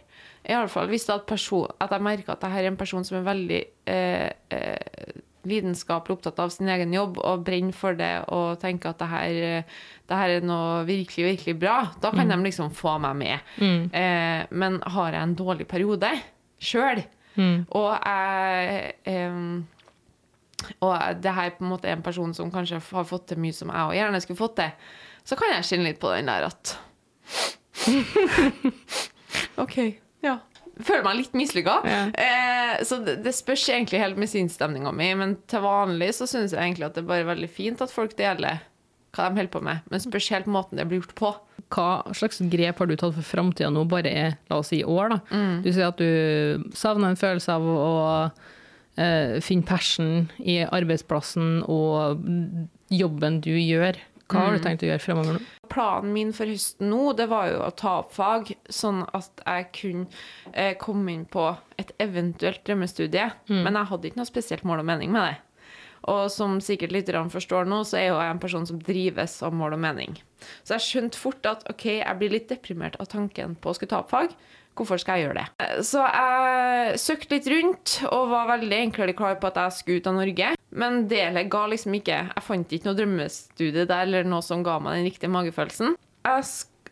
I 0.48 0.56
alle 0.56 0.72
fall 0.72 0.88
hvis 0.88 1.10
at, 1.12 1.26
person, 1.28 1.68
at 1.84 1.92
jeg 1.92 2.04
merker 2.06 2.32
at 2.34 2.40
dette 2.46 2.60
er 2.62 2.70
en 2.70 2.78
person 2.80 3.04
som 3.04 3.18
er 3.20 3.26
veldig 3.28 3.58
eh, 3.92 4.30
eh, 4.56 5.18
lidenskapelig 5.48 6.16
opptatt 6.18 6.40
av 6.44 6.50
sin 6.56 6.70
egen 6.72 6.94
jobb 6.96 7.20
og 7.20 7.44
brenner 7.48 7.76
for 7.76 7.96
det 8.00 8.14
og 8.36 8.58
tenker 8.62 8.94
at 8.94 9.00
det 9.04 9.10
her, 9.12 9.36
eh, 9.50 9.76
det 10.08 10.20
her 10.22 10.34
er 10.38 10.48
noe 10.48 10.82
virkelig, 10.88 11.26
virkelig 11.34 11.58
bra, 11.62 11.76
da 12.04 12.12
kan 12.16 12.32
de 12.32 12.40
liksom 12.48 12.72
få 12.76 12.96
meg 13.04 13.20
med. 13.20 13.52
Eh, 13.92 14.48
men 14.56 14.80
har 14.96 15.12
jeg 15.16 15.22
en 15.28 15.36
dårlig 15.40 15.68
periode 15.72 16.14
sjøl, 16.64 17.04
og 17.38 17.92
jeg 18.02 18.94
em, 19.06 19.68
og 20.84 21.22
det 21.24 21.34
her 21.38 21.54
på 21.58 21.66
en 21.66 21.72
måte 21.72 21.90
er 21.90 21.98
en 21.98 22.06
person 22.06 22.34
som 22.36 22.52
kanskje 22.54 22.82
har 22.92 23.08
fått 23.08 23.30
til 23.32 23.42
mye 23.42 23.56
som 23.56 23.72
jeg 23.74 23.92
og 23.92 23.96
gjerne 23.98 24.22
skulle 24.24 24.42
fått 24.42 24.58
til, 24.60 24.92
så 25.28 25.38
kan 25.40 25.54
jeg 25.56 25.68
kjenne 25.70 25.90
litt 25.90 26.02
på 26.02 26.12
den 26.14 26.30
der 26.32 26.48
at 26.50 26.76
OK, 29.64 29.78
ja. 30.26 30.38
Føler 30.78 31.04
meg 31.06 31.18
litt 31.18 31.36
mislykka. 31.38 31.76
Ja. 31.90 32.02
Eh, 32.14 32.74
så 32.86 33.00
det, 33.02 33.20
det 33.26 33.34
spørs 33.34 33.64
egentlig 33.74 34.02
helt 34.02 34.20
med 34.22 34.30
sinnsstemninga 34.30 34.92
mi, 34.94 35.10
men 35.18 35.38
til 35.50 35.64
vanlig 35.66 36.12
så 36.20 36.28
syns 36.30 36.54
jeg 36.54 36.62
egentlig 36.62 36.86
at 36.90 36.98
det 36.98 37.04
er 37.04 37.12
bare 37.12 37.30
veldig 37.32 37.50
fint 37.50 37.82
at 37.82 37.94
folk 37.94 38.14
deler 38.20 38.62
hva 39.16 39.32
de 39.32 39.40
holder 39.40 39.50
på 39.50 39.62
med, 39.66 39.86
men 39.90 40.02
spørs 40.04 40.28
helt 40.36 40.50
måten 40.52 40.78
det 40.78 40.86
blir 40.90 41.02
gjort 41.02 41.16
på. 41.18 41.32
Hva 41.74 41.88
slags 42.16 42.40
grep 42.52 42.80
har 42.80 42.90
du 42.90 42.94
tatt 42.96 43.16
for 43.16 43.26
framtida 43.26 43.72
nå, 43.74 43.88
bare 43.90 44.12
i 44.12 44.28
la 44.30 44.60
oss 44.60 44.70
si 44.72 44.84
år? 44.86 45.16
da? 45.16 45.18
Mm. 45.32 45.56
Du 45.66 45.72
sier 45.72 45.90
at 45.90 45.98
du 45.98 46.68
savner 46.78 47.12
en 47.12 47.20
følelse 47.20 47.56
av 47.58 47.66
å 47.66 47.88
finne 48.98 49.66
passion 49.68 50.30
i 50.42 50.60
arbeidsplassen 50.66 51.60
og 51.70 52.24
jobben 52.90 53.42
du 53.46 53.52
gjør. 53.54 54.00
Hva 54.28 54.42
Mm. 54.42 54.44
har 54.44 54.58
du 54.58 54.64
tenkt 54.64 54.82
å 54.84 54.88
gjøre 54.90 55.00
fremover 55.00 55.34
nå? 55.38 55.42
Planen 55.72 56.12
min 56.14 56.34
for 56.34 56.46
høsten 56.50 56.90
nå, 56.92 57.16
det 57.16 57.30
var 57.30 57.48
jo 57.48 57.60
å 57.64 57.70
ta 57.76 58.00
opp 58.02 58.12
fag, 58.12 58.50
sånn 58.68 59.06
at 59.16 59.30
jeg 59.46 59.68
kunne 59.78 60.08
eh, 60.54 60.74
komme 60.76 61.14
inn 61.14 61.26
på 61.26 61.46
et 61.80 61.94
eventuelt 62.04 62.64
drømmestudie. 62.68 63.32
Men 63.48 63.74
jeg 63.80 63.86
hadde 63.88 64.10
ikke 64.10 64.18
noe 64.20 64.26
spesielt 64.28 64.66
mål 64.68 64.80
og 64.84 64.86
mening 64.90 65.12
med 65.16 65.30
det. 65.30 65.38
Og 66.08 66.30
som 66.32 66.60
sikkert 66.60 66.92
lytterne 66.92 67.32
forstår 67.32 67.66
nå, 67.68 67.82
så 67.88 67.98
er 68.00 68.08
jo 68.10 68.20
jeg 68.20 68.32
en 68.36 68.40
person 68.40 68.66
som 68.68 68.80
drives 68.80 69.42
av 69.44 69.54
mål 69.54 69.74
og 69.74 69.80
mening. 69.80 70.18
Så 70.64 70.76
jeg 70.76 70.86
skjønte 70.88 71.16
fort 71.20 71.46
at 71.46 71.64
OK, 71.72 71.86
jeg 72.02 72.20
blir 72.20 72.30
litt 72.36 72.50
deprimert 72.50 72.96
av 73.00 73.08
tanken 73.08 73.56
på 73.56 73.70
å 73.72 73.76
skulle 73.76 73.90
ta 73.96 74.00
opp 74.04 74.12
fag. 74.12 74.36
Hvorfor 74.78 75.02
skal 75.02 75.18
jeg 75.20 75.28
gjøre 75.28 75.42
det? 75.42 75.84
Så 75.88 76.04
jeg 76.06 77.00
søkte 77.02 77.34
litt 77.36 77.50
rundt 77.52 77.96
og 78.12 78.30
var 78.30 78.52
veldig 78.54 78.78
egentlig 78.78 79.16
klar 79.18 79.36
på 79.42 79.50
at 79.50 79.58
jeg 79.64 79.76
skulle 79.80 80.02
ut 80.04 80.10
av 80.12 80.18
Norge. 80.20 80.54
Men 80.78 81.08
det 81.10 81.24
ga 81.50 81.64
liksom 81.72 81.96
ikke 81.98 82.18
Jeg 82.28 82.44
fant 82.46 82.74
ikke 82.76 82.90
noe 82.90 82.98
drømmestudie 83.00 83.86
der 83.90 84.06
eller 84.06 84.28
noe 84.28 84.46
som 84.46 84.62
ga 84.66 84.78
meg 84.84 85.00
den 85.00 85.08
riktige 85.10 85.32
magefølelsen. 85.34 85.96
Jeg 86.28 86.48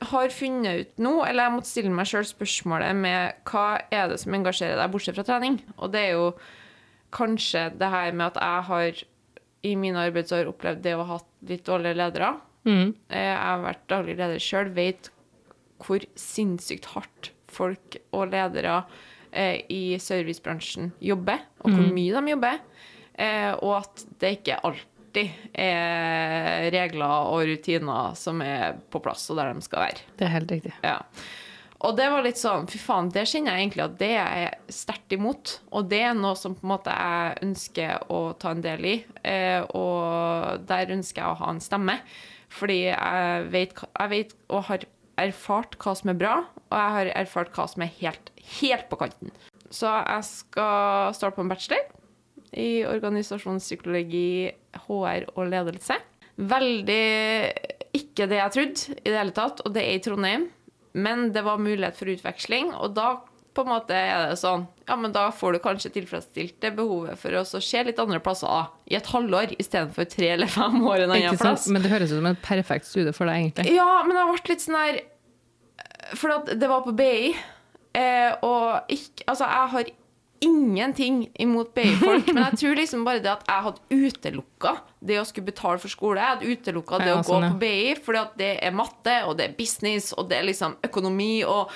har 0.09 0.33
funnet 0.33 0.81
ut 0.81 0.97
nå, 1.05 1.13
eller 1.23 1.45
jeg 1.45 1.53
måtte 1.55 1.69
stille 1.71 1.93
meg 1.93 2.09
sjøl 2.09 2.25
spørsmålet 2.27 2.95
med 2.99 3.37
hva 3.47 3.65
er 3.93 4.09
det 4.11 4.17
som 4.23 4.33
engasjerer 4.35 4.79
deg, 4.81 4.91
bortsett 4.91 5.15
fra 5.19 5.23
trening? 5.27 5.59
Og 5.77 5.93
det 5.93 6.01
er 6.09 6.15
jo 6.17 6.25
kanskje 7.15 7.69
det 7.79 7.91
her 7.93 8.11
med 8.11 8.33
at 8.33 8.41
jeg 8.41 8.65
har 8.69 9.03
i 9.65 9.75
mine 9.79 10.01
arbeidsår 10.09 10.49
opplevd 10.51 10.83
det 10.85 10.95
å 10.97 11.05
ha 11.05 11.17
hatt 11.19 11.29
litt 11.49 11.63
dårlige 11.67 11.97
ledere. 12.01 12.33
Mm. 12.67 12.91
Eh, 13.09 13.29
Jeg 13.29 13.39
har 13.39 13.63
vært 13.63 13.85
daglig 13.91 14.17
leder 14.19 14.41
sjøl, 14.41 14.73
vet 14.75 15.09
hvor 15.85 16.03
sinnssykt 16.17 16.91
hardt 16.95 17.31
folk 17.55 17.99
og 18.15 18.27
ledere 18.33 18.81
eh, 19.31 19.63
i 19.71 19.97
servicebransjen 20.01 20.91
jobber, 21.03 21.47
og 21.63 21.71
hvor 21.71 21.95
mye 21.95 22.19
de 22.19 22.35
jobber. 22.35 22.59
Eh, 23.15 23.53
og 23.63 23.79
at 23.79 24.05
det 24.19 24.35
ikke 24.39 24.59
alltid 24.67 25.49
er 25.55 26.67
regler 26.75 27.31
og 27.31 27.45
rutiner 27.47 28.15
som 28.19 28.43
er 28.43 28.75
på 28.91 28.99
plass 29.03 29.29
og 29.31 29.39
der 29.39 29.55
de 29.55 29.63
skal 29.63 29.87
være. 29.87 30.05
Det 30.19 30.27
er 30.27 30.33
helt 30.35 30.55
riktig. 30.57 30.75
Ja. 30.83 30.99
Og 31.85 31.93
det 31.97 32.07
var 32.09 32.23
litt 32.25 32.39
sånn, 32.39 32.69
fy 32.71 32.79
faen, 32.81 33.09
det 33.13 33.25
kjenner 33.29 33.55
jeg 33.55 33.65
egentlig 33.65 33.83
at 33.83 33.97
det 33.99 34.11
er 34.17 34.37
jeg 34.41 34.75
sterkt 34.77 35.15
imot. 35.15 35.57
Og 35.75 35.89
det 35.91 36.01
er 36.07 36.15
noe 36.17 36.37
som 36.39 36.55
på 36.55 36.65
en 36.65 36.71
måte 36.71 36.93
jeg 36.93 37.35
ønsker 37.45 38.07
å 38.15 38.21
ta 38.41 38.55
en 38.55 38.63
del 38.63 38.87
i. 38.89 38.95
Eh, 39.27 39.61
og 39.75 40.63
der 40.69 40.95
ønsker 40.95 41.21
jeg 41.21 41.33
å 41.33 41.39
ha 41.43 41.51
en 41.51 41.61
stemme. 41.63 41.99
Fordi 42.55 42.79
jeg 42.87 43.47
vet, 43.51 43.75
jeg 43.75 44.11
vet 44.13 44.35
og 44.47 44.67
har 44.69 44.87
erfart 45.21 45.77
hva 45.81 45.93
som 45.97 46.11
er 46.11 46.19
bra, 46.19 46.37
og 46.69 46.77
jeg 46.79 46.95
har 46.97 47.11
erfart 47.23 47.53
hva 47.55 47.67
som 47.71 47.85
er 47.85 47.93
helt, 47.99 48.31
helt 48.59 48.89
på 48.91 48.99
kanten. 48.99 49.33
Så 49.73 49.89
jeg 49.89 50.27
skal 50.27 51.15
starte 51.17 51.37
på 51.37 51.45
en 51.45 51.51
bachelor 51.51 51.85
i 52.55 52.85
organisasjonspsykologi, 52.87 54.51
HR 54.85 55.29
og 55.35 55.49
ledelse. 55.51 55.97
Veldig 56.35 57.05
ikke 57.95 58.27
det 58.31 58.39
jeg 58.41 58.53
trodde 58.55 58.95
i 58.99 59.07
det 59.09 59.17
hele 59.17 59.35
tatt, 59.35 59.63
og 59.63 59.75
det 59.75 59.83
er 59.83 59.97
i 59.97 60.03
Trondheim. 60.03 60.49
Men 60.95 61.29
det 61.35 61.43
var 61.43 61.59
mulighet 61.59 61.97
for 61.99 62.11
utveksling, 62.11 62.71
og 62.75 62.93
da 62.95 63.17
på 63.55 63.63
en 63.63 63.69
måte 63.71 63.95
er 63.95 64.29
det 64.29 64.37
sånn 64.41 64.65
Ja, 64.85 64.97
men 64.99 65.13
da 65.15 65.29
får 65.33 65.55
du 65.55 65.59
kanskje 65.63 65.89
tilfredsstilt 65.95 66.57
det 66.61 66.73
behovet 66.77 67.17
for 67.21 67.33
å 67.39 67.43
se 67.47 67.83
litt 67.87 67.99
andre 68.03 68.19
plasser 68.23 68.51
da, 68.51 68.67
i 68.91 68.97
et 68.99 69.07
halvår 69.09 69.55
istedenfor 69.57 70.07
tre 70.11 70.29
eller 70.35 70.51
fem 70.51 70.75
år 70.83 71.05
en 71.05 71.15
annen 71.15 71.39
plass. 71.39 71.67
Men 71.71 71.81
det 71.85 71.91
høres 71.93 72.11
ut 72.13 72.19
som 72.19 72.29
en 72.29 72.39
perfekt 72.43 72.89
studie 72.89 73.15
for 73.15 73.25
deg, 73.31 73.47
egentlig. 73.47 73.73
Ja, 73.77 74.03
men 74.05 74.19
jeg 74.19 74.31
ble 74.31 74.53
litt 74.53 74.65
sånn 74.67 74.79
her 74.79 74.99
For 76.19 76.35
at 76.35 76.51
det 76.59 76.69
var 76.69 76.83
på 76.85 76.93
BI, 76.99 77.31
eh, 77.97 78.33
og 78.45 78.91
ikke 78.93 79.25
Altså, 79.31 79.47
jeg 79.49 79.71
har 79.75 79.93
ingenting 80.45 81.23
imot 81.41 81.71
BI-folk, 81.73 82.27
men 82.35 82.43
jeg 82.43 82.59
tror 82.61 82.75
liksom 82.77 83.05
bare 83.07 83.21
det 83.23 83.31
at 83.31 83.45
jeg 83.49 83.65
hadde 83.65 83.99
utelukka 84.05 84.73
det 85.05 85.19
å 85.21 85.25
skulle 85.25 85.47
betale 85.47 85.79
for 85.81 85.89
skole. 85.89 86.19
Jeg 86.21 86.35
hadde 86.35 86.51
utelukka 86.51 86.99
det 87.01 87.07
Ja, 87.09 87.15
å 87.17 87.23
gå 87.23 87.31
sånn, 87.31 87.45
ja. 87.47 87.51
på 87.55 87.61
BI, 87.63 87.93
fordi 88.05 88.21
at 88.21 88.35
det 88.37 88.51
er 88.67 88.75
matte, 88.75 89.15
og 89.29 89.37
det 89.39 89.47
er 89.47 89.55
business, 89.57 90.11
og 90.13 90.27
det 90.29 90.41
er 90.41 90.49
liksom 90.51 90.75
økonomi, 90.85 91.31
og 91.47 91.71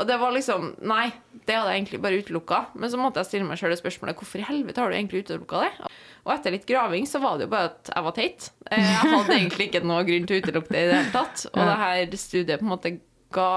og 0.00 0.06
det 0.08 0.16
var 0.20 0.32
liksom 0.34 0.70
Nei, 0.88 1.10
det 1.46 1.54
hadde 1.56 1.72
jeg 1.74 1.80
egentlig 1.82 2.00
bare 2.04 2.18
utelukka. 2.22 2.58
Men 2.80 2.90
så 2.92 2.98
måtte 3.00 3.20
jeg 3.22 3.28
stille 3.28 3.46
meg 3.48 3.60
sjøl 3.60 3.74
spørsmålet 3.78 4.16
hvorfor 4.20 4.40
i 4.42 4.46
helvete 4.48 4.80
har 4.82 4.90
du 4.92 4.96
egentlig 4.96 5.22
utelukka 5.26 5.60
det? 5.66 5.90
Og 6.24 6.32
etter 6.34 6.54
litt 6.56 6.66
graving 6.68 7.06
så 7.08 7.20
var 7.22 7.38
det 7.40 7.46
jo 7.46 7.52
bare 7.52 7.70
at 7.70 7.92
jeg 7.94 8.06
var 8.08 8.16
teit. 8.16 8.48
Eh, 8.70 8.80
Jeg 8.80 9.12
hadde 9.14 9.36
egentlig 9.38 9.68
ikke 9.70 9.84
noe 9.86 10.02
grunn 10.08 10.26
til 10.28 10.36
å 10.38 10.42
utelukke 10.44 10.74
det 10.74 10.82
i 10.82 10.90
det 10.90 10.98
hele 10.98 11.14
tatt. 11.14 11.46
Og 11.52 11.60
det 11.60 11.78
her 11.84 12.16
studiet 12.24 12.60
på 12.60 12.66
en 12.68 12.72
måte 12.74 12.92
ga, 13.36 13.48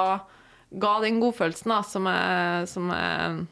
ga 0.85 0.93
den 1.03 1.19
godfølelsen 1.23 1.73
da, 1.75 1.81
som 1.87 2.07
jeg, 2.11 2.69
som 2.71 2.93
jeg 2.93 3.43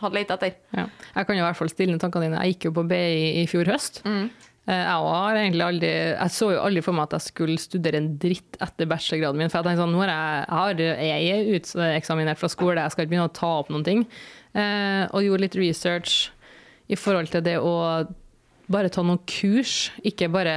hadde 0.00 0.16
lett 0.16 0.30
etter. 0.36 0.54
Ja. 0.76 0.86
Jeg 1.16 1.26
kan 1.28 1.36
jo 1.36 1.42
i 1.42 1.46
hvert 1.48 1.58
fall 1.58 1.72
stille 1.72 1.98
tankene 2.00 2.28
dine. 2.30 2.44
Jeg 2.44 2.54
gikk 2.56 2.68
jo 2.70 2.76
på 2.78 2.86
BI 2.88 3.02
i 3.42 3.46
fjor 3.50 3.68
høst. 3.68 4.02
Mm. 4.06 4.30
Eh, 4.70 4.84
Jeg, 4.86 5.02
har 5.10 5.38
egentlig 5.40 5.64
aldri, 5.66 5.90
jeg 6.14 6.34
så 6.36 6.50
jo 6.54 6.62
aldri 6.62 6.82
for 6.86 6.94
meg 6.96 7.08
at 7.08 7.16
jeg 7.18 7.26
skulle 7.32 7.58
studere 7.60 7.98
en 7.98 8.12
dritt 8.22 8.58
etter 8.62 8.88
bachelorgraden 8.90 9.40
min. 9.40 9.50
For 9.50 9.60
jeg 9.60 9.70
tenkte 9.70 9.82
sånn, 9.82 9.96
nå 9.96 10.04
er 10.06 10.12
jeg, 10.78 11.08
jeg, 11.08 11.30
er 11.34 11.50
uteksaminert 11.58 12.40
fra 12.40 12.50
skole, 12.52 12.78
jeg 12.84 12.94
skal 12.94 13.06
ikke 13.06 13.14
begynne 13.14 13.30
å 13.30 13.34
ta 13.40 13.52
opp 13.62 13.72
noen 13.74 13.86
ting. 13.86 14.04
Eh, 14.54 15.04
og 15.10 15.26
gjorde 15.26 15.46
litt 15.46 15.58
research 15.58 16.30
i 16.90 16.98
forhold 16.98 17.30
til 17.34 17.42
det 17.46 17.56
å 17.62 17.74
bare 18.70 18.90
ta 18.92 19.02
noen 19.02 19.22
kurs, 19.26 19.90
ikke 20.06 20.30
bare 20.30 20.54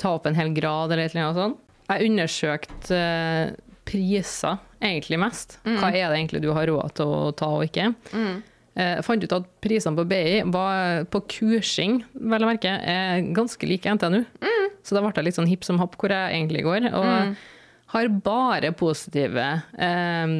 ta 0.00 0.16
opp 0.16 0.26
en 0.26 0.38
hel 0.38 0.50
grad 0.56 0.94
eller 0.94 1.14
noe 1.14 1.34
sånt. 1.36 1.60
Jeg 1.92 2.08
undersøkte 2.08 2.98
eh, 2.98 3.52
priser 3.86 4.58
egentlig 4.82 5.18
mest. 5.22 5.58
Hva 5.66 5.90
er 5.92 6.08
det 6.10 6.16
egentlig 6.18 6.42
du 6.42 6.50
har 6.56 6.66
råd 6.70 6.96
til 6.98 7.10
å 7.10 7.30
ta 7.38 7.50
og 7.58 7.66
ikke? 7.68 7.92
Eh, 8.14 8.40
Jeg 8.78 9.04
fant 9.04 9.24
ut 9.24 9.34
at 9.36 9.48
prisene 9.60 9.98
på 9.98 10.06
BI 10.08 10.42
var 10.52 11.04
på 11.12 11.20
kursing, 11.28 11.98
vel 12.16 12.44
å 12.44 12.48
merke, 12.48 12.70
er 12.72 13.20
ganske 13.36 13.68
like 13.68 13.90
NTNU. 13.98 14.22
Så 14.82 14.96
da 14.96 15.02
ble 15.04 15.12
jeg 15.14 15.26
litt 15.28 15.36
sånn 15.38 15.50
hipp 15.50 15.66
som 15.66 15.80
happ 15.82 15.98
hvor 16.00 16.14
jeg 16.14 16.38
egentlig 16.38 16.64
går. 16.66 16.88
Og 16.96 17.34
har 17.92 18.08
bare 18.24 18.70
positive 18.72 19.44
eh, 19.76 20.36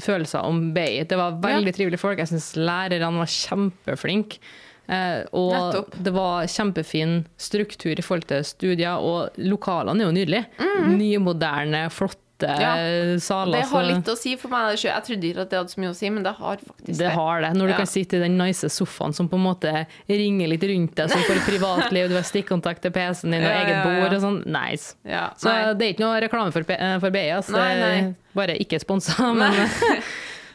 følelser 0.00 0.46
om 0.48 0.70
BI. 0.76 1.02
Det 1.08 1.18
var 1.20 1.36
veldig 1.44 1.74
trivelige 1.76 2.00
folk. 2.00 2.22
Jeg 2.22 2.32
syns 2.32 2.54
lærerne 2.56 3.20
var 3.20 3.28
kjempeflinke. 3.28 4.40
Eh, 4.84 5.22
og 5.32 5.52
Nettopp. 5.52 5.94
det 6.04 6.12
var 6.12 6.48
kjempefin 6.50 7.14
struktur 7.40 7.92
i 7.96 8.04
forhold 8.04 8.26
til 8.28 8.44
studier, 8.44 9.00
og 9.00 9.36
lokalene 9.40 10.02
er 10.02 10.08
jo 10.10 10.16
nydelige. 10.16 10.70
Nye, 10.96 11.20
moderne, 11.24 11.86
flotte 11.92 12.23
Ja. 12.48 13.18
saler. 13.20 13.58
Det 13.60 13.68
har 13.70 13.82
litt 13.88 14.10
å 14.12 14.16
si 14.18 14.36
for 14.36 14.48
meg. 14.52 14.76
Jeg 14.78 15.02
trodde 15.06 15.28
ikke 15.30 15.40
at 15.44 15.50
det 15.50 15.58
hadde 15.58 15.70
så 15.74 15.80
mye 15.80 15.90
å 15.92 15.96
si, 15.96 16.10
men 16.10 16.22
det 16.26 16.32
har 16.38 16.56
faktisk 16.56 16.86
det. 16.86 16.98
det 16.98 17.10
har 17.14 17.40
det. 17.40 17.52
Når 17.56 17.66
du 17.66 17.72
Ja. 17.72 17.76
kan 17.76 17.86
sitte 17.86 18.16
i 18.16 18.20
den 18.20 18.36
nice 18.38 18.68
sofaen 18.68 19.14
som 19.14 19.28
på 19.28 19.34
en 19.36 19.44
måte 19.44 19.86
ringer 20.08 20.48
litt 20.48 20.62
rundt 20.62 20.94
deg, 20.94 21.10
som 21.10 21.20
får 21.20 21.40
privatliv, 21.48 22.08
du 22.08 22.14
har 22.14 22.22
stikkontakt 22.22 22.82
til 22.82 22.90
PC-en 22.90 23.30
din 23.30 23.44
og 23.44 23.50
eget 23.50 23.82
bord 23.84 24.12
og 24.12 24.20
sånn. 24.22 24.46
Nice. 24.46 24.94
Ja, 25.04 25.30
Så 25.36 25.76
det 25.78 25.82
er 25.88 25.94
ikke 25.94 26.04
noe 26.06 26.20
reklame 26.20 26.52
for, 26.52 26.64
eh, 26.70 26.98
for 26.98 27.10
BI. 27.10 28.14
Bare 28.34 28.56
ikke 28.58 28.80
sponsa, 28.80 29.32
men, 29.34 29.52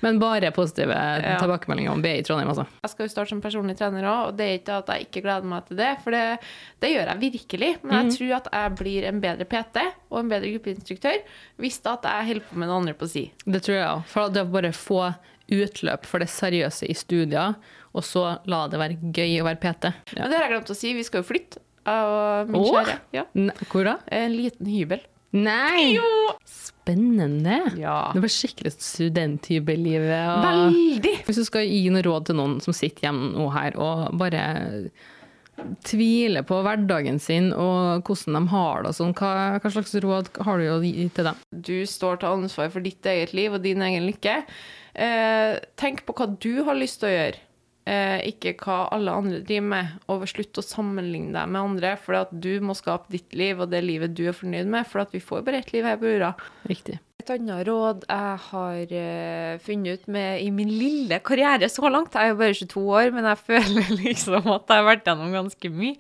men 0.02 0.20
bare 0.20 0.52
positive 0.56 0.94
Ja. 0.94 1.38
tilbakemeldinger 1.42 1.92
om 1.92 2.02
BI 2.02 2.14
i 2.20 2.24
Trondheim, 2.24 2.50
altså. 2.50 2.66
Jeg 2.84 2.92
skal 2.92 3.06
jo 3.06 3.14
starte 3.14 3.30
som 3.30 3.42
personlig 3.42 3.78
trener 3.78 4.04
òg, 4.04 4.28
og 4.30 4.38
det 4.38 4.46
er 4.48 4.58
ikke 4.60 4.78
at 4.84 4.88
jeg 4.94 5.08
ikke 5.08 5.22
gleder 5.26 5.44
meg 5.52 5.66
til 5.68 5.78
det, 5.78 5.90
for 6.04 6.12
det, 6.12 6.24
det 6.82 6.92
gjør 6.94 7.12
jeg 7.14 7.20
virkelig. 7.20 7.72
Men 7.84 7.92
jeg 7.92 8.06
jeg 8.10 8.18
tror 8.18 8.36
at 8.38 8.48
jeg 8.54 8.76
blir 8.80 9.08
en 9.10 9.20
bedre 9.22 9.46
PT 9.46 9.78
og 10.12 10.20
en 10.20 10.30
bedre 10.30 10.52
gruppeinstruktør 10.54 11.20
hvis 11.60 11.82
at 11.86 12.04
jeg 12.04 12.28
holder 12.30 12.48
på 12.50 12.58
med 12.58 12.68
noe 12.68 12.80
andre 12.82 12.94
på 12.94 13.08
si. 13.10 13.32
Det 13.46 13.62
tror 13.64 13.76
jeg 13.76 13.88
òg. 13.88 14.04
For 14.06 14.30
det 14.30 14.42
å 14.46 14.52
bare 14.52 14.72
få 14.76 15.02
utløp 15.50 16.06
for 16.06 16.20
det 16.20 16.30
seriøse 16.30 16.86
i 16.90 16.94
studier, 16.94 17.56
og 17.94 18.04
så 18.06 18.40
la 18.46 18.68
det 18.70 18.78
være 18.80 18.98
gøy 19.12 19.40
å 19.42 19.48
være 19.48 19.60
PT. 19.64 19.94
Ja. 20.16 20.22
Men 20.24 20.30
det 20.32 20.38
har 20.38 20.46
jeg 20.48 20.54
glemt 20.54 20.70
å 20.70 20.76
si, 20.78 20.94
vi 20.94 21.04
skal 21.04 21.24
jo 21.24 21.28
flytte. 21.32 21.58
Og 21.90 22.50
min 22.54 22.66
kjære. 22.68 23.00
Ja. 23.16 23.24
Hvor 23.72 23.84
da? 23.88 23.96
En 24.14 24.36
liten 24.38 24.68
hybel. 24.70 25.02
Nei! 25.36 26.00
Spennende! 26.50 27.60
Ja. 27.78 28.12
Det 28.16 28.24
var 28.24 28.32
skikkelig 28.34 28.72
studenthybellivet. 28.82 30.28
og- 30.32 30.44
Veldig! 30.48 31.16
Hvis 31.28 31.36
du 31.42 31.46
skal 31.46 31.68
gi 31.70 31.90
noe 31.94 32.02
råd 32.06 32.26
til 32.26 32.36
noen 32.40 32.60
som 32.62 32.74
sitter 32.74 33.08
hjemme 33.10 33.34
nå 33.36 33.50
her 33.54 33.78
og 33.78 34.18
bare 34.18 34.90
tviler 35.84 36.46
på 36.48 36.62
hverdagen 36.64 37.20
sin 37.20 37.50
og 37.52 38.04
hvordan 38.08 38.38
de 38.38 38.42
har 38.54 38.84
det 38.86 38.92
og 38.94 38.96
sånn, 38.96 39.14
hva, 39.20 39.60
hva 39.60 39.72
slags 39.74 39.94
råd 40.02 40.30
har 40.48 40.58
du 40.62 40.68
å 40.72 40.78
gi 40.82 41.10
til 41.14 41.28
dem? 41.30 41.36
Du 41.52 41.86
står 41.86 42.22
til 42.22 42.30
ansvar 42.30 42.72
for 42.72 42.80
ditt 42.86 43.04
eget 43.06 43.34
liv 43.36 43.54
og 43.54 43.62
din 43.66 43.82
egen 43.86 44.08
lykke. 44.08 44.38
Eh, 44.96 45.60
tenk 45.80 46.06
på 46.08 46.16
hva 46.16 46.30
du 46.40 46.64
har 46.64 46.76
lyst 46.80 47.02
til 47.02 47.10
å 47.10 47.14
gjøre, 47.18 47.36
eh, 47.88 48.20
ikke 48.32 48.56
hva 48.64 48.80
alle 48.96 49.14
andre 49.16 49.42
driver 49.46 49.68
med. 49.74 50.00
Og 50.12 50.26
slutt 50.32 50.60
å 50.62 50.66
sammenligne 50.66 51.36
deg 51.36 51.52
med 51.52 51.62
andre, 51.62 51.94
for 52.02 52.20
at 52.20 52.34
du 52.34 52.52
må 52.64 52.76
skape 52.78 53.12
ditt 53.14 53.36
liv 53.38 53.62
og 53.62 53.72
det 53.74 53.84
livet 53.86 54.16
du 54.18 54.26
er 54.30 54.38
fornøyd 54.38 54.72
med. 54.72 54.90
For 54.90 55.04
at 55.04 55.14
vi 55.16 55.24
får 55.24 55.46
bare 55.48 55.62
ett 55.64 55.72
liv 55.76 55.88
her 55.88 56.00
på 56.02 56.12
jorda. 56.12 56.34
Riktig. 56.70 57.00
Et 57.20 57.32
annet 57.34 57.66
råd 57.68 58.06
jeg 58.08 58.36
har 58.46 58.94
eh, 58.96 59.60
funnet 59.64 60.00
ut 60.00 60.12
med 60.16 60.40
i 60.40 60.52
min 60.56 60.70
lille 60.72 61.18
karriere 61.26 61.68
så 61.68 61.90
langt, 61.92 62.16
jeg 62.16 62.30
er 62.30 62.32
jo 62.32 62.38
bare 62.40 62.56
22 62.56 62.84
år, 62.96 63.10
men 63.16 63.28
jeg 63.28 63.42
føler 63.50 63.90
liksom 64.00 64.48
at 64.54 64.72
jeg 64.72 64.80
har 64.80 64.88
vært 64.88 65.10
gjennom 65.10 65.36
ganske 65.36 65.72
mye, 65.76 65.98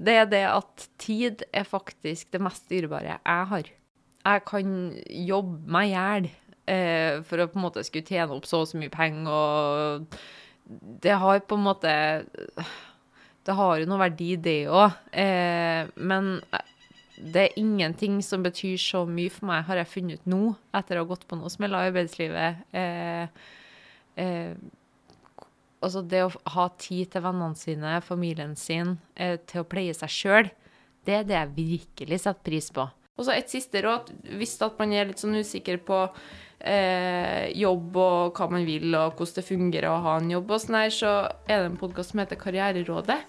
det 0.00 0.16
er 0.20 0.28
det 0.28 0.42
at 0.50 0.84
tid 1.00 1.46
er 1.52 1.64
faktisk 1.68 2.28
det 2.36 2.42
mest 2.44 2.68
dyrebare 2.68 3.16
jeg 3.16 3.48
har. 3.54 3.72
Jeg 4.20 4.44
kan 4.50 4.76
jobbe 5.30 5.72
meg 5.72 5.88
i 5.88 5.94
hjel 5.94 6.28
eh, 6.68 7.24
for 7.24 7.40
å 7.40 7.48
på 7.48 7.56
en 7.56 7.64
måte 7.64 7.84
skulle 7.88 8.08
tjene 8.08 8.36
opp 8.36 8.48
så 8.48 8.60
og 8.62 8.68
så 8.68 8.80
mye 8.80 8.92
penger, 8.92 9.32
og 9.32 10.20
det 10.78 11.16
har 11.18 11.40
på 11.42 11.56
en 11.58 11.64
måte 11.66 11.92
Det 13.42 13.54
har 13.56 13.78
jo 13.80 13.86
noe 13.88 14.02
verdi, 14.02 14.34
det 14.36 14.58
òg, 14.68 14.98
eh, 15.16 15.88
men 15.96 16.34
det 17.20 17.42
er 17.42 17.58
ingenting 17.60 18.20
som 18.24 18.44
betyr 18.44 18.76
så 18.80 19.02
mye 19.08 19.32
for 19.32 19.48
meg, 19.50 19.64
har 19.68 19.80
jeg 19.80 19.90
funnet 19.90 20.20
ut 20.20 20.28
nå, 20.30 20.42
etter 20.76 20.98
å 20.98 21.04
ha 21.04 21.10
gått 21.10 21.26
på 21.28 21.38
noe 21.40 21.52
smeller 21.52 21.86
i 21.86 21.90
arbeidslivet. 21.90 22.62
Eh, 22.76 23.48
eh, 24.20 24.54
altså 25.80 26.04
det 26.04 26.22
å 26.26 26.30
ha 26.54 26.68
tid 26.80 27.10
til 27.12 27.24
vennene 27.24 27.58
sine, 27.58 27.98
familien 28.04 28.54
sin, 28.56 28.98
eh, 29.16 29.36
til 29.48 29.64
å 29.64 29.68
pleie 29.68 29.96
seg 29.96 30.14
sjøl, 30.14 30.50
det 31.08 31.16
er 31.16 31.28
det 31.28 31.36
jeg 31.38 31.54
virkelig 31.56 32.22
setter 32.24 32.44
pris 32.46 32.70
på. 32.76 32.86
Og 33.18 33.26
så 33.26 33.34
et 33.34 33.52
siste 33.52 33.82
råd. 33.84 34.12
Hvis 34.40 34.56
at 34.64 34.78
man 34.80 34.94
er 34.96 35.10
litt 35.10 35.20
sånn 35.22 35.38
usikker 35.40 35.82
på 35.84 36.00
eh, 36.60 37.50
jobb 37.58 38.00
og 38.00 38.38
hva 38.38 38.48
man 38.52 38.64
vil, 38.68 38.88
og 38.94 39.18
hvordan 39.18 39.36
det 39.40 39.48
fungerer 39.48 39.90
å 39.90 40.00
ha 40.06 40.16
en 40.20 40.32
jobb 40.32 40.50
og 40.50 40.64
sånn 40.64 40.80
her, 40.80 40.94
så 40.94 41.14
er 41.46 41.62
det 41.62 41.70
en 41.72 41.80
podkast 41.80 42.14
som 42.14 42.24
heter 42.24 42.40
Karriererådet 42.40 43.20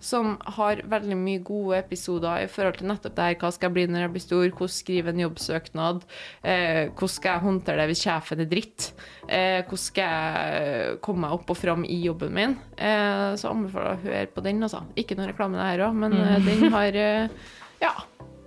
som 0.00 0.34
har 0.56 0.80
veldig 0.88 1.16
mye 1.20 1.42
gode 1.44 1.78
episoder 1.78 2.44
i 2.44 2.48
forhold 2.50 2.78
til 2.80 2.88
nettopp 2.88 3.16
det 3.16 3.26
her. 3.26 3.36
Hva 3.42 3.50
skal 3.52 3.68
jeg 3.68 3.76
bli 3.76 3.84
når 3.92 4.04
jeg 4.04 4.12
blir 4.14 4.24
stor? 4.24 4.44
Hvordan 4.48 4.74
skrive 4.74 5.12
en 5.12 5.22
jobbsøknad? 5.22 6.06
Eh, 6.40 6.82
hvordan 6.88 7.14
skal 7.14 7.34
jeg 7.34 7.44
håndtere 7.44 7.82
det 7.82 7.88
hvis 7.90 8.04
sjefen 8.06 8.44
er 8.44 8.50
dritt? 8.50 8.88
Eh, 9.28 9.60
hvordan 9.60 9.84
skal 9.84 10.14
jeg 10.14 11.00
komme 11.04 11.26
meg 11.26 11.36
opp 11.36 11.52
og 11.52 11.60
fram 11.60 11.84
i 11.84 12.00
jobben 12.06 12.32
min? 12.36 12.56
Eh, 12.80 13.26
så 13.40 13.52
anbefaler 13.52 13.92
jeg 13.92 14.00
å 14.00 14.06
høre 14.08 14.32
på 14.34 14.46
den, 14.48 14.64
altså. 14.66 14.82
Ikke 15.00 15.18
noe 15.18 15.28
reklame 15.30 15.60
det 15.60 15.68
her 15.68 15.84
òg, 15.88 16.00
men 16.00 16.16
mm. 16.16 16.48
den 16.48 16.76
har 16.76 17.02
eh, 17.04 17.52
Ja. 17.84 17.94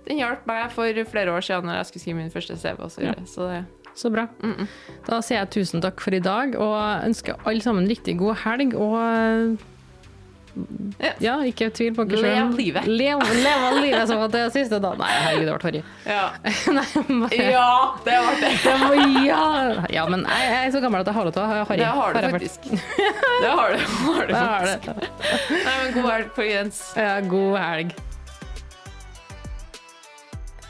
Den 0.08 0.18
hjalp 0.20 0.46
meg 0.46 0.70
for 0.74 1.04
flere 1.10 1.32
år 1.32 1.40
siden 1.46 1.64
når 1.70 1.78
jeg 1.80 1.86
skulle 1.90 2.02
skrive 2.02 2.16
min 2.22 2.30
første 2.34 2.56
CV. 2.60 2.80
Og 2.84 2.90
så, 2.92 3.14
så 3.30 3.48
det 3.52 3.62
Så 3.96 4.10
bra. 4.10 4.26
Da 5.06 5.20
sier 5.22 5.38
jeg 5.44 5.50
tusen 5.54 5.80
takk 5.84 6.00
for 6.02 6.12
i 6.16 6.18
dag, 6.20 6.56
og 6.58 7.04
ønsker 7.06 7.38
alle 7.46 7.62
sammen 7.62 7.86
riktig 7.88 8.18
god 8.18 8.34
helg. 8.44 8.74
Og 8.74 9.56
Ja. 11.02 11.10
ja, 11.18 11.32
ikke 11.42 11.66
tvil 11.74 11.94
på 11.96 12.04
dere 12.06 12.20
Lev 12.22 12.52
livet. 12.58 12.84
Lev, 12.86 13.18
lev 13.42 13.64
livet 13.82 14.06
som 14.06 14.20
at 14.22 14.30
det 14.30 14.40
er 14.44 14.52
siste 14.54 14.78
dag. 14.78 14.94
Nei, 15.00 15.08
herregud, 15.10 15.48
det 15.48 15.54
ble 15.56 15.64
forrige. 15.64 15.84
Ja. 16.06 16.28
Bare- 17.24 17.48
ja, 17.50 17.72
det 18.04 18.18
ble 18.22 18.36
det. 18.44 18.52
Det 18.62 18.76
var- 18.84 19.24
ja. 19.26 19.42
ja, 19.96 20.04
men 20.12 20.22
jeg 20.30 20.46
jeg 20.52 20.68
er 20.68 20.70
så 20.76 20.82
gammel 20.84 21.00
at 21.02 21.10
jeg 21.10 21.14
har 21.18 21.24
lov 21.26 21.34
til 21.34 21.42
å 21.42 21.48
ha 21.50 21.64
harry. 21.64 21.80
Det 21.82 21.90
har 21.98 22.14
du 22.14 22.30
faktisk. 22.36 22.70
Det 22.70 23.50
har 23.50 23.74
du, 23.74 23.78
har 24.06 24.26
du 24.26 24.32
Det 24.32 24.42
har 24.44 24.66
det. 24.70 25.10
Nei, 25.50 25.76
men 25.82 25.94
god 25.98 26.10
helg 26.12 26.30
folkens. 26.38 26.54
Jens. 26.54 26.82
Ja, 27.02 27.14
god 27.34 27.58
helg. 27.58 27.96